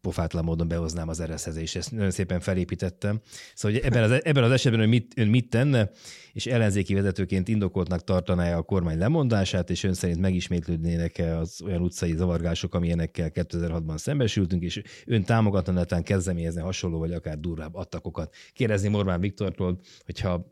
pofátlan 0.02 0.44
módon 0.44 0.68
behoznám 0.68 1.08
az 1.08 1.20
ereszhez, 1.20 1.56
és 1.56 1.76
ezt 1.76 1.92
nagyon 1.92 2.12
szépen 2.12 2.40
felépítettem. 2.40 3.22
Szóval 3.54 3.78
hogy 3.78 3.88
ebben, 3.88 4.04
az, 4.04 4.24
ebben 4.24 4.44
az 4.44 4.52
esetben 4.52 4.82
ön 4.82 4.90
mit, 4.90 5.14
ön 5.16 5.28
mit 5.28 5.50
tenne, 5.50 5.90
és 6.34 6.46
ellenzéki 6.46 6.94
vezetőként 6.94 7.48
indokoltnak 7.48 8.04
tartaná 8.04 8.58
a 8.58 8.62
kormány 8.62 8.98
lemondását, 8.98 9.70
és 9.70 9.84
ön 9.84 9.94
szerint 9.94 10.20
megismétlődnének-e 10.20 11.38
az 11.38 11.62
olyan 11.66 11.82
utcai 11.82 12.16
zavargások, 12.16 12.76
amilyenekkel 12.76 13.32
2006-ban 13.34 13.98
szembesültünk, 13.98 14.64
és 14.64 14.82
ön 15.06 15.24
támogatna 15.24 15.74
netán 15.74 16.04
kezdeményezni 16.04 16.62
hasonló, 16.62 17.00
vagy 17.00 17.14
akár 17.14 17.40
durvább 17.40 17.76
attakokat. 17.76 18.36
Kérdezni 18.54 18.94
Orbán 18.94 19.20
Viktortól, 19.20 19.80
hogyha 20.06 20.46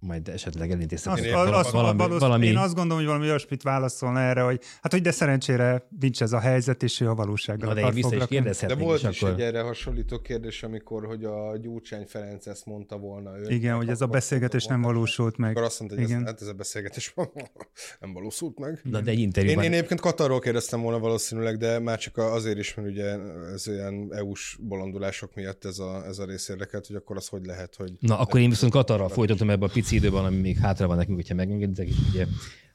majd 0.00 0.28
esetleg 0.28 0.70
elintézhetem. 0.70 1.24
Azt, 1.24 1.32
valami, 1.32 1.52
azt, 1.52 1.70
valami, 1.70 2.18
valami... 2.18 2.46
Én 2.46 2.56
azt 2.56 2.74
gondolom, 2.74 2.98
hogy 2.98 3.06
valami 3.06 3.24
olyasmit 3.24 3.62
válaszolna 3.62 4.20
erre, 4.20 4.40
hogy 4.40 4.60
hát 4.82 4.92
hogy 4.92 5.02
de 5.02 5.10
szerencsére 5.10 5.86
nincs 6.00 6.22
ez 6.22 6.32
a 6.32 6.38
helyzet, 6.38 6.82
és 6.82 7.00
ő 7.00 7.08
a 7.08 7.14
valósággal 7.14 7.74
de 7.74 7.90
vissza 7.90 8.14
is 8.14 8.58
De 8.58 8.74
volt 8.74 9.02
is, 9.02 9.08
is 9.08 9.22
akkor... 9.22 9.34
egy 9.34 9.40
erre 9.40 9.60
hasonlító 9.60 10.18
kérdés, 10.20 10.62
amikor 10.62 11.06
hogy 11.06 11.24
a 11.24 11.56
Gyurcsány 11.56 12.06
Ferenc 12.06 12.46
ezt 12.46 12.66
mondta 12.66 12.96
volna. 12.96 13.38
Ő, 13.38 13.48
Igen, 13.48 13.76
hogy 13.76 13.88
ez 13.88 14.00
a 14.00 14.06
beszélgetés 14.06 14.64
nem 14.64 14.82
valósult 14.82 15.36
meg. 15.36 15.50
Akkor 15.50 15.62
azt 15.62 15.78
mondta, 15.78 15.98
hogy 15.98 16.08
Igen. 16.08 16.20
Ez, 16.20 16.26
hát 16.26 16.40
ez 16.40 16.46
a 16.46 16.52
beszélgetés 16.52 17.14
nem 18.00 18.12
valósult 18.12 18.58
meg. 18.58 18.80
Na, 18.82 19.00
de 19.00 19.10
egy 19.10 19.18
interjúban... 19.18 19.64
Én, 19.64 19.70
én 19.70 19.76
egyébként 19.76 20.00
Katarról 20.00 20.38
kérdeztem 20.38 20.80
volna 20.80 20.98
valószínűleg, 20.98 21.56
de 21.56 21.78
már 21.78 21.98
csak 21.98 22.16
azért 22.16 22.58
is, 22.58 22.74
mert 22.74 22.88
ugye 22.88 23.16
ez 23.52 23.66
ilyen 23.66 24.08
EU-s 24.10 24.58
bolondulások 24.60 25.34
miatt 25.34 25.64
ez 25.64 25.78
a, 25.78 26.04
ez 26.06 26.18
a 26.18 26.24
rész 26.24 26.48
érdekelt, 26.48 26.86
hogy 26.86 26.96
akkor 26.96 27.16
az 27.16 27.28
hogy 27.28 27.44
lehet, 27.46 27.74
hogy... 27.76 27.92
Na, 28.00 28.18
akkor 28.18 28.40
én 28.40 28.48
viszont 28.48 28.72
Katarral 28.72 29.08
folytatom 29.08 29.50
ebbe 29.50 29.64
a 29.64 29.68
pici 29.88 30.06
idő 30.06 30.16
ami 30.16 30.36
még 30.36 30.58
hátra 30.58 30.86
van 30.86 30.96
nekünk, 30.96 31.16
hogyha 31.16 31.34
megengeditek, 31.34 31.88
és 31.88 31.96
ugye 32.08 32.26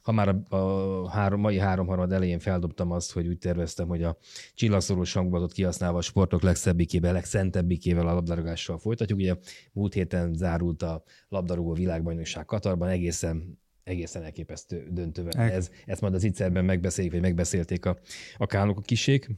ha 0.02 0.12
már 0.12 0.28
a, 0.28 0.56
a 0.56 1.10
három, 1.10 1.40
mai 1.40 1.58
háromharmad 1.58 2.12
elején 2.12 2.38
feldobtam 2.38 2.90
azt, 2.90 3.12
hogy 3.12 3.26
úgy 3.26 3.38
terveztem, 3.38 3.88
hogy 3.88 4.02
a 4.02 4.16
csillagszorú 4.54 5.02
hangulatot 5.12 5.52
kihasználva 5.52 5.98
a 5.98 6.00
sportok 6.00 6.42
legszebbikével, 6.42 7.12
legszentebbikével 7.12 8.08
a 8.08 8.12
labdarúgással 8.12 8.78
folytatjuk. 8.78 9.18
Ugye 9.18 9.34
múlt 9.72 9.94
héten 9.94 10.34
zárult 10.34 10.82
a 10.82 11.02
labdarúgó 11.28 11.72
világbajnokság 11.72 12.44
Katarban, 12.44 12.88
egészen 12.88 13.62
egészen 13.84 14.22
elképesztő 14.22 14.88
döntővel. 14.90 15.50
Ez, 15.50 15.70
ezt 15.86 16.00
majd 16.00 16.14
az 16.14 16.24
ittszerben 16.24 16.64
megbeszéljük, 16.64 17.12
vagy 17.12 17.22
megbeszélték 17.22 17.86
a, 17.86 17.98
a 18.36 18.46
kánok 18.46 18.78
a 18.78 18.80
kisék. 18.80 19.28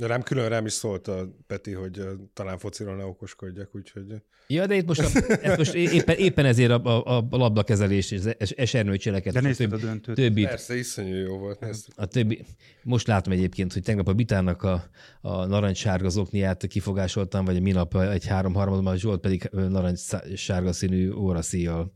De 0.00 0.06
rám 0.06 0.22
külön 0.22 0.48
rám 0.48 0.66
is 0.66 0.72
szólt 0.72 1.08
a 1.08 1.36
Peti, 1.46 1.72
hogy 1.72 2.02
talán 2.32 2.58
fociról 2.58 2.96
ne 2.96 3.04
okoskodjak, 3.04 3.74
úgyhogy... 3.74 4.04
Ja, 4.46 4.66
de 4.66 4.74
itt 4.74 4.86
most, 4.86 5.00
a, 5.00 5.32
ezt 5.42 5.56
most 5.56 5.74
éppen, 5.74 6.16
éppen 6.16 6.44
ezért 6.44 6.70
a, 6.70 7.04
a, 7.04 7.26
a 7.30 7.36
labdakezelés 7.36 8.10
és 8.10 8.50
esernyő 8.50 8.96
cseleket. 8.96 9.32
De 9.32 9.40
nézted 9.40 9.72
a 9.72 9.76
döntőt. 9.76 10.14
Többi, 10.14 10.42
Persze, 10.42 10.76
iszonyú 10.76 11.14
jó 11.14 11.38
volt. 11.38 11.60
Nézd. 11.60 11.88
A 11.96 12.06
többi, 12.06 12.44
most 12.82 13.06
látom 13.06 13.32
egyébként, 13.32 13.72
hogy 13.72 13.82
tegnap 13.82 14.08
a 14.08 14.12
Bitának 14.12 14.62
a, 14.62 14.84
a 15.20 15.44
narancssárga 15.46 16.08
zokniát 16.08 16.66
kifogásoltam, 16.66 17.44
vagy 17.44 17.56
a 17.56 17.60
minap 17.60 17.96
egy 17.96 18.26
három 18.26 18.54
harmadban, 18.54 18.96
Zsolt 18.96 19.20
pedig 19.20 19.48
narancssárga 19.52 20.72
színű 20.72 21.10
óraszíjjal 21.10 21.92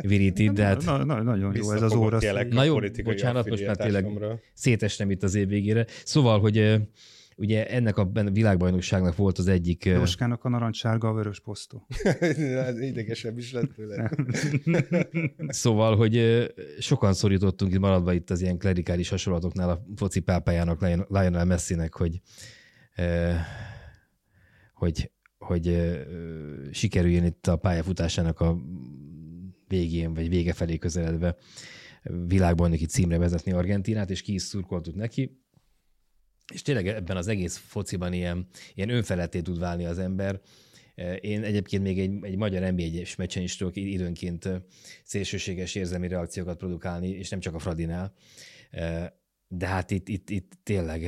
viríti. 0.00 0.50
De 0.50 0.64
hát, 0.64 0.84
na, 0.84 1.04
na, 1.04 1.22
nagyon 1.22 1.56
jó 1.56 1.72
ez 1.72 1.82
az 1.82 1.94
óraszíj. 1.94 2.30
Na 2.50 2.64
jó, 2.64 2.78
bocsánat, 3.04 3.48
most 3.48 3.66
már 3.66 3.76
tényleg 3.76 4.06
szétestem 4.54 5.10
itt 5.10 5.22
az 5.22 5.34
év 5.34 5.48
végére. 5.48 5.86
Szóval, 6.04 6.40
hogy 6.40 6.80
Ugye 7.36 7.68
ennek 7.68 7.96
a 7.96 8.10
világbajnokságnak 8.32 9.16
volt 9.16 9.38
az 9.38 9.48
egyik... 9.48 9.84
Jóskának 9.84 10.44
a 10.44 10.48
narancssárga 10.48 11.08
a 11.08 11.12
vörös 11.12 11.40
posztó. 11.40 11.86
Idegesebb 12.80 13.38
is 13.38 13.52
lett 13.52 13.72
tőle. 13.74 14.10
szóval, 15.62 15.96
hogy 15.96 16.46
sokan 16.78 17.14
szorítottunk 17.14 17.72
itt 17.72 17.78
maradva 17.78 18.12
itt 18.12 18.30
az 18.30 18.40
ilyen 18.40 18.58
klerikális 18.58 19.08
hasonlatoknál 19.08 19.70
a 19.70 19.84
foci 19.96 20.20
pápájának, 20.20 20.80
Lionel 21.08 21.44
Messinek, 21.44 21.94
hogy 21.94 22.20
hogy 24.74 25.10
hogy 25.38 25.92
sikerüljön 26.70 27.24
itt 27.24 27.46
a 27.46 27.56
pályafutásának 27.56 28.40
a 28.40 28.56
végén, 29.68 30.14
vagy 30.14 30.28
vége 30.28 30.52
felé 30.52 30.78
közeledve 30.78 31.36
világbajnoki 32.26 32.86
címre 32.86 33.18
vezetni 33.18 33.52
Argentinát, 33.52 34.10
és 34.10 34.22
ki 34.22 34.34
is 34.34 34.42
szurkoltuk 34.42 34.94
neki. 34.94 35.41
És 36.52 36.62
tényleg 36.62 36.88
ebben 36.88 37.16
az 37.16 37.28
egész 37.28 37.56
fociban 37.56 38.12
ilyen, 38.12 38.46
ilyen 38.74 38.88
önfeletté 38.88 39.40
tud 39.40 39.58
válni 39.58 39.84
az 39.84 39.98
ember. 39.98 40.40
Én 41.20 41.42
egyébként 41.42 41.82
még 41.82 41.98
egy, 41.98 42.18
egy 42.22 42.36
magyar 42.36 42.72
nba 42.72 42.82
es 42.82 43.16
meccsen 43.16 43.42
is 43.42 43.56
tudok 43.56 43.76
időnként 43.76 44.48
szélsőséges 45.04 45.74
érzelmi 45.74 46.08
reakciókat 46.08 46.58
produkálni, 46.58 47.08
és 47.08 47.28
nem 47.28 47.40
csak 47.40 47.54
a 47.54 47.58
Fradinál. 47.58 48.14
De 49.48 49.66
hát 49.66 49.90
itt, 49.90 50.08
itt, 50.08 50.30
itt 50.30 50.52
tényleg 50.62 51.06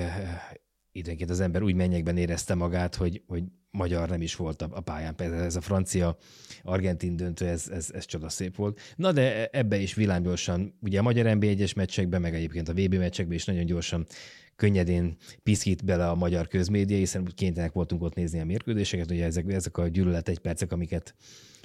időnként 0.93 1.31
az 1.31 1.41
ember 1.41 1.63
úgy 1.63 1.75
mennyekben 1.75 2.17
érezte 2.17 2.55
magát, 2.55 2.95
hogy, 2.95 3.23
hogy 3.27 3.43
magyar 3.71 4.09
nem 4.09 4.23
is 4.23 4.37
volt 4.37 4.63
a 4.63 4.81
pályán. 4.81 5.15
Például 5.15 5.43
ez 5.43 5.57
a 5.57 5.61
francia-argentin 5.61 7.17
döntő, 7.17 7.47
ez, 7.47 7.69
ez, 7.69 7.91
ez 7.93 8.07
szép 8.27 8.57
volt. 8.57 8.81
Na 8.97 9.13
de 9.13 9.47
ebbe 9.47 9.77
is 9.77 9.95
villámgyorsan, 9.95 10.79
ugye 10.81 10.99
a 10.99 11.03
magyar 11.03 11.27
NB1-es 11.29 11.77
meccsekben, 11.77 12.21
meg 12.21 12.35
egyébként 12.35 12.69
a 12.69 12.73
VB 12.73 12.95
meccsekben 12.95 13.35
is 13.35 13.45
nagyon 13.45 13.67
gyorsan 13.67 14.07
könnyedén 14.57 15.17
piszkít 15.43 15.85
bele 15.85 16.09
a 16.09 16.15
magyar 16.15 16.49
közmédia, 16.49 16.97
hiszen 16.97 17.25
kénytelenek 17.35 17.75
voltunk 17.75 18.03
ott 18.03 18.15
nézni 18.15 18.41
a 18.41 18.45
mérkőzéseket, 18.45 19.11
ugye 19.11 19.25
ezek, 19.25 19.53
ezek 19.53 19.77
a 19.77 19.89
gyűlölet 19.89 20.29
egy 20.29 20.39
percek, 20.39 20.73
amiket, 20.73 21.15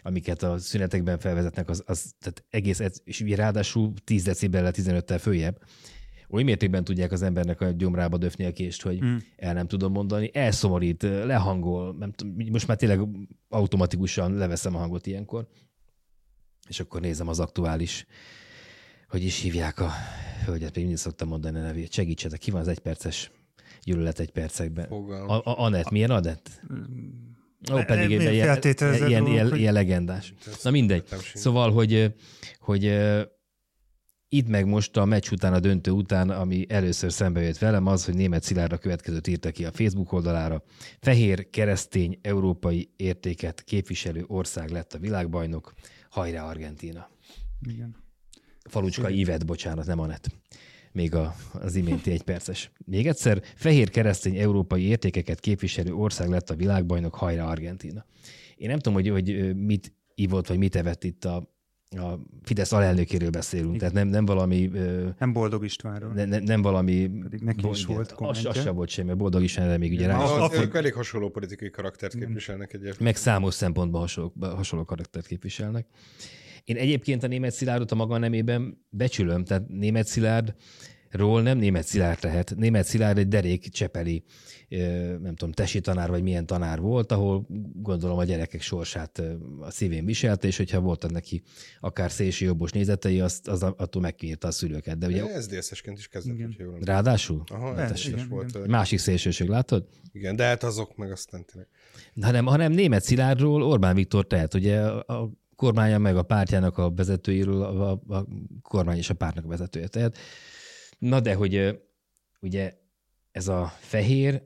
amiket 0.01 0.43
a 0.43 0.57
szünetekben 0.57 1.19
felvezetnek, 1.19 1.69
az, 1.69 1.83
az 1.85 2.13
tehát 2.19 2.43
egész, 2.49 2.81
és 3.03 3.19
ráadásul 3.19 3.93
10 4.03 4.23
decibellel, 4.23 4.73
15-tel 4.75 5.17
följebb, 5.19 5.61
oly 6.29 6.43
mértékben 6.43 6.83
tudják 6.83 7.11
az 7.11 7.21
embernek 7.21 7.61
a 7.61 7.69
gyomrába 7.69 8.17
döfni 8.17 8.45
a 8.45 8.51
kést, 8.51 8.81
hogy 8.81 9.03
mm. 9.03 9.17
el 9.35 9.53
nem 9.53 9.67
tudom 9.67 9.91
mondani, 9.91 10.29
elszomorít, 10.33 11.01
lehangol, 11.03 11.95
nem 11.99 12.11
tudom, 12.11 12.35
most 12.51 12.67
már 12.67 12.77
tényleg 12.77 12.99
automatikusan 13.49 14.33
leveszem 14.33 14.75
a 14.75 14.79
hangot 14.79 15.07
ilyenkor, 15.07 15.47
és 16.67 16.79
akkor 16.79 17.01
nézem 17.01 17.27
az 17.27 17.39
aktuális, 17.39 18.05
hogy 19.09 19.23
is 19.23 19.39
hívják 19.41 19.79
a 19.79 19.91
hölgyet, 20.45 20.75
még 20.75 20.83
mindig 20.83 20.97
szoktam 20.97 21.27
mondani 21.27 21.57
a 21.59 21.61
nevét, 21.61 21.91
segítsetek, 21.91 22.39
ki 22.39 22.51
van 22.51 22.61
az 22.61 22.67
egyperces 22.67 23.31
gyűlölet 23.83 24.19
egy 24.19 24.31
percekben? 24.31 24.85
A, 24.85 25.37
a, 25.37 25.59
Anett, 25.59 25.89
milyen 25.89 26.11
Anett? 26.11 26.61
Ó, 27.71 27.77
pedig 27.85 28.09
ilyen, 28.09 28.33
ilyen, 28.33 28.59
ilyen, 29.07 29.27
ilyen, 29.27 29.55
ilyen 29.55 29.73
legendás. 29.73 30.33
Na 30.63 30.69
mindegy. 30.69 31.03
Szóval, 31.33 31.71
hogy, 31.71 32.13
hogy 32.59 32.83
itt 34.29 34.47
meg 34.47 34.65
most 34.65 34.97
a 34.97 35.05
meccs 35.05 35.31
után, 35.31 35.53
a 35.53 35.59
döntő 35.59 35.91
után, 35.91 36.29
ami 36.29 36.65
először 36.69 37.11
szembe 37.11 37.41
jött 37.41 37.57
velem, 37.57 37.87
az, 37.87 38.05
hogy 38.05 38.13
német 38.13 38.43
Szilárd 38.43 38.71
a 38.71 38.77
következőt 38.77 39.27
írta 39.27 39.51
ki 39.51 39.65
a 39.65 39.71
Facebook 39.71 40.11
oldalára. 40.11 40.63
Fehér, 40.99 41.49
keresztény, 41.49 42.19
európai 42.21 42.89
értéket 42.95 43.63
képviselő 43.63 44.23
ország 44.27 44.69
lett 44.69 44.93
a 44.93 44.99
világbajnok. 44.99 45.73
Hajrá 46.09 46.43
Argentína. 46.43 47.09
Igen. 47.67 48.07
Falucska. 48.63 49.09
Ivet, 49.09 49.45
bocsánat, 49.45 49.85
nem 49.85 49.99
Anett. 49.99 50.27
Még 50.91 51.15
a, 51.15 51.35
az 51.53 51.75
iménti 51.75 52.11
egy 52.11 52.21
perces. 52.21 52.71
Még 52.85 53.07
egyszer, 53.07 53.41
fehér 53.55 53.89
keresztény 53.89 54.37
európai 54.37 54.83
értékeket 54.83 55.39
képviselő 55.39 55.93
ország 55.93 56.29
lett 56.29 56.49
a 56.49 56.55
világbajnok, 56.55 57.15
hajrá 57.15 57.45
Argentína. 57.45 58.05
Én 58.55 58.69
nem 58.69 58.79
tudom, 58.79 58.93
hogy, 58.93 59.09
hogy 59.09 59.55
mit 59.55 59.93
ivott, 60.15 60.47
vagy 60.47 60.57
mit 60.57 60.75
evett 60.75 61.03
itt 61.03 61.25
a 61.25 61.57
a 61.97 62.19
Fidesz 62.43 62.71
alelnökéről 62.71 63.29
beszélünk, 63.29 63.75
Igen. 63.75 63.79
tehát 63.79 63.93
nem, 63.93 64.07
nem 64.07 64.25
valami... 64.25 64.71
Nem 65.19 65.33
Boldog 65.33 65.63
Istvánról. 65.63 66.13
Ne, 66.13 66.25
ne, 66.25 66.39
nem 66.39 66.61
valami... 66.61 67.07
Pedig 67.23 67.41
neki 67.41 67.67
is 67.69 67.85
volt 67.85 68.13
kommentje. 68.13 68.49
Az, 68.49 68.57
az 68.57 68.63
sem 68.63 68.75
volt 68.75 68.89
semmi, 68.89 69.13
Boldog 69.13 69.43
Istvánra 69.43 69.77
még 69.77 69.91
ugye 69.91 70.07
rá... 70.07 70.17
A, 70.17 70.43
a, 70.43 70.51
elég 70.73 70.93
hasonló 70.93 71.29
politikai 71.29 71.69
karaktert 71.69 72.17
képviselnek 72.17 72.73
egyébként. 72.73 72.99
Meg 72.99 73.15
számos 73.15 73.53
szempontban 73.53 74.01
hasonló, 74.01 74.33
hasonló 74.39 74.85
karaktert 74.85 75.27
képviselnek. 75.27 75.87
Én 76.63 76.75
egyébként 76.75 77.23
a 77.23 77.27
német 77.27 77.53
Szilárdot 77.53 77.91
a 77.91 77.95
maga 77.95 78.17
nemében 78.17 78.85
becsülöm, 78.89 79.43
tehát 79.43 79.67
német 79.67 80.07
Szilárd 80.07 80.55
ról 81.09 81.41
nem 81.41 81.57
német 81.57 81.85
Szilárd 81.85 82.23
lehet. 82.23 82.55
Német 82.55 82.85
Szilárd 82.85 83.17
egy 83.17 83.27
derék 83.27 83.69
csepeli, 83.69 84.23
nem 85.21 85.35
tudom, 85.35 85.51
tesi 85.51 85.79
tanár, 85.79 86.09
vagy 86.09 86.23
milyen 86.23 86.45
tanár 86.45 86.79
volt, 86.79 87.11
ahol 87.11 87.47
gondolom 87.73 88.17
a 88.17 88.23
gyerekek 88.23 88.61
sorsát 88.61 89.21
a 89.59 89.71
szívén 89.71 90.05
viselte, 90.05 90.47
és 90.47 90.57
hogyha 90.57 90.79
voltak 90.79 91.11
neki 91.11 91.41
akár 91.79 92.11
szélső 92.11 92.45
jobbos 92.45 92.71
nézetei, 92.71 93.19
azt, 93.19 93.47
az 93.47 93.63
attól 93.63 94.01
megkérte 94.01 94.47
a 94.47 94.51
szülőket. 94.51 94.97
De 94.97 95.07
ugye... 95.07 95.41
SZDSZ-esként 95.41 95.97
is 95.97 96.07
kezdett, 96.07 96.35
igen. 96.35 96.55
jól 96.57 96.79
Ráadásul? 96.81 97.43
Aha, 97.51 97.75
hát, 97.75 98.05
igen, 98.05 98.27
volt. 98.29 98.49
Igen. 98.49 98.69
Másik 98.69 98.99
szélsőség, 98.99 99.47
látod? 99.47 99.87
Igen, 100.11 100.35
de 100.35 100.43
hát 100.43 100.63
azok 100.63 100.95
meg 100.95 101.11
aztán 101.11 101.45
tényleg. 101.45 101.67
Hanem, 102.21 102.45
hanem 102.45 102.71
német 102.71 103.03
Szilárdról 103.03 103.63
Orbán 103.63 103.95
Viktor 103.95 104.27
tehet, 104.27 104.53
ugye 104.53 104.81
a 104.87 105.31
kormánya 105.59 105.97
meg 105.97 106.17
a 106.17 106.23
pártjának 106.23 106.77
a 106.77 106.91
vezetőiről, 106.91 107.63
a, 107.63 107.91
a 108.07 108.25
kormány 108.61 108.97
és 108.97 109.09
a 109.09 109.13
pártnak 109.13 109.45
a 109.45 109.47
vezetője. 109.47 109.87
Tehát 109.87 110.17
Na 110.99 111.19
de, 111.19 111.33
hogy 111.33 111.79
ugye 112.41 112.73
ez 113.31 113.47
a 113.47 113.73
fehér, 113.79 114.41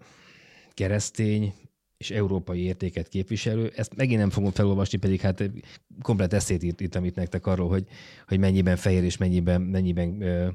keresztény 0.73 1.53
és 1.97 2.11
európai 2.11 2.59
értéket 2.59 3.07
képviselő, 3.07 3.71
ezt 3.75 3.95
megint 3.95 4.19
nem 4.19 4.29
fogom 4.29 4.51
felolvasni, 4.51 4.97
pedig 4.97 5.21
hát 5.21 5.51
komplet 6.01 6.33
eszét 6.33 6.63
írt, 6.63 6.81
írtam 6.81 7.05
itt 7.05 7.15
nektek 7.15 7.45
arról, 7.45 7.69
hogy, 7.69 7.87
hogy 8.27 8.39
mennyiben 8.39 8.75
fehér 8.75 9.03
és 9.03 9.17
mennyiben, 9.17 9.61
mennyiben 9.61 10.21
ö, 10.21 10.47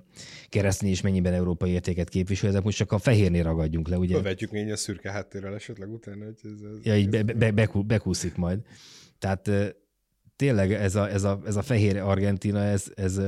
keresztény 0.49 0.91
és 0.91 1.01
mennyiben 1.01 1.33
európai 1.33 1.71
értéket 1.71 2.09
képvisel. 2.09 2.49
Ezek 2.49 2.63
most 2.63 2.77
csak 2.77 2.93
a 2.93 2.99
fehérnél 2.99 3.43
ragadjunk 3.43 3.89
le, 3.89 3.99
ugye? 3.99 4.15
Követjük 4.15 4.51
még 4.51 4.71
a 4.71 4.77
szürke 4.77 5.11
háttérrel 5.11 5.55
esetleg 5.55 5.93
utána, 5.93 6.25
hogy 6.25 6.39
ez... 6.43 6.51
ez 6.51 6.85
ja, 6.87 6.97
így 6.97 7.09
be, 7.09 7.23
be, 7.23 7.51
be, 7.51 7.69
bekúszik 7.87 8.37
majd. 8.37 8.59
Tehát 9.19 9.51
tényleg 10.39 10.73
ez 10.73 10.95
a, 10.95 11.11
ez 11.11 11.25
a, 11.25 11.41
ez 11.47 11.57
a 11.57 11.63
fehér 11.63 11.97
Argentina, 11.97 12.63
ez, 12.63 12.85
ez 12.95 13.21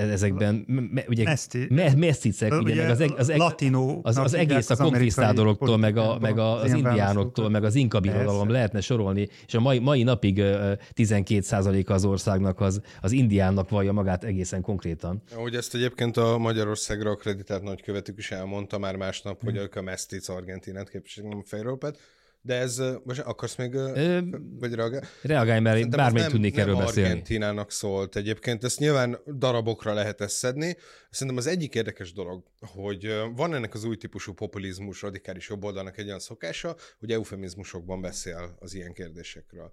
ezekben, 0.00 0.64
me, 0.66 1.04
ugye 1.08 1.24
Meszti, 1.24 1.66
me, 1.70 1.94
meszticek, 1.94 2.52
ugye, 2.52 2.72
ugye, 2.72 2.82
meg 2.82 2.90
az, 2.90 3.28
az, 3.28 3.36
latino, 3.36 4.00
az, 4.02 4.16
az 4.16 4.34
egész 4.34 4.70
a 4.70 4.76
konkvisztádoroktól, 4.76 5.76
meg, 5.76 5.96
a, 5.96 6.18
meg 6.18 6.38
a, 6.38 6.60
az 6.60 6.72
indiánoktól, 6.72 7.48
meg 7.48 7.64
az 7.64 7.74
inka 7.74 8.00
birodalom 8.00 8.50
lehetne 8.50 8.80
sorolni, 8.80 9.28
és 9.46 9.54
a 9.54 9.60
mai, 9.60 9.78
mai 9.78 10.02
napig 10.02 10.40
12% 10.40 11.86
az 11.86 12.04
országnak 12.04 12.60
az, 12.60 12.80
az 13.00 13.12
indiánnak 13.12 13.68
vallja 13.68 13.92
magát 13.92 14.24
egészen 14.24 14.60
konkrétan. 14.60 15.22
Ahogy 15.34 15.54
ezt 15.54 15.74
egyébként 15.74 16.16
a 16.16 16.38
Magyarországra 16.38 17.10
akreditált 17.10 17.62
nagykövetük 17.62 18.18
is 18.18 18.30
elmondta 18.30 18.78
már 18.78 18.96
másnap, 18.96 19.40
hmm. 19.40 19.50
hogy 19.50 19.60
ők 19.60 19.76
a 19.76 19.82
mesztic 19.82 20.28
Argentinát 20.28 20.90
képviselik, 20.90 21.30
nem 21.30 21.38
a 21.38 21.46
fejrópát, 21.46 21.98
de 22.44 22.54
ez, 22.54 22.82
most 23.04 23.20
akarsz 23.20 23.56
még, 23.56 23.74
Ö, 23.74 24.20
vagy 24.58 24.74
reagálni? 24.74 25.06
Reagálj, 25.22 25.60
mert 25.60 25.78
én 25.78 25.90
bármit 25.90 26.26
tudnék 26.26 26.56
erről 26.56 26.74
nem 26.74 26.84
beszélni. 26.84 27.08
Argentinának 27.08 27.70
szólt 27.70 28.16
egyébként, 28.16 28.64
ezt 28.64 28.78
nyilván 28.78 29.18
darabokra 29.38 29.92
lehet 29.92 30.20
ezt 30.20 30.36
szedni. 30.36 30.76
Szerintem 31.10 31.36
az 31.36 31.46
egyik 31.46 31.74
érdekes 31.74 32.12
dolog, 32.12 32.44
hogy 32.60 33.14
van 33.36 33.54
ennek 33.54 33.74
az 33.74 33.84
új 33.84 33.96
típusú 33.96 34.32
populizmus, 34.32 35.02
radikális 35.02 35.48
jobboldalnak 35.48 35.98
egy 35.98 36.06
olyan 36.06 36.18
szokása, 36.18 36.76
hogy 36.98 37.10
eufemizmusokban 37.12 38.00
beszél 38.00 38.56
az 38.58 38.74
ilyen 38.74 38.92
kérdésekről. 38.92 39.70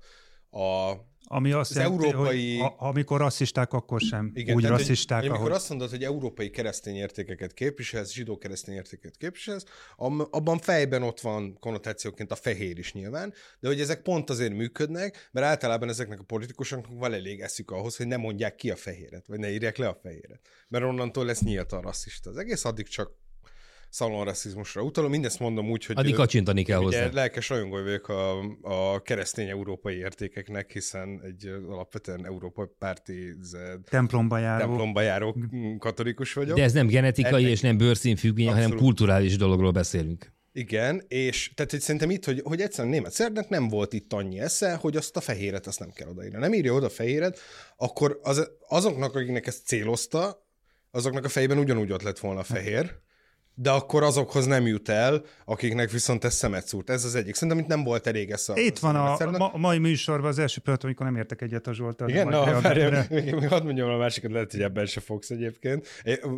A, 0.50 0.92
ami 1.32 1.52
azt 1.52 1.70
az 1.70 1.78
jelenti, 1.78 2.06
európai... 2.06 2.58
hogy 2.58 2.72
a, 2.78 2.88
amikor 2.88 3.20
rasszisták, 3.20 3.74
akkor 3.74 4.02
sem 4.02 4.32
Igen, 4.34 4.56
úgy 4.56 4.62
tehát, 4.62 4.78
rasszisták, 4.78 5.20
hogy, 5.20 5.28
ahogy... 5.28 5.40
Amikor 5.40 5.58
azt 5.58 5.70
mondod, 5.70 5.90
hogy 5.90 6.04
európai 6.04 6.50
keresztény 6.50 6.96
értékeket 6.96 7.54
képviselsz, 7.54 8.12
zsidó 8.12 8.38
keresztény 8.38 8.76
értéket 8.76 9.18
képviselsz, 9.18 9.64
abban 10.30 10.58
fejben 10.58 11.04
ott 11.04 11.20
van 11.20 11.58
konnotációként 11.60 12.32
a 12.32 12.36
fehér 12.36 12.78
is 12.78 12.94
nyilván, 12.94 13.34
de 13.60 13.68
hogy 13.68 13.80
ezek 13.80 14.02
pont 14.02 14.30
azért 14.30 14.54
működnek, 14.54 15.30
mert 15.32 15.46
általában 15.46 15.90
ezeknek 15.90 16.20
a 16.20 16.24
politikusoknak 16.24 17.00
van 17.00 17.14
elég 17.14 17.42
eszük 17.42 17.72
ahhoz, 17.72 17.96
hogy 17.96 18.08
ne 18.08 18.18
mondják 18.18 18.56
ki 18.56 18.72
a 18.72 18.76
fehéret, 18.76 19.28
vagy 19.28 19.40
ne 19.40 19.52
írják 19.52 19.78
le 19.78 19.88
a 19.88 20.00
fehéret. 20.02 20.40
Mert 20.68 20.84
onnantól 20.84 21.26
lesz 21.26 21.42
nyíltan 21.42 21.82
rasszista. 21.82 22.30
Az 22.30 22.38
egész 22.38 22.66
addig 22.66 22.88
csak 22.88 23.12
szalonrasszizmusra 23.90 24.82
utalom. 24.82 25.10
Mindezt 25.10 25.40
mondom 25.40 25.70
úgy, 25.70 25.86
hogy... 25.86 25.98
Addig 25.98 26.14
kacsintani 26.16 26.64
kell 26.64 26.78
hozzá. 26.78 27.10
Lelkes 27.12 27.50
rajongó 27.50 27.82
vagyok 27.82 28.10
a, 28.10 28.40
a 28.62 29.02
keresztény 29.02 29.50
európai 29.50 29.96
értékeknek, 29.96 30.72
hiszen 30.72 31.22
egy 31.24 31.48
alapvetően 31.70 32.26
európai 32.26 32.66
párti 32.80 33.36
templomba 33.90 34.38
járó, 34.38 34.66
templomba 34.66 35.02
járó 35.02 35.36
katolikus 35.80 36.34
vagyok. 36.34 36.58
De 36.58 36.64
ez 36.64 36.74
nem 36.74 36.88
genetikai 36.88 37.34
Ennek... 37.34 37.52
és 37.52 37.62
nem 37.62 37.78
bőrszín 37.78 38.16
függvény, 38.16 38.48
hanem 38.48 38.76
kulturális 38.76 39.38
dologról 39.38 39.72
beszélünk. 39.72 40.38
Igen, 40.52 41.04
és 41.08 41.52
tehát 41.56 41.72
hogy 41.72 41.80
szerintem 41.80 42.12
itt, 42.12 42.26
hogy, 42.26 42.42
hogy 42.44 42.62
egyszerűen 42.62 42.94
német 42.94 43.12
szerdnek 43.12 43.50
nem 43.50 43.68
volt 43.68 43.94
itt 43.94 44.14
annyi 44.14 44.40
esze, 44.40 44.76
hogy 44.76 44.96
azt 44.96 45.18
a 45.18 45.22
fehéret 45.22 45.68
azt 45.68 45.80
nem 45.80 45.92
kell 45.92 46.08
odaírni. 46.08 46.38
Nem 46.38 46.54
írja 46.54 46.74
oda 46.74 46.86
a 46.86 46.90
fehéret, 46.90 47.40
akkor 47.78 48.20
az, 48.24 48.52
azoknak, 48.68 49.16
akiknek 49.16 49.48
ezt 49.48 49.66
célozta, 49.66 50.48
azoknak 50.92 51.26
a 51.26 51.30
fejében 51.30 51.58
ugyanúgy 51.58 51.92
ott 51.92 52.02
lett 52.02 52.20
volna 52.20 52.40
a 52.40 52.44
fehér, 52.44 52.96
de 53.62 53.70
akkor 53.70 54.04
azokhoz 54.04 54.46
nem 54.46 54.68
jut 54.68 54.90
el, 54.90 55.24
akiknek 55.46 55.92
viszont 55.92 56.24
ez 56.24 56.34
szemet 56.34 56.68
szúrt. 56.68 56.90
Ez 56.90 57.06
az 57.06 57.16
egyik. 57.16 57.36
Szerintem 57.36 57.58
itt 57.58 57.68
nem 57.68 57.84
volt 57.84 58.08
elég 58.08 58.32
ez 58.32 58.50
a... 58.50 58.54
Itt 58.56 58.80
van 58.80 58.96
a, 58.96 59.18
a, 59.18 59.38
ma, 59.38 59.52
mai 59.56 59.78
műsorban 59.78 60.30
az 60.30 60.40
első 60.40 60.62
pillanat, 60.62 60.84
amikor 60.84 61.06
nem 61.06 61.16
értek 61.16 61.42
egyet 61.42 61.68
a 61.68 61.74
Zsoltal. 61.74 62.10
Igen, 62.10 62.28
na, 62.28 62.62
várjál, 62.62 63.06
még, 63.10 63.34
még 63.34 63.48
hadd 63.48 63.64
mondjam 63.64 63.90
a 63.90 63.98
másikat, 63.98 64.32
lehet, 64.32 64.52
hogy 64.52 64.62
ebben 64.62 64.86
se 64.86 65.00
fogsz 65.00 65.30
egyébként. 65.30 65.88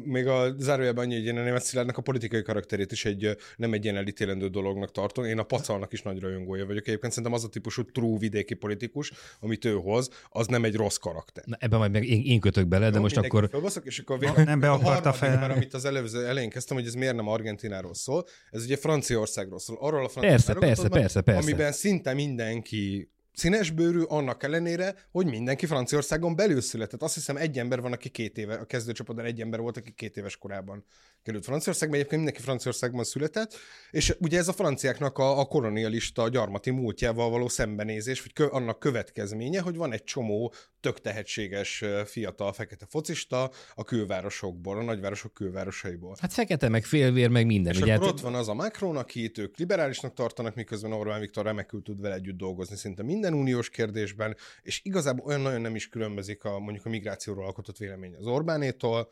Még 0.04 0.28
a 0.28 0.56
zárójelben 0.58 1.04
annyi, 1.04 1.16
hogy 1.16 1.26
én 1.26 1.38
a 1.38 1.44
német 1.44 1.64
Szilárdnak 1.64 1.98
a 1.98 2.02
politikai 2.02 2.42
karakterét 2.42 2.92
is 2.92 3.06
egy, 3.06 3.38
nem 3.56 3.74
egy 3.74 3.84
ilyen 3.84 3.98
elítélendő 3.98 4.48
dolognak 4.48 4.92
tartom. 4.92 5.26
Én 5.26 5.40
a 5.40 5.44
pacalnak 5.44 5.94
is 5.94 6.02
nagy 6.02 6.20
rajongója 6.20 6.66
vagyok. 6.66 6.88
Egyébként 6.88 7.14
szerintem 7.14 7.34
az 7.34 7.44
a 7.44 7.50
típusú 7.50 7.86
true 7.92 8.18
vidéki 8.18 8.54
politikus, 8.54 9.12
amit 9.40 9.66
ő 9.66 9.74
hoz, 9.74 10.10
az 10.30 10.48
nem 10.48 10.64
egy 10.64 10.76
rossz 10.76 10.98
karakter. 10.98 11.44
Na, 11.48 11.56
ebben 11.60 11.80
majd 11.80 11.92
meg 11.92 12.06
én, 12.06 12.22
én 12.26 12.40
kötök 12.40 12.68
bele, 12.68 12.90
de 12.90 12.96
Jó, 12.96 13.02
most 13.02 13.18
akkor... 13.18 13.48
Fölbaszok, 13.52 13.86
és 13.86 14.00
akkor 14.00 14.20
végül, 14.20 14.44
nem 14.44 14.60
be 14.60 14.72
akarta 14.72 15.14
fel. 15.14 15.40
Mert 15.40 15.54
amit 15.54 15.74
az 15.74 15.86
előző 15.86 16.26
elején 16.26 16.50
kezdtem, 16.50 16.78
hogy 16.78 16.86
ez 16.86 16.94
miért 16.94 17.10
nem 17.16 17.28
Argentináról 17.28 17.94
szól, 17.94 18.26
ez 18.50 18.64
ugye 18.64 18.78
Franciaországról 18.78 19.60
szól. 19.60 19.78
Arról 19.80 20.06
a 20.06 20.20
persze, 20.20 20.54
persze, 20.54 20.88
persze, 20.88 21.22
persze. 21.22 21.42
Amiben 21.42 21.72
szinte 21.72 22.14
mindenki 22.14 23.12
színesbőrű, 23.34 24.02
annak 24.02 24.44
ellenére, 24.44 24.96
hogy 25.12 25.26
mindenki 25.26 25.66
Franciaországon 25.66 26.36
belül 26.36 26.62
született. 26.62 27.02
Azt 27.02 27.14
hiszem 27.14 27.38
egy 27.38 27.60
ember 27.60 27.82
van, 27.82 27.92
aki 27.92 28.10
két 28.10 28.38
éve, 28.38 28.54
a 28.56 28.66
kezdőcsapatban 28.66 29.26
egy 29.26 29.42
ember 29.42 29.60
volt, 29.60 29.78
aki 29.78 29.92
két 29.92 30.18
éves 30.18 30.38
korában 30.38 30.86
került 31.24 31.46
Franciaországba, 31.46 31.96
egyébként 31.96 32.22
mindenki 32.22 32.46
Franciaországban 32.46 33.04
született, 33.04 33.56
és 33.92 34.16
ugye 34.20 34.38
ez 34.38 34.48
a 34.48 34.54
franciáknak 34.54 35.18
a, 35.18 35.40
a 35.40 35.46
kolonialista 35.46 36.30
gyarmati 36.30 36.70
múltjával 36.70 37.30
való 37.30 37.48
szembenézés, 37.48 38.22
vagy 38.22 38.34
kö, 38.34 38.46
annak 38.46 38.80
következménye, 38.80 39.62
hogy 39.62 39.76
van 39.76 39.94
egy 39.94 40.04
csomó 40.04 40.54
tök 40.80 41.02
tehetséges 41.02 41.84
fiatal 42.06 42.54
fekete 42.54 42.86
focista 42.90 43.52
a 43.76 43.84
külvárosokból, 43.84 44.78
a 44.78 44.84
nagyvárosok 44.84 45.34
külvárosaiból. 45.34 46.16
Hát 46.20 46.34
fekete, 46.34 46.70
meg 46.70 46.84
félvér, 46.84 47.30
meg 47.30 47.46
minden. 47.46 47.74
És 47.74 47.82
ugye 47.82 47.94
akkor 47.94 48.06
hát... 48.06 48.16
ott 48.16 48.22
van 48.22 48.36
az 48.36 48.48
a 48.48 48.54
Macron, 48.54 48.98
akit 48.98 49.38
ők 49.38 49.58
liberálisnak 49.58 50.14
tartanak, 50.14 50.56
miközben 50.56 50.94
Orbán 50.94 51.20
Viktor 51.20 51.46
remekül 51.46 51.82
tud 51.82 52.02
vele 52.02 52.16
együtt 52.16 52.38
dolgozni 52.38 52.76
szinte 52.76 53.04
minden 53.04 53.34
uniós 53.34 53.70
kérdésben, 53.70 54.36
és 54.62 54.82
igazából 54.84 55.26
olyan 55.26 55.42
nagyon 55.42 55.62
nem 55.62 55.76
is 55.76 55.90
különbözik 55.90 56.44
a 56.44 56.60
mondjuk 56.60 56.86
a 56.86 56.90
migrációról 56.90 57.46
alkotott 57.46 57.78
vélemény 57.78 58.16
az 58.16 58.26
Orbánétól, 58.26 59.10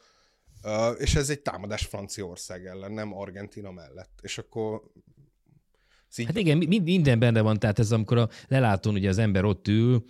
Uh, 0.63 1.01
és 1.01 1.15
ez 1.15 1.29
egy 1.29 1.41
támadás 1.41 1.85
Franciaország 1.85 2.65
ellen, 2.65 2.91
nem 2.91 3.13
Argentina 3.13 3.71
mellett. 3.71 4.19
És 4.21 4.37
akkor 4.37 4.81
Szígy... 6.09 6.25
Hát 6.25 6.37
igen, 6.37 6.57
minden 6.83 7.19
benne 7.19 7.41
van, 7.41 7.59
tehát 7.59 7.79
ez 7.79 7.91
amikor 7.91 8.17
a 8.17 8.29
lelátón 8.47 8.93
ugye 8.93 9.09
az 9.09 9.17
ember 9.17 9.43
ott 9.45 9.67
ül, 9.67 10.03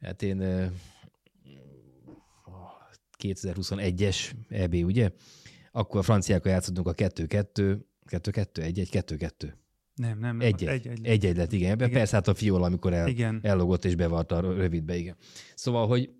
hát 0.00 0.22
én 0.22 0.70
2021-es 3.22 4.30
EB, 4.48 4.74
ugye? 4.74 5.10
Akkor 5.72 6.00
a 6.00 6.02
franciákkal 6.02 6.52
játszottunk 6.52 6.86
a 6.86 6.94
2-2, 6.94 7.78
2-2, 8.10 8.46
1-1, 8.54 8.86
2-2. 8.90 9.52
Nem, 9.94 10.18
nem, 10.18 10.36
nem. 10.36 10.40
Egy, 10.40 10.64
egy, 10.64 10.86
egy, 10.86 11.06
egy, 11.06 11.26
egy 11.26 11.36
lett, 11.36 11.52
igen. 11.52 11.74
igen. 11.74 11.90
Persze 11.90 12.14
hát 12.16 12.28
a 12.28 12.34
fiola, 12.34 12.66
amikor 12.66 12.92
el, 12.92 13.08
igen. 13.08 13.40
ellogott 13.42 13.84
és 13.84 13.94
bevarta 13.94 14.36
a 14.36 14.40
rövidbe, 14.40 14.96
igen. 14.96 15.16
Szóval, 15.54 15.86
hogy 15.86 16.10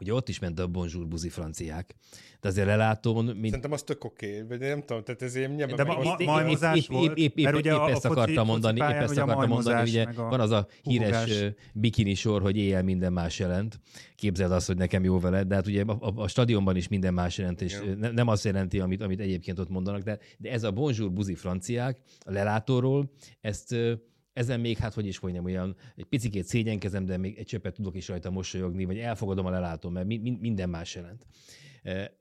ugye 0.00 0.14
ott 0.14 0.28
is 0.28 0.38
ment 0.38 0.58
a 0.58 0.66
bonjour 0.66 1.06
buzi 1.06 1.28
franciák, 1.28 1.94
de 2.40 2.48
azért 2.48 2.66
lelátón... 2.66 3.24
Mint... 3.24 3.44
Szerintem 3.44 3.72
az 3.72 3.82
tök 3.82 4.04
oké, 4.04 4.26
okay, 4.26 4.48
vagy 4.48 4.58
nem 4.58 4.80
tudom, 4.80 5.02
tehát 5.02 5.22
ez 5.22 5.34
ilyen 5.36 5.50
nyilván... 5.50 5.76
De 5.76 5.84
ma, 5.84 6.02
ma, 6.02 6.16
majmozás 6.24 6.86
volt, 6.86 7.18
épp, 7.18 7.36
épp, 7.36 7.46
épp, 7.48 7.54
ugye 7.54 7.72
épp 7.72 7.88
ezt 7.88 8.04
akartam 8.04 8.46
mondani, 8.46 8.78
épp 8.78 8.84
ezt 8.84 9.18
akartam 9.18 9.48
mondani, 9.48 9.88
ugye 9.88 10.12
van 10.12 10.40
az 10.40 10.50
a 10.50 10.66
híres 10.82 11.44
bikini 11.74 12.14
sor, 12.14 12.42
hogy 12.42 12.56
éjjel 12.56 12.82
minden 12.82 13.12
más 13.12 13.38
jelent. 13.38 13.80
Képzeld 14.16 14.52
azt, 14.52 14.66
hogy 14.66 14.76
nekem 14.76 15.04
jó 15.04 15.18
veled, 15.18 15.46
de 15.46 15.54
hát 15.54 15.66
ugye 15.66 15.82
a, 15.82 15.96
a, 16.00 16.22
a 16.22 16.28
stadionban 16.28 16.76
is 16.76 16.88
minden 16.88 17.14
más 17.14 17.38
jelent, 17.38 17.60
és 17.60 17.80
ne, 17.98 18.10
nem 18.10 18.28
azt 18.28 18.44
jelenti, 18.44 18.80
amit, 18.80 19.02
amit 19.02 19.20
egyébként 19.20 19.58
ott 19.58 19.68
mondanak, 19.68 20.02
de, 20.02 20.18
de 20.38 20.50
ez 20.50 20.62
a 20.62 20.70
bonjour 20.70 21.12
buzi 21.12 21.34
franciák 21.34 21.98
a 22.20 22.32
lelátóról, 22.32 23.10
ezt 23.40 23.76
ezen 24.32 24.60
még, 24.60 24.76
hát 24.76 24.94
hogy 24.94 25.06
is 25.06 25.20
mondjam, 25.20 25.44
olyan 25.44 25.76
egy 25.96 26.04
picikét 26.04 26.44
szégyenkezem, 26.44 27.04
de 27.04 27.16
még 27.16 27.38
egy 27.38 27.46
csöppet 27.46 27.74
tudok 27.74 27.96
is 27.96 28.08
rajta 28.08 28.30
mosolyogni, 28.30 28.84
vagy 28.84 28.98
elfogadom 28.98 29.46
a 29.46 29.50
lelátom, 29.50 29.92
mert 29.92 30.06
mi, 30.06 30.36
minden 30.40 30.68
más 30.68 30.94
jelent. 30.94 31.26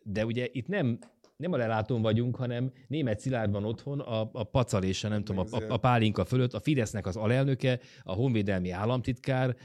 De 0.03 0.25
ugye 0.25 0.47
itt 0.51 0.67
nem, 0.67 0.99
nem 1.35 1.51
a 1.51 1.57
lelátón 1.57 2.01
vagyunk, 2.01 2.35
hanem 2.35 2.71
német 2.87 3.19
Szilárd 3.19 3.51
van 3.51 3.65
otthon, 3.65 3.99
a, 3.99 4.29
a 4.33 4.43
pacalésa, 4.43 5.07
nem 5.07 5.23
tudom, 5.23 5.47
a, 5.51 5.57
a, 5.57 5.73
a 5.73 5.77
pálinka 5.77 6.25
fölött, 6.25 6.53
a 6.53 6.59
Fidesznek 6.59 7.05
az 7.05 7.15
alelnöke, 7.15 7.79
a 8.03 8.13
honvédelmi 8.13 8.71
államtitkár. 8.71 9.55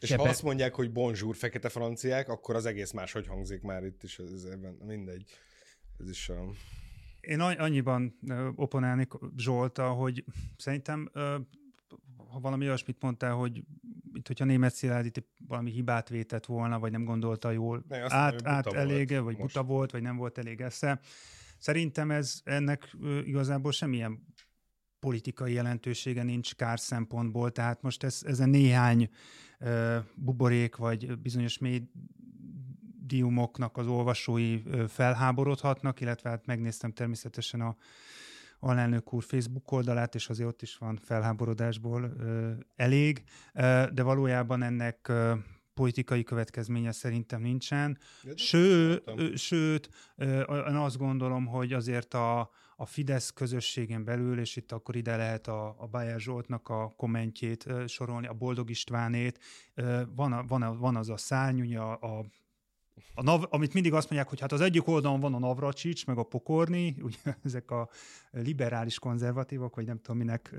És 0.00 0.08
Sepe... 0.08 0.22
ha 0.22 0.28
azt 0.28 0.42
mondják, 0.42 0.74
hogy 0.74 0.92
bonjour 0.92 1.36
fekete 1.36 1.68
franciák, 1.68 2.28
akkor 2.28 2.54
az 2.54 2.66
egész 2.66 2.90
máshogy 2.90 3.26
hangzik 3.26 3.60
már 3.60 3.84
itt 3.84 4.02
is, 4.02 4.18
ez, 4.18 4.44
ebben, 4.44 4.76
mindegy. 4.86 5.24
Ez 5.98 6.08
is 6.08 6.28
a... 6.28 6.50
Én 7.26 7.40
annyiban 7.40 8.18
oponálnék 8.54 9.12
Zsolta, 9.36 9.88
hogy 9.88 10.24
szerintem 10.56 11.10
ha 12.34 12.40
valami 12.40 12.66
olyasmit 12.66 13.00
mondtál, 13.00 13.32
hogy 13.32 13.64
mint 14.12 14.26
hogyha 14.26 14.44
német 14.44 14.74
Szilárd 14.74 15.06
itt 15.06 15.26
valami 15.46 15.70
hibát 15.70 16.08
vétett 16.08 16.46
volna, 16.46 16.78
vagy 16.78 16.90
nem 16.90 17.04
gondolta 17.04 17.50
jól 17.50 17.84
ne, 17.88 18.14
át, 18.14 18.46
át 18.46 18.66
elége, 18.66 19.20
vagy 19.20 19.38
most. 19.38 19.54
buta 19.54 19.66
volt, 19.66 19.90
vagy 19.90 20.02
nem 20.02 20.16
volt 20.16 20.38
elég 20.38 20.60
esze. 20.60 21.00
Szerintem 21.58 22.10
ez 22.10 22.40
ennek 22.44 22.96
igazából 23.24 23.72
semmilyen 23.72 24.26
politikai 24.98 25.52
jelentősége 25.52 26.22
nincs 26.22 26.54
kár 26.54 26.80
szempontból, 26.80 27.52
tehát 27.52 27.82
most 27.82 28.02
ez, 28.04 28.20
ezen 28.26 28.48
néhány 28.48 29.10
uh, 29.60 29.96
buborék, 30.14 30.76
vagy 30.76 31.18
bizonyos 31.18 31.58
médiumoknak 33.04 33.76
az 33.76 33.86
olvasói 33.86 34.62
felháborodhatnak, 34.88 36.00
illetve 36.00 36.30
hát 36.30 36.46
megnéztem 36.46 36.92
természetesen 36.92 37.60
a 37.60 37.76
alelnök 38.58 39.12
úr 39.12 39.22
Facebook 39.22 39.72
oldalát, 39.72 40.14
és 40.14 40.28
azért 40.28 40.48
ott 40.48 40.62
is 40.62 40.76
van 40.76 40.96
felháborodásból 40.96 42.02
ö, 42.02 42.50
elég, 42.76 43.22
ö, 43.54 43.84
de 43.92 44.02
valójában 44.02 44.62
ennek 44.62 45.08
ö, 45.08 45.34
politikai 45.74 46.22
következménye 46.22 46.92
szerintem 46.92 47.40
nincsen. 47.40 47.98
Ső, 48.34 49.02
ö, 49.04 49.34
sőt, 49.34 49.88
ö, 50.16 50.40
én 50.40 50.74
azt 50.74 50.96
gondolom, 50.96 51.46
hogy 51.46 51.72
azért 51.72 52.14
a, 52.14 52.50
a 52.76 52.86
Fidesz 52.86 53.30
közösségen 53.30 54.04
belül, 54.04 54.38
és 54.38 54.56
itt 54.56 54.72
akkor 54.72 54.96
ide 54.96 55.16
lehet 55.16 55.46
a, 55.46 55.74
a 55.78 55.86
Bayer 55.86 56.20
Zsoltnak 56.20 56.68
a 56.68 56.94
kommentjét 56.96 57.66
ö, 57.66 57.86
sorolni, 57.86 58.26
a 58.26 58.32
Boldog 58.32 58.70
Istvánét, 58.70 59.38
ö, 59.74 60.02
van, 60.14 60.32
a, 60.32 60.44
van, 60.46 60.62
a, 60.62 60.76
van 60.76 60.96
az 60.96 61.08
a 61.08 61.16
szárny, 61.16 61.76
a, 61.76 61.92
a 61.92 62.24
a 63.14 63.22
nav, 63.22 63.44
amit 63.50 63.74
mindig 63.74 63.92
azt 63.92 64.10
mondják, 64.10 64.30
hogy 64.30 64.40
hát 64.40 64.52
az 64.52 64.60
egyik 64.60 64.88
oldalon 64.88 65.20
van 65.20 65.34
a 65.34 65.38
Navracsics, 65.38 66.06
meg 66.06 66.18
a 66.18 66.22
Pokorni, 66.22 66.96
ugye 67.02 67.16
ezek 67.42 67.70
a 67.70 67.88
liberális 68.30 68.98
konzervatívok, 68.98 69.74
vagy 69.74 69.86
nem 69.86 70.00
tudom 70.00 70.16
minek 70.16 70.54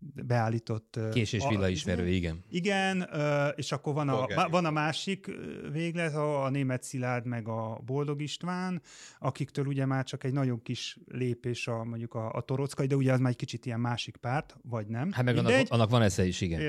beállított... 0.00 0.98
Kés 1.12 1.32
és 1.32 1.44
villa 1.48 1.68
ismerő, 1.68 2.08
igen. 2.08 2.44
Igen, 2.50 3.08
és 3.56 3.72
akkor 3.72 3.94
van 3.94 4.08
a, 4.08 4.26
van 4.50 4.64
a 4.64 4.70
másik 4.70 5.30
véglet, 5.72 6.14
a, 6.14 6.44
a 6.44 6.50
német 6.50 6.82
Szilárd 6.82 7.26
meg 7.26 7.48
a 7.48 7.80
Boldog 7.84 8.22
István, 8.22 8.82
akiktől 9.18 9.66
ugye 9.66 9.86
már 9.86 10.04
csak 10.04 10.24
egy 10.24 10.32
nagyon 10.32 10.62
kis 10.62 10.98
lépés 11.06 11.66
a 11.66 11.84
mondjuk 11.84 12.14
a, 12.14 12.32
a 12.32 12.40
Torockai, 12.40 12.86
de 12.86 12.96
ugye 12.96 13.12
az 13.12 13.20
már 13.20 13.30
egy 13.30 13.36
kicsit 13.36 13.66
ilyen 13.66 13.80
másik 13.80 14.16
párt, 14.16 14.56
vagy 14.62 14.86
nem. 14.86 15.12
Hát 15.12 15.24
meg 15.24 15.36
annak, 15.36 15.66
annak, 15.68 15.90
van 15.90 16.02
esze 16.02 16.24
is, 16.26 16.40
igen. 16.40 16.60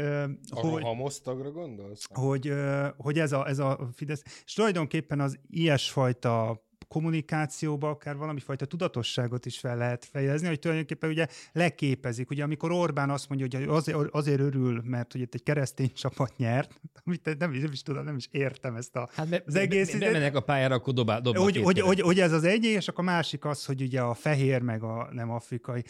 Uh, 0.51 0.61
hogy, 0.61 0.83
a 0.83 0.93
mosztagra 0.93 1.51
gondolsz? 1.51 2.07
Hogy, 2.13 2.53
hogy 2.97 3.19
ez, 3.19 3.31
a, 3.31 3.47
ez 3.47 3.59
a 3.59 3.89
Fidesz, 3.93 4.23
és 4.45 4.53
tulajdonképpen 4.53 5.19
az 5.19 5.39
ilyesfajta 5.49 6.63
kommunikációba 6.91 7.89
akár 7.89 8.15
valami 8.15 8.39
fajta 8.39 8.65
tudatosságot 8.65 9.45
is 9.45 9.59
fel 9.59 9.77
lehet 9.77 10.05
fejezni, 10.05 10.47
hogy 10.47 10.59
tulajdonképpen 10.59 11.09
ugye 11.09 11.27
leképezik. 11.51 12.29
Ugye 12.29 12.43
amikor 12.43 12.71
Orbán 12.71 13.09
azt 13.09 13.29
mondja, 13.29 13.59
hogy 13.59 13.67
azért, 13.67 13.97
azért 13.97 14.39
örül, 14.39 14.81
mert 14.85 15.11
hogy 15.11 15.21
itt 15.21 15.33
egy 15.33 15.43
keresztény 15.43 15.91
csapat 15.93 16.37
nyert, 16.37 16.81
amit 17.05 17.37
nem, 17.39 17.51
nem 17.51 17.71
is 17.71 17.81
tudom, 17.81 18.03
nem 18.03 18.15
is 18.15 18.27
értem 18.31 18.75
ezt 18.75 18.95
a, 18.95 19.09
hát 19.13 19.29
be, 19.29 19.43
az 19.45 19.55
egész. 19.55 19.97
Be, 19.97 20.11
be, 20.11 20.37
a 20.37 20.39
pályára, 20.39 20.75
akkor 20.75 20.93
dobál, 20.93 21.21
dobál 21.21 21.43
hogy, 21.43 21.57
hogy, 21.57 21.79
hogy, 21.79 22.01
hogy, 22.01 22.19
ez 22.19 22.31
az 22.31 22.43
egy, 22.43 22.63
és 22.63 22.87
akkor 22.87 23.03
a 23.03 23.11
másik 23.11 23.45
az, 23.45 23.65
hogy 23.65 23.81
ugye 23.81 24.01
a 24.01 24.13
fehér, 24.13 24.61
meg 24.61 24.83
a 24.83 25.09
nem 25.11 25.29
afrikai. 25.31 25.83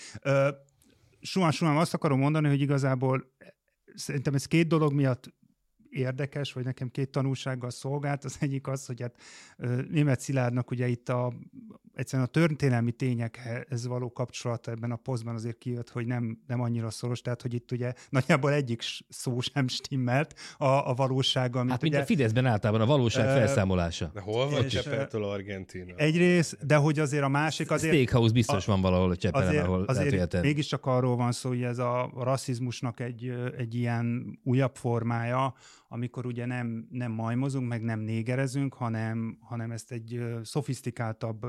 Suhan, 1.22 1.52
suhan 1.52 1.78
azt 1.78 1.94
akarom 1.94 2.20
mondani, 2.20 2.48
hogy 2.48 2.62
igazából 2.62 3.32
szerintem 3.96 4.34
ez 4.34 4.46
két 4.46 4.68
dolog 4.68 4.94
miatt 4.94 5.34
érdekes, 5.92 6.54
vagy 6.54 6.64
nekem 6.64 6.90
két 6.90 7.10
tanulsággal 7.10 7.70
szolgált. 7.70 8.24
Az 8.24 8.38
egyik 8.40 8.68
az, 8.68 8.86
hogy 8.86 9.02
hát 9.02 9.16
német 9.90 10.20
Szilárdnak 10.20 10.72
ugye 10.72 10.88
itt 10.88 11.10
a, 11.10 11.34
egyszerűen 11.94 12.28
a 12.28 12.32
történelmi 12.32 12.92
tényekhez 12.92 13.88
való 13.88 14.12
kapcsolata 14.12 14.72
ebben 14.72 14.92
a 14.92 14.96
posztban 14.96 15.36
azért 15.36 15.58
kijött, 15.58 15.90
hogy 15.90 16.06
nem, 16.06 16.42
nem 16.48 16.62
annyira 16.62 16.90
szoros, 16.90 17.22
tehát 17.22 17.42
hogy 17.42 17.54
itt 17.54 17.72
ugye 17.72 17.94
nagyjából 18.10 18.52
egyik 18.52 18.82
szó 19.10 19.40
sem 19.40 19.68
stimmelt 19.68 20.36
a, 20.58 20.66
a 20.66 20.94
valósággal. 20.94 21.68
Hát 21.70 21.82
mint 21.82 21.94
ugye, 21.94 22.04
a 22.04 22.06
Fideszben 22.06 22.46
általában 22.46 22.82
a 22.82 22.86
valóság 22.86 23.26
uh, 23.26 23.32
felszámolása. 23.32 24.12
De 24.14 24.20
hol 24.20 24.50
van 24.50 24.68
Csepeltől 24.68 25.24
Argentina? 25.24 25.96
Egyrészt, 25.96 26.66
de 26.66 26.76
hogy 26.76 27.00
azért 27.00 27.24
a 27.24 27.28
másik 27.28 27.72
azért... 27.72 27.94
Steakhouse 27.94 28.34
biztos 28.34 28.68
a, 28.68 28.72
van 28.72 28.82
valahol 28.82 29.12
a 29.12 29.16
Csepelen, 29.16 29.48
azért, 29.48 29.64
ahol 29.64 29.84
azért 29.84 30.12
lehet, 30.12 30.42
mégiscsak 30.42 30.86
arról 30.86 31.16
van 31.16 31.32
szó, 31.32 31.50
hogy 31.50 31.64
ez 31.64 31.78
a 31.78 32.12
rasszizmusnak 32.18 33.00
egy, 33.00 33.34
egy 33.58 33.76
ilyen 33.76 34.40
újabb 34.44 34.76
formája, 34.76 35.54
amikor 35.94 36.26
ugye 36.26 36.46
nem, 36.46 36.88
nem 36.90 37.12
majmozunk, 37.12 37.68
meg 37.68 37.82
nem 37.82 38.00
négerezünk, 38.00 38.74
hanem, 38.74 39.38
hanem 39.42 39.72
ezt 39.72 39.92
egy 39.92 40.24
szofisztikáltabb 40.44 41.46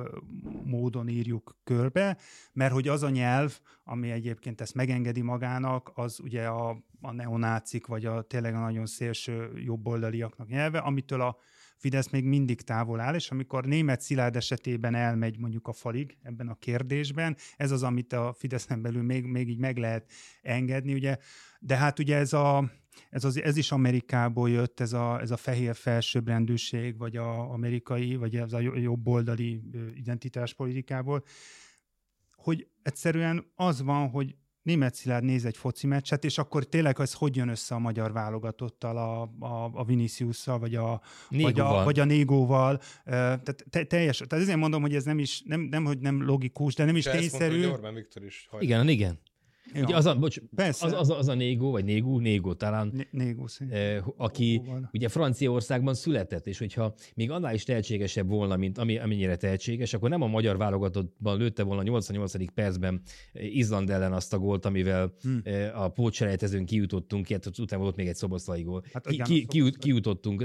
módon 0.65 1.09
írjuk 1.09 1.57
körbe, 1.65 2.17
mert 2.53 2.73
hogy 2.73 2.89
az 2.89 3.03
a 3.03 3.11
nyelv, 3.11 3.59
ami 3.85 4.11
egyébként 4.11 4.61
ezt 4.61 4.75
megengedi 4.75 5.21
magának, 5.21 5.91
az 5.95 6.21
ugye 6.21 6.47
a, 6.47 6.85
a 7.01 7.13
neonácik, 7.13 7.87
vagy 7.87 8.05
a 8.05 8.23
tényleg 8.23 8.55
a 8.55 8.61
nagyon 8.61 8.87
szélső 8.87 9.51
jobboldaliaknak 9.55 10.49
nyelve, 10.49 10.79
amitől 10.79 11.21
a 11.21 11.37
Fidesz 11.77 12.11
még 12.11 12.25
mindig 12.25 12.61
távol 12.61 13.01
áll, 13.01 13.15
és 13.15 13.31
amikor 13.31 13.65
német 13.65 14.01
Szilárd 14.01 14.37
esetében 14.37 14.95
elmegy 14.95 15.39
mondjuk 15.39 15.69
a 15.69 15.73
falig 15.73 16.17
ebben 16.23 16.49
a 16.49 16.55
kérdésben, 16.55 17.37
ez 17.57 17.71
az, 17.71 17.83
amit 17.83 18.13
a 18.13 18.33
Fideszen 18.39 18.83
belül 18.83 19.03
még, 19.03 19.25
még 19.25 19.49
így 19.49 19.59
meg 19.59 19.77
lehet 19.77 20.11
engedni, 20.43 20.95
ugye, 20.95 21.17
de 21.61 21.77
hát 21.77 21.99
ugye 21.99 22.17
ez 22.17 22.33
a, 22.33 22.71
ez, 23.11 23.25
az, 23.25 23.43
ez 23.43 23.57
is 23.57 23.73
Amerikából 23.73 24.51
jött, 24.51 24.81
ez 24.81 24.93
a, 24.93 25.21
ez 25.21 25.31
a 25.31 25.37
fehér 25.37 25.75
felsőbbrendűség, 25.75 26.99
vagy 26.99 27.17
a 27.17 27.51
amerikai, 27.51 28.17
vagy 28.17 28.37
ez 28.37 28.53
a 28.53 28.61
jobboldali 28.61 29.63
identitáspolitikából, 29.95 31.25
hogy 32.35 32.67
egyszerűen 32.83 33.53
az 33.55 33.83
van, 33.83 34.11
hogy 34.11 34.37
német 34.63 34.95
Szilárd 34.95 35.25
néz 35.25 35.45
egy 35.45 35.57
foci 35.57 35.87
meccset, 35.87 36.25
és 36.25 36.39
akkor 36.39 36.65
tényleg 36.65 37.01
ez 37.01 37.13
hogy 37.13 37.37
jön 37.37 37.49
össze 37.49 37.75
a 37.75 37.79
magyar 37.79 38.13
válogatottal, 38.13 38.97
a, 38.97 39.23
a, 39.47 39.71
a 39.75 39.85
Viniciusszal, 39.85 40.59
vagy 40.59 40.75
a, 40.75 41.01
vagy 41.31 41.61
a, 41.61 41.85
vagy 41.85 41.99
a 41.99 42.05
Négóval. 42.05 42.81
Tehát 43.05 43.65
te, 43.71 43.85
teljes, 43.85 44.17
tehát 44.17 44.45
ezért 44.45 44.59
mondom, 44.59 44.81
hogy 44.81 44.95
ez 44.95 45.05
nem 45.05 45.19
is, 45.19 45.43
nem, 45.45 45.61
nem 45.61 45.85
hogy 45.85 45.99
nem 45.99 46.25
logikus, 46.25 46.75
de 46.75 46.85
nem 46.85 46.97
is 46.97 47.05
de 47.05 47.11
tényszerű. 47.11 47.59
Mondta, 47.59 47.73
Orbán 47.73 47.95
Viktor 47.95 48.25
is 48.25 48.49
Igen, 48.59 48.89
igen. 48.89 49.21
Ja. 49.75 49.83
Ugye 49.83 49.97
az 49.97 50.07
a, 50.07 50.19
bocs, 50.19 50.39
Persze. 50.55 50.87
Az, 50.87 50.93
az, 50.93 51.11
az, 51.11 51.29
a 51.29 51.35
Négó, 51.35 51.71
vagy 51.71 51.85
Négó, 51.85 52.19
Négó 52.19 52.53
talán, 52.55 53.07
Négó, 53.11 53.49
eh, 53.71 54.03
aki 54.17 54.45
Négó 54.45 54.89
ugye 54.93 55.09
Franciaországban 55.09 55.95
született, 55.95 56.47
és 56.47 56.59
hogyha 56.59 56.95
még 57.15 57.31
annál 57.31 57.55
is 57.55 57.65
tehetségesebb 57.65 58.29
volna, 58.29 58.57
mint 58.57 58.79
ami, 58.79 58.99
amennyire 58.99 59.37
tehetséges, 59.37 59.95
akkor 59.95 60.09
nem 60.09 60.23
a 60.23 60.27
magyar 60.27 60.57
válogatottban 60.57 61.39
lőtte 61.39 61.63
volna 61.63 61.81
a 61.81 61.85
88. 61.85 62.53
percben 62.55 63.01
eh, 63.33 63.57
Izland 63.57 63.91
ellen 63.91 64.13
azt 64.13 64.33
a 64.33 64.39
gólt, 64.39 64.65
amivel 64.65 65.15
hmm. 65.23 65.41
eh, 65.45 65.83
a 65.83 65.89
pótselejtezőn 65.89 66.65
kijutottunk, 66.65 67.29
hát 67.29 67.59
utána 67.59 67.83
volt 67.83 67.97
még 67.97 68.09
egy 68.09 68.17
szoboszlai 68.17 68.63
gól. 68.63 68.85
Hát, 68.93 69.07
ki, 69.07 69.23
ki, 69.23 69.47
ki, 69.47 69.71
kijutottunk, 69.79 70.45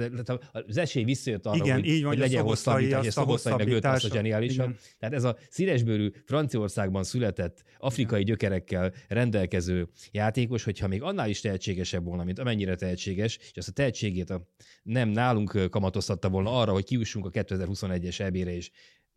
az 0.68 0.78
esély 0.78 1.04
visszajött 1.04 1.46
arra, 1.46 1.64
igen, 1.64 1.80
hogy, 1.80 1.88
így 1.88 2.02
van, 2.02 2.12
hogy 2.12 2.20
legyen 2.20 2.44
hosszabbítás, 2.44 3.06
és 3.06 3.14
szoboszlai 3.14 3.66
meg 3.66 3.86
azt 3.86 4.06
a 4.06 4.10
zseniálisan. 4.10 4.76
Tehát 5.00 5.16
ez 5.16 5.24
a 5.24 5.38
színesbőrű 5.50 6.12
Franciaországban 6.26 7.04
született 7.04 7.64
afrikai 7.80 8.22
igen. 8.22 8.32
gyökerekkel 8.32 8.94
rendelkező 9.18 9.90
játékos, 10.12 10.64
hogyha 10.64 10.88
még 10.88 11.02
annál 11.02 11.30
is 11.30 11.42
tehetségesebb 11.42 12.04
volna, 12.04 12.24
mint 12.24 12.40
amennyire 12.40 12.76
tehetséges, 12.76 13.38
és 13.38 13.58
azt 13.58 13.68
a 13.68 13.72
tehetségét 13.72 14.30
a, 14.30 14.48
nem 14.84 15.10
nálunk 15.10 15.70
kamatoztatta 15.70 16.30
volna 16.30 16.60
arra, 16.60 16.72
hogy 16.72 16.86
kiussunk 16.86 17.26
a 17.26 17.30
2021-es 17.30 18.20
EB-re, 18.20 18.56
és 18.56 18.72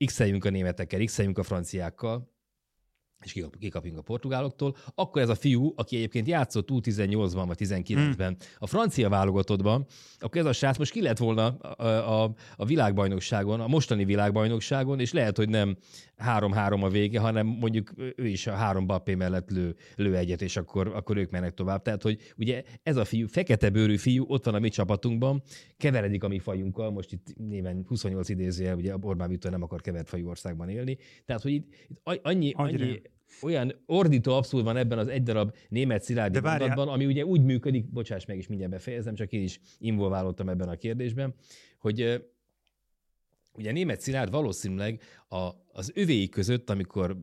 x 0.05 0.21
a 0.21 0.51
németekkel, 0.51 1.05
x 1.05 1.19
a 1.19 1.43
franciákkal, 1.43 2.40
és 3.25 3.45
kikapjunk 3.59 3.99
a 3.99 4.03
portugáloktól, 4.03 4.77
akkor 4.95 5.23
ez 5.23 5.29
a 5.29 5.35
fiú, 5.35 5.73
aki 5.77 5.97
egyébként 5.97 6.27
játszott 6.27 6.69
U18-ban 6.73 7.45
vagy 7.47 7.57
19-ben 7.61 8.29
hmm. 8.29 8.37
a 8.59 8.67
francia 8.67 9.09
válogatottban, 9.09 9.87
akkor 10.19 10.41
ez 10.41 10.47
a 10.47 10.53
srác 10.53 10.79
most 10.79 10.93
ki 10.93 11.03
lett 11.03 11.19
volna 11.19 11.47
a, 11.57 12.23
a, 12.23 12.35
a 12.57 12.65
világbajnokságon, 12.65 13.61
a 13.61 13.67
mostani 13.67 14.05
világbajnokságon, 14.05 15.01
és 15.01 15.13
lehet, 15.13 15.37
hogy 15.37 15.49
nem 15.49 15.77
3-3 16.25 16.83
a 16.83 16.89
vége, 16.89 17.21
hanem 17.21 17.47
mondjuk 17.47 17.93
ő 18.17 18.27
is 18.27 18.47
a 18.47 18.53
három 18.53 18.87
bappé 18.87 19.15
mellett 19.15 19.51
lő, 19.51 19.77
lő 19.97 20.17
egyet, 20.17 20.43
és 20.43 20.57
akkor, 20.57 20.87
akkor 20.87 21.17
ők 21.17 21.31
mennek 21.31 21.55
tovább. 21.55 21.83
Tehát, 21.83 22.03
hogy 22.03 22.19
ugye 22.37 22.63
ez 22.83 22.97
a 22.97 23.05
fiú, 23.05 23.27
fekete 23.27 23.71
bőrű 23.71 23.97
fiú 23.97 24.25
ott 24.29 24.45
van 24.45 24.55
a 24.55 24.59
mi 24.59 24.69
csapatunkban, 24.69 25.43
keveredik 25.77 26.25
a 26.25 26.29
mi 26.29 26.39
fajunkkal, 26.39 26.91
most 26.91 27.13
itt 27.13 27.27
néven 27.37 27.85
28 27.89 28.29
idézője, 28.29 28.75
ugye 28.75 28.95
Orbán 29.01 29.29
Viktor 29.29 29.51
nem 29.51 29.63
akar 29.63 29.81
kevert 29.81 30.09
fajú 30.09 30.29
országban 30.29 30.69
élni. 30.69 30.99
Tehát, 31.25 31.43
hogy 31.43 31.53
itt, 31.53 31.75
itt 31.89 32.01
annyi, 32.23 32.53
annyi, 32.55 33.03
olyan 33.43 33.83
ordító 33.87 34.35
abszolút 34.35 34.67
van 34.67 34.77
ebben 34.77 34.99
az 34.99 35.09
egy 35.09 35.23
darab 35.23 35.55
német 35.69 36.03
szilárdi 36.03 36.41
mondatban, 36.41 36.89
ami 36.89 37.07
ugye 37.07 37.25
úgy 37.25 37.43
működik, 37.43 37.91
bocsáss 37.91 38.25
meg, 38.25 38.39
is 38.39 38.47
mindjárt 38.47 38.73
befejezem, 38.73 39.15
csak 39.15 39.33
én 39.33 39.43
is 39.43 39.61
involválódtam 39.79 40.49
ebben 40.49 40.69
a 40.69 40.77
kérdésben, 40.77 41.35
hogy 41.79 42.25
ugye 43.53 43.73
német 43.73 44.01
szilárd 44.01 44.31
valószínűleg 44.31 45.03
a, 45.29 45.51
az 45.73 45.91
övéi 45.95 46.29
között, 46.29 46.71
amikor 46.71 47.17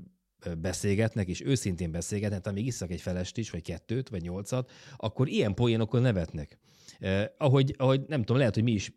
beszélgetnek, 0.58 1.28
és 1.28 1.42
őszintén 1.42 1.92
beszélgetnek, 1.92 2.48
amíg 2.48 2.66
iszak 2.66 2.92
egy 2.92 3.02
felest 3.02 3.38
is, 3.38 3.50
vagy 3.50 3.62
kettőt, 3.62 4.10
vagy 4.10 4.22
nyolcat, 4.22 4.72
akkor 4.98 5.28
ilyen 5.28 5.54
poénokon 5.54 6.02
nevetnek. 6.02 6.58
Eh, 7.00 7.26
ahogy, 7.38 7.76
ahogy 7.78 8.02
nem 8.08 8.20
tudom, 8.20 8.38
lehet, 8.38 8.54
hogy 8.54 8.64
mi 8.64 8.72
is 8.72 8.92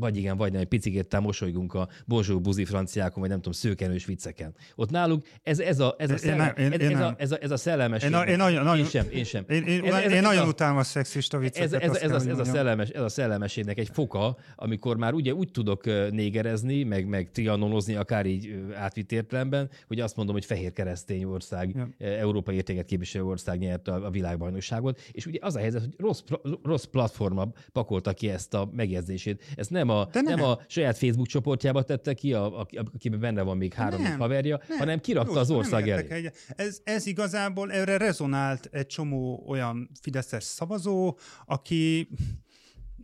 vagy 0.00 0.16
igen, 0.16 0.36
vagy 0.36 0.52
nem, 0.52 0.60
egy 0.60 0.66
picit 0.66 1.20
mosolygunk 1.20 1.74
a 1.74 1.88
bonjour 2.06 2.40
buzi 2.40 2.64
franciákon, 2.64 3.20
vagy 3.20 3.28
nem 3.28 3.38
tudom, 3.38 3.52
szőkenős 3.52 4.04
vicceken. 4.04 4.54
Ott 4.74 4.90
náluk 4.90 5.26
ez, 5.42 5.58
ez, 5.58 5.80
a, 5.80 5.94
ez, 5.98 6.10
a, 6.10 6.16
szellem, 6.16 6.54
én, 6.56 6.72
én, 6.72 6.80
ez, 6.80 6.90
ez, 6.90 7.00
a, 7.00 7.14
ez, 7.18 7.32
a, 7.32 7.38
ez 7.40 7.50
a 7.50 7.56
szellemes. 7.56 8.02
Én, 8.02 8.12
én, 8.12 8.36
nagyon, 8.36 8.64
nagyon, 8.64 8.78
én 8.78 8.84
sem, 8.84 9.06
én 9.10 9.24
sem. 9.24 9.44
Én, 9.48 9.62
én, 9.62 9.84
ez, 9.84 9.94
ez, 9.94 10.12
én 10.12 10.22
nagyon 10.22 10.48
utálom 10.48 10.76
a 10.76 10.82
szexista 10.82 11.38
vicceket. 11.38 11.72
Ez, 11.72 11.72
ez, 11.72 11.90
ez, 11.90 12.02
ez, 12.02 12.26
a, 12.26 12.30
ez, 12.30 12.38
a 12.38 12.44
szellemes, 12.44 12.88
ez 12.88 13.02
a 13.02 13.08
szellemességnek 13.08 13.78
egy 13.78 13.88
foka, 13.92 14.36
amikor 14.56 14.96
már 14.96 15.12
ugye 15.12 15.34
úgy 15.34 15.50
tudok 15.50 15.84
négerezni, 16.10 16.82
meg, 16.82 17.06
meg 17.06 17.30
trianonozni, 17.32 17.94
akár 17.94 18.26
így 18.26 18.64
átvitt 18.74 19.12
értelemben, 19.12 19.70
hogy 19.86 20.00
azt 20.00 20.16
mondom, 20.16 20.34
hogy 20.34 20.44
fehér 20.44 20.72
keresztény 20.72 21.24
ország, 21.24 21.74
ja. 21.74 22.06
európai 22.06 22.54
értéket 22.54 22.86
képviselő 22.86 23.24
ország 23.24 23.58
nyerte 23.58 23.92
a, 23.92 24.06
a 24.06 24.10
világbajnokságot, 24.10 25.00
és 25.12 25.26
ugye 25.26 25.38
az 25.42 25.56
a 25.56 25.58
helyzet, 25.58 25.80
hogy 25.80 25.94
rossz, 25.98 26.22
rossz 26.62 26.84
platforma 26.84 27.52
pakolta 27.72 28.12
ki 28.12 28.28
ezt 28.28 28.54
a 28.54 28.70
megjegyzését. 28.72 29.44
Ez 29.56 29.68
nem 29.68 29.88
a, 29.90 30.08
nem. 30.12 30.24
nem 30.24 30.42
a 30.42 30.58
saját 30.66 30.98
Facebook 30.98 31.26
csoportjába 31.26 31.82
tette 31.82 32.14
ki, 32.14 32.32
a, 32.32 32.60
a, 32.60 32.66
akiben 32.94 33.20
benne 33.20 33.42
van 33.42 33.56
még 33.56 33.72
három 33.72 34.02
nem, 34.02 34.18
haverja, 34.18 34.60
nem. 34.68 34.78
hanem 34.78 35.00
kirakta 35.00 35.32
Jó, 35.32 35.38
az 35.38 35.50
ország 35.50 35.88
elé. 35.88 36.06
Egy, 36.08 36.30
ez, 36.56 36.80
ez 36.84 37.06
igazából 37.06 37.72
erre 37.72 37.96
rezonált 37.96 38.68
egy 38.72 38.86
csomó 38.86 39.44
olyan 39.46 39.90
fideszes 40.00 40.44
szavazó, 40.44 41.18
aki 41.46 42.08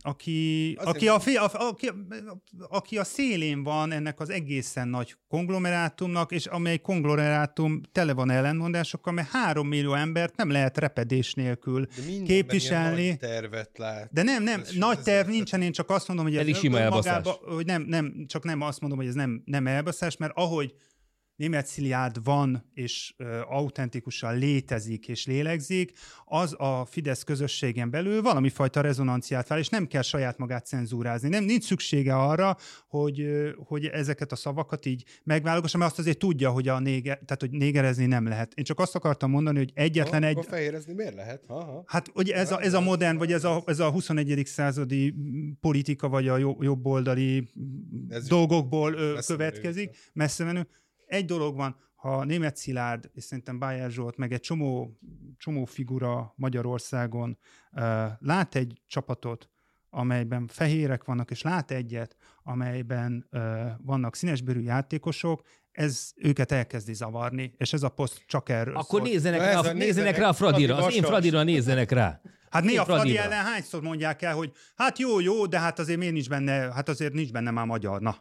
aki, 0.07 0.73
aki, 0.83 1.07
a, 1.07 1.43
a, 1.43 1.67
aki, 1.67 1.91
aki 2.69 2.97
a 2.97 3.03
szélén 3.03 3.63
van 3.63 3.91
ennek 3.91 4.19
az 4.19 4.29
egészen 4.29 4.87
nagy 4.87 5.15
konglomerátumnak, 5.27 6.31
és 6.31 6.45
amely 6.45 6.77
konglomerátum 6.77 7.81
tele 7.91 8.13
van 8.13 8.29
ellenmondásokkal, 8.29 9.13
mert 9.13 9.29
három 9.29 9.67
millió 9.67 9.93
embert 9.93 10.35
nem 10.35 10.51
lehet 10.51 10.77
repedés 10.77 11.33
nélkül 11.33 11.85
de 11.85 12.23
képviselni. 12.23 13.07
Nagy 13.07 13.17
tervet 13.17 13.77
lát. 13.77 14.09
De 14.13 14.23
nem, 14.23 14.43
nem, 14.43 14.59
ez 14.59 14.71
nagy 14.71 14.99
terv 14.99 15.29
nincsen, 15.29 15.61
én 15.61 15.71
csak 15.71 15.89
azt 15.89 16.07
mondom, 16.07 16.25
hogy 16.25 16.37
ez, 16.37 16.47
ez 16.47 16.61
magába, 16.61 17.39
hogy 17.41 17.65
nem, 17.65 17.81
nem, 17.81 18.25
csak 18.27 18.43
nem 18.43 18.61
azt 18.61 18.79
mondom, 18.79 18.99
hogy 18.99 19.07
ez 19.07 19.13
nem, 19.13 19.41
nem 19.45 19.67
elbaszás, 19.67 20.17
mert 20.17 20.31
ahogy 20.35 20.73
német 21.37 21.65
Sziliárd 21.65 22.23
van, 22.23 22.71
és 22.73 23.13
ö, 23.17 23.39
autentikusan 23.39 24.37
létezik 24.37 25.07
és 25.07 25.25
lélegzik, 25.25 25.91
az 26.25 26.55
a 26.57 26.85
Fidesz 26.85 27.23
közösségen 27.23 27.89
belül 27.89 28.21
valami 28.21 28.49
fajta 28.49 28.81
rezonanciát 28.81 29.47
vál, 29.47 29.59
és 29.59 29.69
nem 29.69 29.87
kell 29.87 30.01
saját 30.01 30.37
magát 30.37 30.65
cenzúrázni. 30.65 31.29
Nem, 31.29 31.43
nincs 31.43 31.63
szüksége 31.63 32.15
arra, 32.15 32.57
hogy, 32.87 33.21
ö, 33.21 33.49
hogy 33.57 33.85
ezeket 33.85 34.31
a 34.31 34.35
szavakat 34.35 34.85
így 34.85 35.03
megválogassa, 35.23 35.77
mert 35.77 35.89
azt 35.89 35.99
azért 35.99 36.17
tudja, 36.17 36.49
hogy 36.49 36.67
a 36.67 36.79
néger, 36.79 37.19
tehát 37.25 37.41
hogy 37.41 37.51
négerezni 37.51 38.05
nem 38.05 38.27
lehet. 38.27 38.53
Én 38.53 38.63
csak 38.63 38.79
azt 38.79 38.95
akartam 38.95 39.29
mondani, 39.29 39.57
hogy 39.57 39.71
egyetlen 39.73 40.21
ha, 40.21 40.27
egy... 40.27 40.45
fehérezni 40.47 40.93
miért 40.93 41.15
lehet? 41.15 41.43
Ha, 41.47 41.63
ha. 41.63 41.83
Hát 41.87 42.11
ugye 42.13 42.35
ez 42.35 42.51
a, 42.51 42.61
ez 42.61 42.73
a 42.73 42.81
modern, 42.81 43.17
vagy 43.17 43.31
ez 43.31 43.43
a, 43.43 43.63
ez 43.65 43.79
a 43.79 43.89
21. 43.89 44.45
századi 44.45 45.13
politika, 45.59 46.09
vagy 46.09 46.27
a 46.27 46.37
jobboldali 46.37 47.47
dolgokból 48.27 48.95
következik, 49.27 49.97
messze 50.13 50.43
menő 50.43 50.67
egy 51.07 51.25
dolog 51.25 51.55
van, 51.55 51.75
ha 51.95 52.23
német 52.23 52.55
Szilárd, 52.55 53.09
és 53.13 53.23
szerintem 53.23 53.59
Bájer 53.59 53.91
Zsolt, 53.91 54.17
meg 54.17 54.33
egy 54.33 54.39
csomó, 54.39 54.97
csomó 55.37 55.65
figura 55.65 56.33
Magyarországon 56.35 57.37
uh, 57.71 57.81
lát 58.19 58.55
egy 58.55 58.81
csapatot, 58.87 59.49
amelyben 59.89 60.47
fehérek 60.47 61.03
vannak, 61.03 61.31
és 61.31 61.41
lát 61.41 61.71
egyet, 61.71 62.15
amelyben 62.43 63.27
uh, 63.31 63.41
vannak 63.81 64.15
színesbőrű 64.15 64.61
játékosok, 64.61 65.41
ez 65.71 66.11
őket 66.15 66.51
elkezdi 66.51 66.93
zavarni, 66.93 67.53
és 67.57 67.73
ez 67.73 67.83
a 67.83 67.89
poszt 67.89 68.23
csak 68.25 68.49
erről 68.49 68.75
Akkor 68.75 68.99
szól. 68.99 69.09
nézzenek, 69.09 69.39
rá, 69.39 69.53
nézzenek, 69.53 69.77
nézzenek 69.77 70.17
rá 70.17 70.27
a 70.27 70.33
Fradira, 70.33 70.75
az 70.75 70.93
én 70.93 71.03
Fradira 71.03 71.43
nézzenek 71.43 71.91
rá. 71.91 72.21
Hát 72.49 72.63
mi 72.63 72.77
a 72.77 72.83
Fradi 72.83 73.17
ellen 73.17 73.43
hányszor 73.43 73.81
mondják 73.81 74.21
el, 74.21 74.35
hogy 74.35 74.51
hát 74.75 74.99
jó, 74.99 75.19
jó, 75.19 75.45
de 75.45 75.59
hát 75.59 75.79
azért 75.79 75.99
miért 75.99 76.13
nincs 76.13 76.29
benne, 76.29 76.73
hát 76.73 76.89
azért 76.89 77.13
nincs 77.13 77.31
benne 77.31 77.51
már 77.51 77.65
magyar, 77.65 78.01
na. 78.01 78.17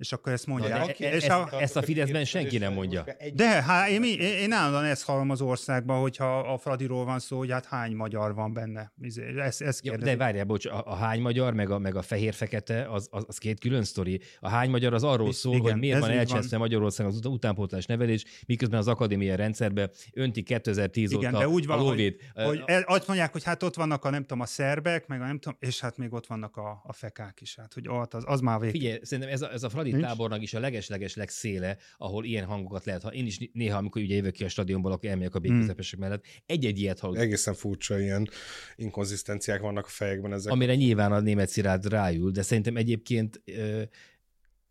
És 0.00 0.12
akkor 0.12 0.32
ezt 0.32 0.46
mondják. 0.46 0.98
De, 0.98 1.08
e, 1.08 1.14
és 1.14 1.24
ezt, 1.24 1.30
a, 1.30 1.60
ezt 1.60 1.76
a 1.76 1.82
Fideszben 1.82 2.24
senki 2.24 2.58
nem 2.58 2.72
mondja. 2.72 3.04
De 3.34 3.62
hát 3.62 3.88
én, 3.88 4.02
én, 4.02 4.20
én 4.20 4.52
állandóan 4.52 4.84
ezt 4.84 5.04
hallom 5.04 5.30
az 5.30 5.40
országban, 5.40 6.00
hogyha 6.00 6.38
a 6.38 6.58
Fradiról 6.58 7.04
van 7.04 7.18
szó, 7.18 7.38
hogy 7.38 7.50
hát 7.50 7.66
hány 7.66 7.94
magyar 7.94 8.34
van 8.34 8.52
benne. 8.52 8.92
Ez, 9.36 9.60
ez 9.60 9.80
ja, 9.82 9.96
de 9.96 10.16
várjál, 10.16 10.44
bocs, 10.44 10.66
a, 10.66 10.82
a 10.86 10.94
hány 10.94 11.20
magyar, 11.20 11.54
meg 11.54 11.70
a, 11.70 11.78
meg 11.78 11.96
a 11.96 12.02
fehér-fekete, 12.02 12.86
az, 12.90 13.08
az, 13.10 13.24
az 13.26 13.38
két 13.38 13.60
külön 13.60 13.84
sztori. 13.84 14.20
A 14.40 14.48
hány 14.48 14.70
magyar 14.70 14.94
az 14.94 15.04
arról 15.04 15.32
szól, 15.32 15.54
Igen, 15.54 15.70
hogy 15.70 15.80
miért 15.80 16.00
van 16.00 16.10
elcseszve 16.10 16.58
Magyarország 16.58 17.06
az 17.06 17.26
utánpótlás 17.26 17.86
nevelés, 17.86 18.24
miközben 18.46 18.78
az 18.78 18.88
akadémia 18.88 19.34
rendszerbe 19.34 19.90
önti 20.12 20.42
2010 20.42 21.12
Igen, 21.12 21.34
óta 21.34 21.38
de 21.38 21.48
úgy 21.48 21.66
van, 21.66 21.78
a 21.78 21.82
lóvét. 21.82 22.30
Hogy, 22.34 22.44
hogy 22.44 22.62
el, 22.66 22.82
azt 22.86 23.06
mondják, 23.06 23.32
hogy 23.32 23.44
hát 23.44 23.62
ott 23.62 23.74
vannak 23.74 24.04
a 24.04 24.10
nem 24.10 24.20
tudom, 24.20 24.40
a 24.40 24.46
szerbek, 24.46 25.06
meg 25.06 25.20
a 25.20 25.24
nem 25.24 25.38
tudom, 25.38 25.58
és 25.60 25.80
hát 25.80 25.96
még 25.96 26.12
ott 26.12 26.26
vannak 26.26 26.56
a, 26.56 26.82
a 26.84 26.92
fekák 26.92 27.40
is. 27.40 27.56
Hát, 27.56 27.74
hogy 27.74 27.88
ott 27.88 28.14
az, 28.14 28.24
az 28.26 28.40
már 28.40 28.60
vég. 28.60 28.70
Figyelj, 28.70 28.98
szerintem 29.02 29.34
ez 29.34 29.42
a, 29.42 29.52
ez 29.52 29.62
a 29.62 29.68
Fradi 29.68 29.89
Nincs? 29.92 30.06
tábornak 30.06 30.42
is 30.42 30.54
a 30.54 30.60
leges-leges 30.60 31.14
legszéle, 31.14 31.76
ahol 31.96 32.24
ilyen 32.24 32.44
hangokat 32.44 32.84
lehet. 32.84 33.02
Ha 33.02 33.12
én 33.12 33.26
is 33.26 33.50
néha, 33.52 33.78
amikor 33.78 34.02
ugye 34.02 34.14
jövök 34.14 34.32
ki 34.32 34.44
a 34.44 34.48
stadionból, 34.48 34.92
akkor 34.92 35.08
elmegyek 35.08 35.34
a 35.34 35.38
béközepesek 35.38 35.98
hmm. 35.98 36.08
mellett, 36.08 36.24
egy-egy 36.46 36.78
ilyet 36.78 36.98
hallok. 36.98 37.18
Egészen 37.18 37.54
furcsa 37.54 38.00
ilyen 38.00 38.28
inkonzisztenciák 38.76 39.60
vannak 39.60 39.84
a 39.84 39.88
fejekben 39.88 40.32
ezek. 40.32 40.52
Amire 40.52 40.74
nyilván 40.74 41.12
a 41.12 41.20
német 41.20 41.48
szirád 41.48 41.86
rájul, 41.86 42.30
de 42.30 42.42
szerintem 42.42 42.76
egyébként 42.76 43.42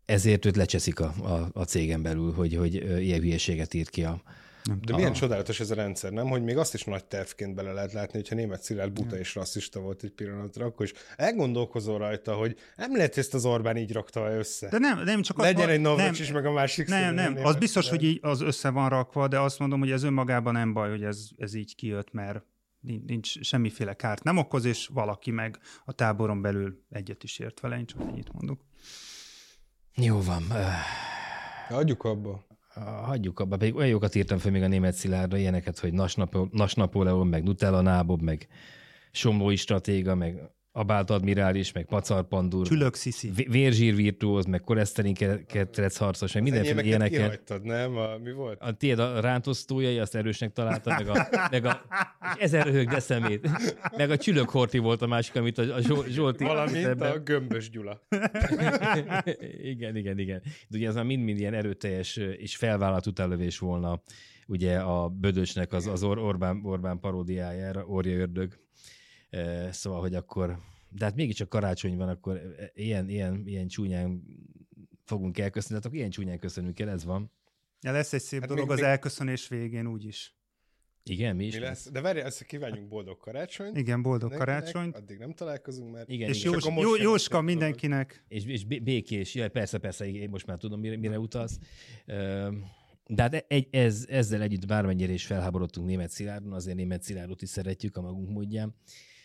ezért 0.04 0.44
őt 0.44 0.56
lecseszik 0.56 1.00
a, 1.00 1.14
a, 1.22 1.50
a 1.52 1.64
cégen 1.64 2.02
belül, 2.02 2.32
hogy, 2.32 2.54
hogy 2.54 2.74
ilyen 2.74 3.20
hülyeséget 3.20 3.74
írt 3.74 3.90
ki 3.90 4.04
a, 4.04 4.22
nem. 4.70 4.80
De 4.86 4.94
milyen 4.94 5.12
csodálatos 5.12 5.60
ez 5.60 5.70
a 5.70 5.74
rendszer, 5.74 6.12
nem? 6.12 6.28
Hogy 6.28 6.42
még 6.42 6.56
azt 6.56 6.74
is 6.74 6.84
nagy 6.84 7.04
tervként 7.04 7.54
bele 7.54 7.72
lehet 7.72 7.92
látni, 7.92 8.18
hogyha 8.18 8.34
német 8.34 8.62
Szilárd 8.62 8.92
buta 8.92 9.18
és 9.18 9.34
rasszista 9.34 9.80
volt 9.80 10.02
egy 10.02 10.10
pillanatra, 10.10 10.64
akkor 10.64 10.86
is 10.86 10.92
elgondolkozol 11.16 11.98
rajta, 11.98 12.34
hogy 12.34 12.56
nem 12.76 12.96
lehet 12.96 13.18
ezt 13.18 13.34
az 13.34 13.44
Orbán 13.44 13.76
így 13.76 13.92
rakta 13.92 14.32
össze. 14.32 14.68
De 14.68 14.78
nem, 14.78 15.02
nem 15.04 15.22
csak 15.22 15.38
Legyen 15.38 15.68
az, 15.68 15.74
egy 15.74 15.80
Navracsics 15.80 16.20
is, 16.20 16.32
meg 16.32 16.46
a 16.46 16.52
másik 16.52 16.88
Nem, 16.88 17.14
nem, 17.14 17.36
az 17.42 17.56
biztos, 17.56 17.88
hogy 17.88 18.02
így 18.02 18.18
az 18.22 18.40
össze 18.40 18.70
van 18.70 18.88
rakva, 18.88 19.28
de 19.28 19.38
azt 19.38 19.58
mondom, 19.58 19.78
hogy 19.78 19.90
ez 19.90 20.02
önmagában 20.02 20.52
nem 20.52 20.72
baj, 20.72 20.90
hogy 20.90 21.02
ez, 21.02 21.28
ez 21.36 21.54
így 21.54 21.74
kijött, 21.74 22.12
mert 22.12 22.44
nincs 23.06 23.40
semmiféle 23.40 23.94
kárt 23.94 24.22
nem 24.22 24.36
okoz, 24.36 24.64
és 24.64 24.86
valaki 24.92 25.30
meg 25.30 25.58
a 25.84 25.92
táboron 25.92 26.42
belül 26.42 26.84
egyet 26.90 27.22
is 27.24 27.38
ért 27.38 27.60
vele, 27.60 27.78
én 27.78 27.86
csak 27.86 28.00
ennyit 28.00 28.32
mondok. 28.32 28.60
Jó 29.94 30.20
van. 30.20 30.42
Adjuk 31.68 32.04
abba 32.04 32.48
hagyjuk 33.04 33.40
abba, 33.40 33.56
pedig 33.56 33.74
olyan 33.74 33.88
jókat 33.88 34.14
írtam 34.14 34.38
fel 34.38 34.50
még 34.50 34.62
a 34.62 34.68
német 34.68 34.94
szilárdra, 34.94 35.36
ilyeneket, 35.36 35.78
hogy 35.78 35.92
Nas, 35.92 36.16
Nas 36.50 36.74
Napóleon, 36.74 37.26
meg 37.26 37.42
Nutella 37.42 37.80
Nábob, 37.80 38.22
meg 38.22 38.48
Somlói 39.10 39.56
stratéga, 39.56 40.14
meg 40.14 40.50
Abált 40.72 41.10
admirális, 41.10 41.72
meg 41.72 41.84
Pacar 41.84 42.28
Pandur, 42.28 42.66
Csülök 42.66 42.94
Sziszi, 42.94 43.30
Vérzsír 43.48 43.94
virtuóz, 43.94 44.44
meg 44.44 44.60
koleszterin 44.60 45.14
ketrec 45.46 45.96
harcos, 45.96 46.32
meg 46.32 46.42
mindenféle 46.42 46.82
ilyeneket. 46.82 47.18
Kihagytad, 47.18 47.62
nem? 47.62 47.96
A, 47.96 48.18
mi 48.18 48.32
volt? 48.32 48.60
A 48.60 48.72
tiéd 48.72 48.98
a 48.98 49.20
rántosztójai, 49.20 49.98
azt 49.98 50.14
erősnek 50.14 50.52
találta, 50.52 50.94
meg 50.98 51.08
a, 51.08 51.28
meg 51.50 51.64
a 51.64 51.82
és 52.36 52.42
ezer 52.42 52.66
röhög 52.66 52.88
deszemét. 52.88 53.48
Meg 53.96 54.10
a 54.10 54.16
Csülök 54.16 54.48
Horti 54.48 54.78
volt 54.78 55.02
a 55.02 55.06
másik, 55.06 55.36
amit 55.36 55.58
a, 55.58 55.74
a 55.74 55.80
Zsolti... 56.08 56.44
Valamint 56.44 56.86
ebben. 56.86 57.12
a 57.12 57.18
Gömbös 57.18 57.70
Gyula. 57.70 58.00
igen, 59.72 59.96
igen, 59.96 60.18
igen. 60.18 60.42
De 60.68 60.78
ugye 60.78 60.88
ez 60.88 60.94
már 60.94 61.04
mind-mind 61.04 61.38
ilyen 61.38 61.54
erőteljes 61.54 62.16
és 62.16 62.56
felvállalt 62.56 63.06
utánlövés 63.06 63.58
volna 63.58 64.02
ugye 64.46 64.78
a 64.78 65.08
Bödösnek 65.08 65.72
az, 65.72 65.86
az 65.86 66.02
Or- 66.02 66.18
Orbán, 66.18 66.60
Orbán 66.64 67.00
paródiájára, 67.00 67.84
Orja 67.86 68.18
Ördög 68.18 68.58
Szóval, 69.70 70.00
hogy 70.00 70.14
akkor, 70.14 70.58
de 70.88 71.04
hát 71.04 71.14
mégiscsak 71.14 71.48
karácsony 71.48 71.96
van, 71.96 72.08
akkor 72.08 72.40
ilyen, 72.74 73.08
ilyen, 73.08 73.42
ilyen 73.46 73.68
csúnyán 73.68 74.22
fogunk 75.04 75.38
elköszönni, 75.38 75.68
tehát 75.68 75.84
akkor 75.84 75.98
ilyen 75.98 76.10
csúnyán 76.10 76.38
köszönünk 76.38 76.80
el, 76.80 76.88
ez 76.88 77.04
van. 77.04 77.32
Ja, 77.80 77.92
lesz 77.92 78.12
egy 78.12 78.20
szép 78.20 78.40
hát 78.40 78.48
dolog 78.48 78.64
még, 78.64 78.72
az 78.72 78.80
még... 78.80 78.88
elköszönés 78.88 79.48
végén 79.48 79.86
úgyis. 79.86 80.34
Igen, 81.02 81.36
mi 81.36 81.46
is. 81.46 81.54
Mi 81.54 81.60
lesz? 81.60 81.90
De 81.90 82.00
várj, 82.00 82.20
ezt 82.20 82.44
kívánjunk 82.44 82.88
boldog 82.88 83.18
karácsonyt. 83.18 83.76
Igen, 83.76 84.02
boldog 84.02 84.34
karácsonyt. 84.34 84.96
Addig 84.96 85.18
nem 85.18 85.32
találkozunk, 85.32 85.92
mert... 85.92 86.08
Igen, 86.08 86.28
és 86.28 86.44
igen. 86.44 86.52
Jós, 86.52 86.82
jó, 86.82 86.96
Jóska 86.96 87.40
mindenkinek. 87.40 88.24
És, 88.28 88.44
és 88.44 88.64
békés, 88.64 89.34
ja, 89.34 89.48
persze, 89.48 89.78
persze, 89.78 90.08
én 90.08 90.30
most 90.30 90.46
már 90.46 90.58
tudom, 90.58 90.80
mire, 90.80 90.96
mire 90.96 91.18
utalsz. 91.18 91.58
De 93.06 93.22
hát 93.22 93.34
egy, 93.34 93.68
ez, 93.70 94.06
ezzel 94.08 94.42
együtt 94.42 94.66
bármennyire 94.66 95.12
is 95.12 95.26
felháborodtunk 95.26 95.86
német 95.86 96.10
szilárdon, 96.10 96.52
azért 96.52 96.76
német 96.76 97.02
szilárdot 97.02 97.42
is 97.42 97.48
szeretjük 97.48 97.96
a 97.96 98.00
magunk 98.00 98.28
módján 98.28 98.74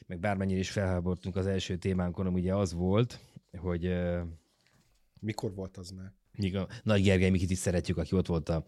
meg 0.08 0.20
bármennyire 0.20 0.60
is 0.60 0.72
felhábortunk 0.72 1.36
az 1.36 1.48
első 1.48 1.76
témánkon, 1.76 2.28
ugye 2.28 2.56
az 2.56 2.74
volt, 2.74 3.20
hogy... 3.58 3.94
Mikor 5.20 5.54
volt 5.54 5.78
az 5.78 5.90
már? 5.90 6.14
Míg 6.38 6.56
a 6.56 6.68
Nagy 6.84 7.04
Gergely 7.04 7.30
Mikit 7.30 7.50
is 7.50 7.58
szeretjük, 7.58 7.98
aki 7.98 8.16
ott 8.16 8.28
volt 8.28 8.50
a, 8.50 8.66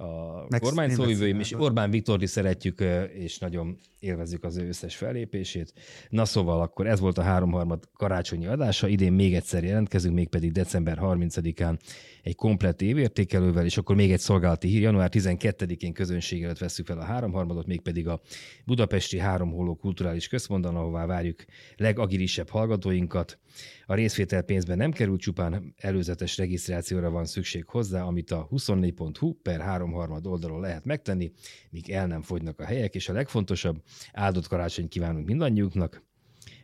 a 0.00 0.58
kormány 0.58 0.90
szóvivőim, 0.90 1.40
és 1.40 1.52
Orbán 1.52 1.90
Viktor 1.90 2.22
is 2.22 2.30
szeretjük, 2.30 2.84
és 3.12 3.38
nagyon 3.38 3.78
élvezzük 3.98 4.44
az 4.44 4.56
ő 4.56 4.68
összes 4.68 4.96
fellépését. 4.96 5.72
Na 6.08 6.24
szóval 6.24 6.60
akkor 6.60 6.86
ez 6.86 7.00
volt 7.00 7.18
a 7.18 7.22
háromharmad 7.22 7.88
karácsonyi 7.92 8.46
adása, 8.46 8.88
idén 8.88 9.12
még 9.12 9.34
egyszer 9.34 9.64
jelentkezünk, 9.64 10.14
mégpedig 10.14 10.52
december 10.52 10.98
30-án 11.02 11.78
egy 12.22 12.34
komplett 12.34 12.82
évértékelővel, 12.82 13.64
és 13.64 13.76
akkor 13.76 13.96
még 13.96 14.12
egy 14.12 14.20
szolgálati 14.20 14.68
hír. 14.68 14.80
Január 14.80 15.08
12-én 15.12 15.92
közönség 15.92 16.42
előtt 16.42 16.58
veszük 16.58 16.86
fel 16.86 16.98
a 16.98 17.04
háromharmadot, 17.04 17.66
mégpedig 17.66 18.08
a 18.08 18.20
Budapesti 18.64 19.18
Háromholó 19.18 19.74
Kulturális 19.74 20.28
Központban, 20.28 20.76
ahová 20.76 21.06
várjuk 21.06 21.44
legagilisebb 21.76 22.48
hallgatóinkat. 22.48 23.38
A 23.86 23.94
részvétel 23.94 24.42
pénzben 24.42 24.76
nem 24.76 24.92
kerül, 24.92 25.18
csupán 25.18 25.74
előzetes 25.76 26.36
regisztrációra 26.36 27.10
van 27.10 27.24
szükség 27.24 27.64
hozzá, 27.66 28.02
amit 28.02 28.30
a 28.30 28.48
24.hu 28.50 29.32
per 29.32 29.60
3 29.60 29.89
harmad 29.92 30.26
oldalon 30.26 30.60
lehet 30.60 30.84
megtenni, 30.84 31.32
míg 31.70 31.90
el 31.90 32.06
nem 32.06 32.22
fogynak 32.22 32.60
a 32.60 32.64
helyek, 32.64 32.94
és 32.94 33.08
a 33.08 33.12
legfontosabb, 33.12 33.82
áldott 34.12 34.46
karácsony 34.46 34.88
kívánunk 34.88 35.26
mindannyiuknak, 35.26 36.02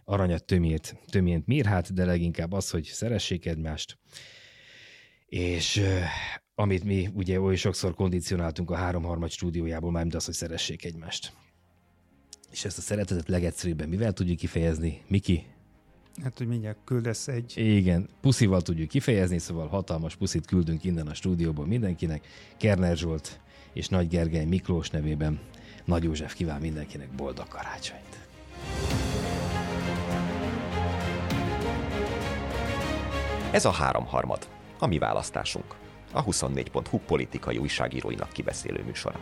aranyat 0.05 0.45
tömért, 0.45 0.97
tömént 1.07 1.47
mirhát, 1.47 1.95
de 1.95 2.05
leginkább 2.05 2.53
az, 2.53 2.70
hogy 2.70 2.85
szeressék 2.85 3.47
egymást, 3.47 3.99
és 5.27 5.83
amit 6.55 6.85
mi 6.85 7.09
ugye 7.14 7.41
oly 7.41 7.57
sokszor 7.57 7.95
kondicionáltunk 7.95 8.70
a 8.70 8.74
háromharmad 8.74 9.31
stúdiójából, 9.31 9.91
már 9.91 10.07
az, 10.11 10.24
hogy 10.24 10.35
szeressék 10.35 10.85
egymást. 10.85 11.33
És 12.51 12.64
ezt 12.64 12.79
a 12.79 12.81
szeretetet 12.81 13.29
legegyszerűbben 13.29 13.89
mivel 13.89 14.12
tudjuk 14.12 14.39
kifejezni? 14.39 15.03
Miki? 15.07 15.47
Hát, 16.22 16.38
hogy 16.38 16.46
mindjárt 16.46 16.78
küldesz 16.84 17.28
egy... 17.28 17.52
Igen, 17.56 18.08
puszival 18.20 18.62
tudjuk 18.62 18.88
kifejezni, 18.88 19.38
szóval 19.38 19.66
hatalmas 19.66 20.16
puszit 20.16 20.46
küldünk 20.46 20.84
innen 20.84 21.06
a 21.06 21.14
stúdióból 21.14 21.66
mindenkinek. 21.66 22.26
Kerner 22.56 22.96
Zsolt 22.96 23.40
és 23.72 23.88
Nagy 23.88 24.08
Gergely 24.08 24.44
Miklós 24.44 24.90
nevében 24.90 25.40
Nagy 25.84 26.04
József 26.04 26.34
kíván 26.34 26.60
mindenkinek 26.60 27.08
boldog 27.10 27.48
karácsonyt! 27.48 28.18
Ez 33.50 33.64
a 33.64 33.70
háromharmad, 33.70 34.48
a 34.78 34.86
mi 34.86 34.98
választásunk, 34.98 35.74
a 36.12 36.24
24.hu 36.24 36.98
politikai 36.98 37.56
újságíróinak 37.56 38.32
kibeszélő 38.32 38.82
műsora. 38.84 39.20